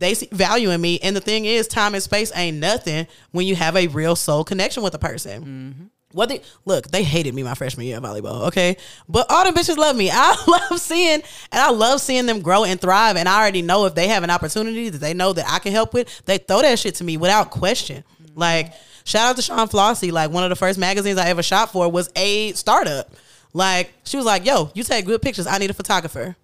[0.00, 0.98] they see value in me.
[1.02, 4.42] And the thing is, time and space ain't nothing when you have a real soul
[4.42, 5.42] connection with a person.
[5.42, 5.84] Mm-hmm.
[6.12, 8.76] What they look, they hated me my freshman year of volleyball, okay?
[9.08, 10.10] But all the bitches love me.
[10.12, 11.22] I love seeing
[11.52, 13.16] and I love seeing them grow and thrive.
[13.16, 15.70] And I already know if they have an opportunity that they know that I can
[15.72, 18.02] help with, they throw that shit to me without question.
[18.22, 18.40] Mm-hmm.
[18.40, 18.72] Like,
[19.04, 20.10] shout out to Sean Flossie.
[20.10, 23.12] Like one of the first magazines I ever shot for was a startup.
[23.52, 25.46] Like, she was like, yo, you take good pictures.
[25.46, 26.36] I need a photographer.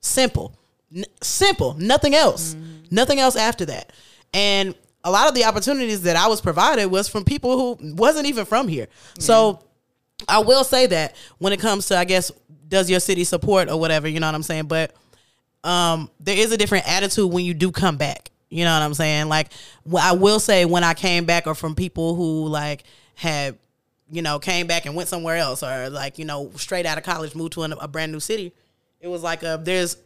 [0.00, 0.56] Simple.
[0.94, 1.74] N- simple.
[1.74, 2.54] Nothing else.
[2.54, 2.73] Mm-hmm.
[2.90, 3.92] Nothing else after that.
[4.32, 4.74] And
[5.04, 8.46] a lot of the opportunities that I was provided was from people who wasn't even
[8.46, 8.88] from here.
[9.18, 9.60] So
[10.28, 12.32] I will say that when it comes to I guess
[12.68, 14.66] does your city support or whatever, you know what I'm saying?
[14.66, 14.94] But
[15.62, 18.30] um there is a different attitude when you do come back.
[18.48, 19.28] You know what I'm saying?
[19.28, 19.48] Like
[19.98, 22.84] I will say when I came back or from people who like
[23.14, 23.58] had
[24.10, 27.04] you know came back and went somewhere else or like you know straight out of
[27.04, 28.52] college moved to an, a brand new city.
[29.00, 29.98] It was like a there's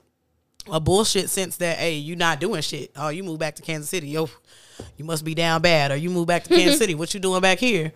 [0.71, 2.91] a bullshit sense that hey, you not doing shit.
[2.97, 4.09] Oh, you move back to Kansas City.
[4.09, 4.29] Yo,
[4.97, 5.91] you must be down bad.
[5.91, 6.95] Or you move back to Kansas City.
[6.95, 7.93] What you doing back here?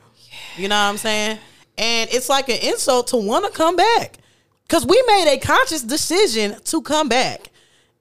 [0.56, 1.38] You know what I'm saying?
[1.78, 4.18] And it's like an insult to want to come back.
[4.68, 7.50] Cause we made a conscious decision to come back.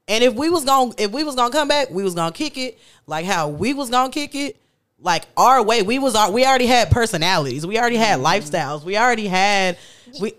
[0.07, 2.31] And if we was going to if we was gonna come back, we was gonna
[2.31, 4.57] kick it like how we was gonna kick it,
[4.99, 5.81] like our way.
[5.81, 7.65] We was our, we already had personalities.
[7.65, 8.25] We already had mm-hmm.
[8.25, 8.83] lifestyles.
[8.83, 9.77] We already had
[10.19, 10.33] we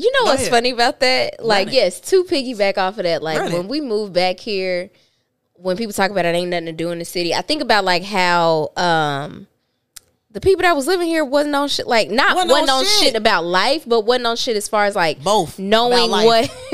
[0.00, 0.50] You know Go what's ahead.
[0.52, 1.44] funny about that?
[1.44, 1.74] Like, it.
[1.74, 3.56] yes, to piggyback off of that, like Run it.
[3.56, 4.90] when we moved back here,
[5.54, 7.84] when people talk about it ain't nothing to do in the city, I think about
[7.84, 9.46] like how um
[10.30, 12.84] the people that was living here wasn't on shit like not Wasn't wasn't, on on
[12.84, 13.02] shit.
[13.08, 13.16] shit.
[13.16, 16.54] about life, but wasn't on shit as far as like Both knowing what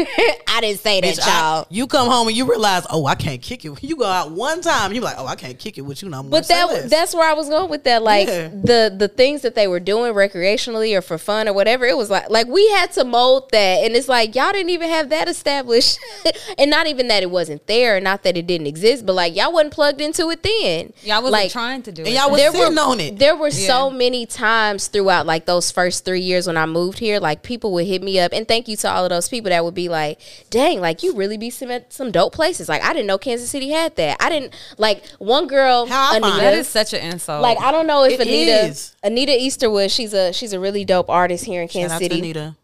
[0.49, 1.67] I didn't say that Bitch, y'all.
[1.71, 3.73] you come home and you realize, oh, I can't kick it.
[3.85, 6.23] You go out one time, you like, oh, I can't kick it with you no
[6.23, 6.31] more.
[6.31, 6.91] But that less.
[6.91, 8.03] that's where I was going with that.
[8.03, 8.49] Like Yeah.
[8.49, 11.85] the the things that they were doing recreationally or for fun or whatever.
[11.87, 14.89] It was like like we had to mold that, and it's like y'all didn't even
[14.91, 16.01] have that established,
[16.59, 19.53] and not even that it wasn't there, not that it didn't exist, but like y'all
[19.53, 20.93] wasn't plugged into it then.
[21.03, 22.07] Y'all wasn't like, trying to do it.
[22.09, 23.19] and y'all was there sitting were on it.
[23.19, 23.67] there were so Yeah.
[23.67, 27.73] So many times throughout like those first three years when I moved here, like people
[27.73, 29.89] would hit me up, and thank you to all of those people that would be
[29.89, 33.51] like, "Dang, like you really be some some dope places." Like I didn't know Kansas
[33.51, 34.17] City had that.
[34.21, 35.87] I didn't like one girl.
[35.87, 37.43] How Anita, that is such an insult.
[37.43, 38.95] like I don't know if It Anita is.
[39.03, 42.19] Anita Easterwood, she's a she's a really dope artist here in Kansas City.
[42.19, 42.57] Anita.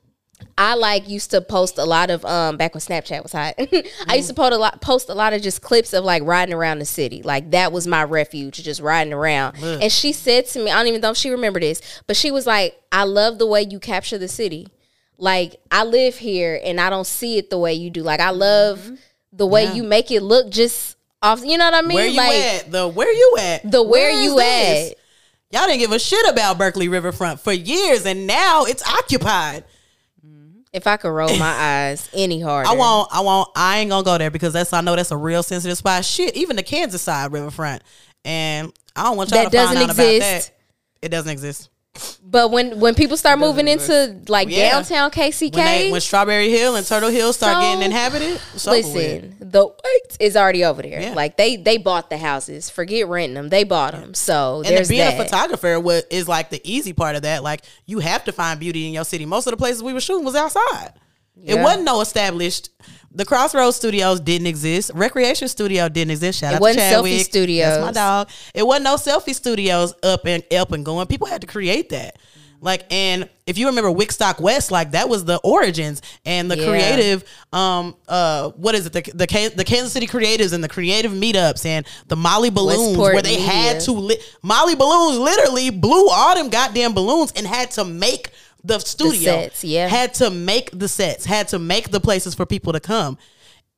[0.63, 3.55] I like used to post a lot of um back when Snapchat was hot.
[4.07, 6.55] I used to post a lot post a lot of just clips of like riding
[6.55, 7.23] around the city.
[7.23, 9.57] Like that was my refuge, just riding around.
[9.63, 12.31] And she said to me, I don't even know if she remember this, but she
[12.31, 14.69] was like, I love the way you capture the city.
[15.17, 18.03] Like I live here and I don't see it the way you do.
[18.03, 18.91] Like I love
[19.33, 19.73] the way Yeah.
[19.75, 21.95] you make it look just off you know what I mean?
[21.95, 22.71] Where you like at?
[22.71, 23.71] The where you at?
[23.71, 24.91] the Where you this?
[24.91, 24.97] at.
[25.53, 29.65] Y'all didn't give a shit about Berkley Riverfront for years, and now it's occupied.
[30.73, 32.69] If I could roll my eyes any harder.
[32.69, 33.09] I won't.
[33.13, 33.49] I won't.
[33.57, 34.73] I ain't gonna go there because that's.
[34.73, 36.05] I know that's a real sensitive spot.
[36.05, 37.83] Shit, even the Kansas side riverfront,
[38.25, 40.49] and I don't want y'all That to find doesn't out about exist.
[40.49, 40.57] that.
[41.07, 41.70] It doesn't exist.
[42.23, 44.71] But when when people start moving into like Yeah.
[44.71, 48.67] downtown KCK, When, they, when Strawberry Hill and Turtle Hill start So- getting inhabited, it's
[48.69, 48.95] over with.
[48.95, 51.01] listen, the wait is already over there.
[51.01, 51.15] Yeah.
[51.15, 52.71] Like they they bought the houses.
[52.71, 53.49] Forget renting them.
[53.49, 54.15] They bought them.
[54.15, 55.19] So And there's being that.
[55.19, 57.43] a photographer what is like the easy part of that.
[57.43, 59.27] Like you have to find beauty in your city.
[59.27, 60.93] Most of the places we were shooting was outside.
[61.43, 62.69] It wasn't no established.
[63.13, 64.93] The Crossroads Studios didn't exist.
[64.95, 66.39] Recreation Studio didn't exist.
[66.41, 67.27] Shout It out wasn't to selfie Chadwick.
[67.69, 68.31] That's my dog.
[68.55, 71.07] It wasn't no selfie studios up and up and going.
[71.09, 72.17] People had to create that.
[72.63, 76.69] Like, and if you remember Wickstock West, like that was the origins and the Yeah.
[76.69, 77.25] creative,
[77.55, 78.93] um, uh, what is it?
[78.93, 83.15] The the, the Kansas City creatives and the creative meetups and the Molly balloons Westport
[83.15, 83.47] where they Media.
[83.51, 88.29] had to li- Molly balloons literally blew all them goddamn balloons and had to make
[88.65, 89.89] the studio, sets, yeah.
[89.89, 93.19] had to make the sets, had to make the places for people to come.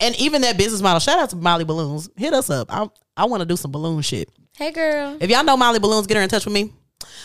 [0.00, 2.10] And even that business model, shout out to Molly Balloons.
[2.16, 2.68] Hit us up.
[2.70, 4.28] I I want to do some balloon shit.
[4.56, 5.16] Hey, girl.
[5.20, 6.72] If y'all know Molly Balloons, get her in touch with me.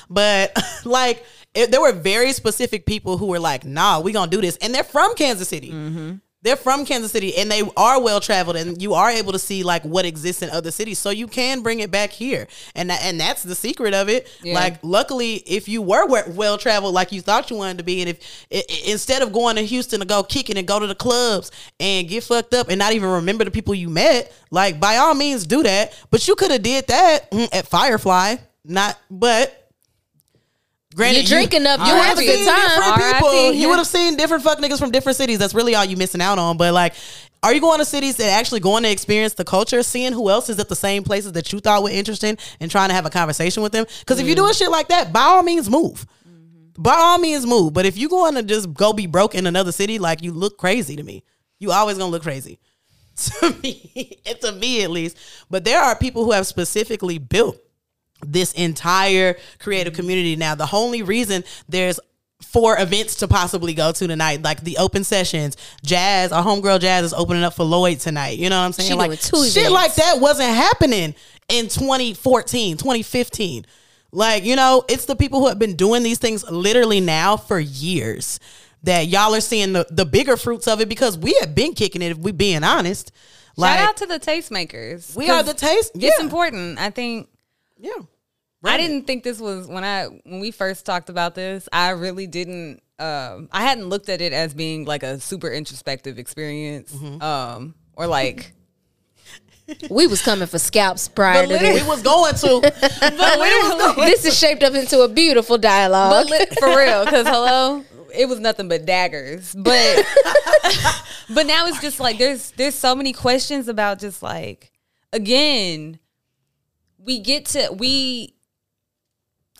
[0.10, 0.56] But
[0.86, 4.58] like, it, there were very specific people who were like, "Nah, we gonna do this,"
[4.58, 5.72] and they're from Kansas City.
[5.72, 6.16] Mm-hmm.
[6.44, 9.64] They're from Kansas City, and they are well traveled, and you are able to see
[9.64, 13.04] like what exists in other cities, so you can bring it back here, and that,
[13.04, 14.28] and that's the secret of it.
[14.54, 18.10] Like, luckily, if you were well traveled like you thought you wanted to be, and
[18.12, 18.20] if
[18.54, 21.50] i- i- instead of going to Houston to go kicking and go to the clubs
[21.80, 25.16] and get fucked up and not even remember the people you met, like by all
[25.16, 25.92] means do that.
[26.12, 29.64] But you could have did that mm, at Firefly, not but.
[30.98, 32.96] Granted, You drink enough, you would've a good seen time.
[32.96, 33.54] different people.
[33.54, 35.38] You would have seen different fuck niggas from different cities.
[35.38, 36.58] That's really all you missing out on.
[36.58, 36.96] But like,
[37.44, 40.50] are you going to cities that actually going to experience the culture, seeing who else
[40.50, 43.12] is at the same places that you thought were interesting, and trying to have a
[43.12, 43.86] conversation with them?
[44.00, 46.08] Because if you're doing shit like that, by all means, move.
[46.80, 47.74] By all means, move.
[47.74, 50.58] But if you're going to just go be broke in another city, like you look
[50.58, 51.24] crazy to me.
[51.60, 52.60] You always gonna look crazy
[53.16, 55.18] to me, and to me at least.
[55.50, 57.58] But there are people who have specifically built
[58.26, 60.02] this entire creative mm-hmm.
[60.02, 60.56] community now.
[60.56, 62.00] The only reason there's
[62.42, 67.06] four events to possibly go to tonight, like the open sessions, jazz, our homegirl jazz
[67.06, 68.38] is opening up for Lloyd tonight.
[68.38, 68.90] You know what I'm saying?
[68.90, 69.72] She like shit events.
[69.72, 71.16] like that wasn't happening
[71.50, 73.66] in 2014, 2015.
[74.12, 77.60] Like, you know, it's the people who have been doing these things literally now for
[77.60, 78.40] years
[78.84, 82.02] that y'all are seeing the, the bigger fruits of it because we have been kicking
[82.02, 83.12] it if we being honest.
[83.58, 85.16] Like Shout out to the tastemakers.
[85.16, 85.92] we are the taste.
[85.96, 86.10] Yeah.
[86.10, 86.80] It's important.
[86.80, 87.28] I think
[87.80, 87.92] Yeah.
[88.64, 91.70] I didn't think this was when I when we first talked about this.
[91.72, 92.82] I really didn't.
[93.00, 97.22] Um, I hadn't looked at it as being like a super introspective experience, Mm-hmm.
[97.22, 98.54] um, or like.
[99.90, 101.84] We was coming for scalps prior to this.
[101.84, 102.62] We was going to.
[103.02, 106.28] But literally, this is shaped up into a beautiful dialogue.
[106.30, 107.84] but li- for real, because hello,
[108.16, 109.54] it was nothing but daggers.
[109.54, 110.06] But
[111.34, 114.72] but now it's just like there's there's so many questions about just like
[115.12, 116.00] again,
[117.08, 118.36] we get to we.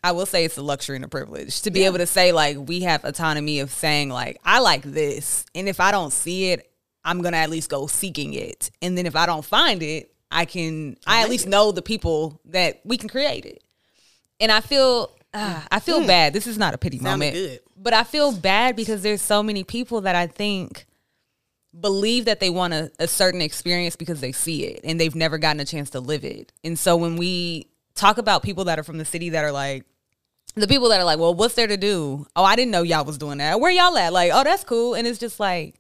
[0.04, 2.56] I will say it's a luxury and a privilege to be able to say like
[2.60, 6.72] we have autonomy of saying like I like this, and if I don't see it,
[7.04, 10.46] I'm gonna at least go seeking it, and then if I don't find it, I
[10.46, 13.64] can I at least know the people that we can create it
[14.40, 16.34] and I feel ah, I feel bad.
[16.34, 16.98] This is not a pity.
[16.98, 17.60] Sounded moment, good.
[17.76, 20.86] but I feel bad because there's so many people that I think
[21.80, 25.38] believe that they want a, a certain experience because they see it and they've never
[25.38, 26.52] gotten a chance to live it.
[26.64, 29.86] And so when we talk about people that are from the city that are like
[30.56, 32.26] the people that are like, well, what's there to do?
[32.36, 33.60] Oh, I didn't know y'all was doing that.
[33.60, 34.12] Where y'all at?
[34.12, 34.96] Like, oh, that's cool.
[34.96, 35.76] And it's just like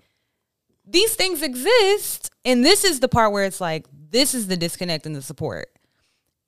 [0.85, 5.05] these things exist, and this is the part where it's like this is the disconnect
[5.05, 5.69] and the support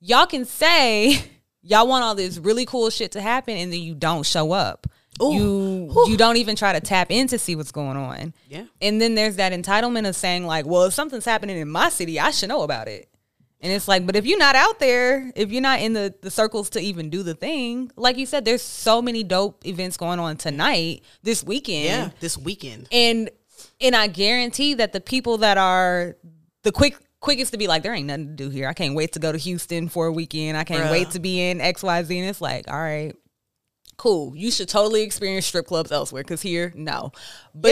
[0.00, 1.22] y'all can say
[1.62, 4.86] y'all want all this really cool shit to happen and then you don't show up.
[5.20, 8.32] You you don't even try to tap in to see what's going on.
[8.48, 8.64] Yeah.
[8.80, 12.18] And then there's that entitlement of saying like, well, if something's happening in my city,
[12.18, 13.08] I should know about it.
[13.62, 16.30] And it's like, but if you're not out there, if you're not in the, the
[16.30, 20.18] circles to even do the thing, like you said, there's so many dope events going
[20.18, 21.84] on tonight, this weekend.
[21.84, 22.88] Yeah, this weekend.
[22.90, 23.30] And
[23.80, 26.16] and I guarantee that the people that are
[26.62, 28.66] the quick quickest to be like, there ain't nothing to do here.
[28.66, 30.56] I can't wait to go to Houston for a weekend.
[30.56, 30.92] I can't Bruh.
[30.92, 32.18] wait to be in XYZ.
[32.18, 33.14] And it's like, all right,
[34.00, 34.34] cool.
[34.34, 37.12] You should totally experience strip clubs elsewhere because here, no.
[37.54, 37.68] But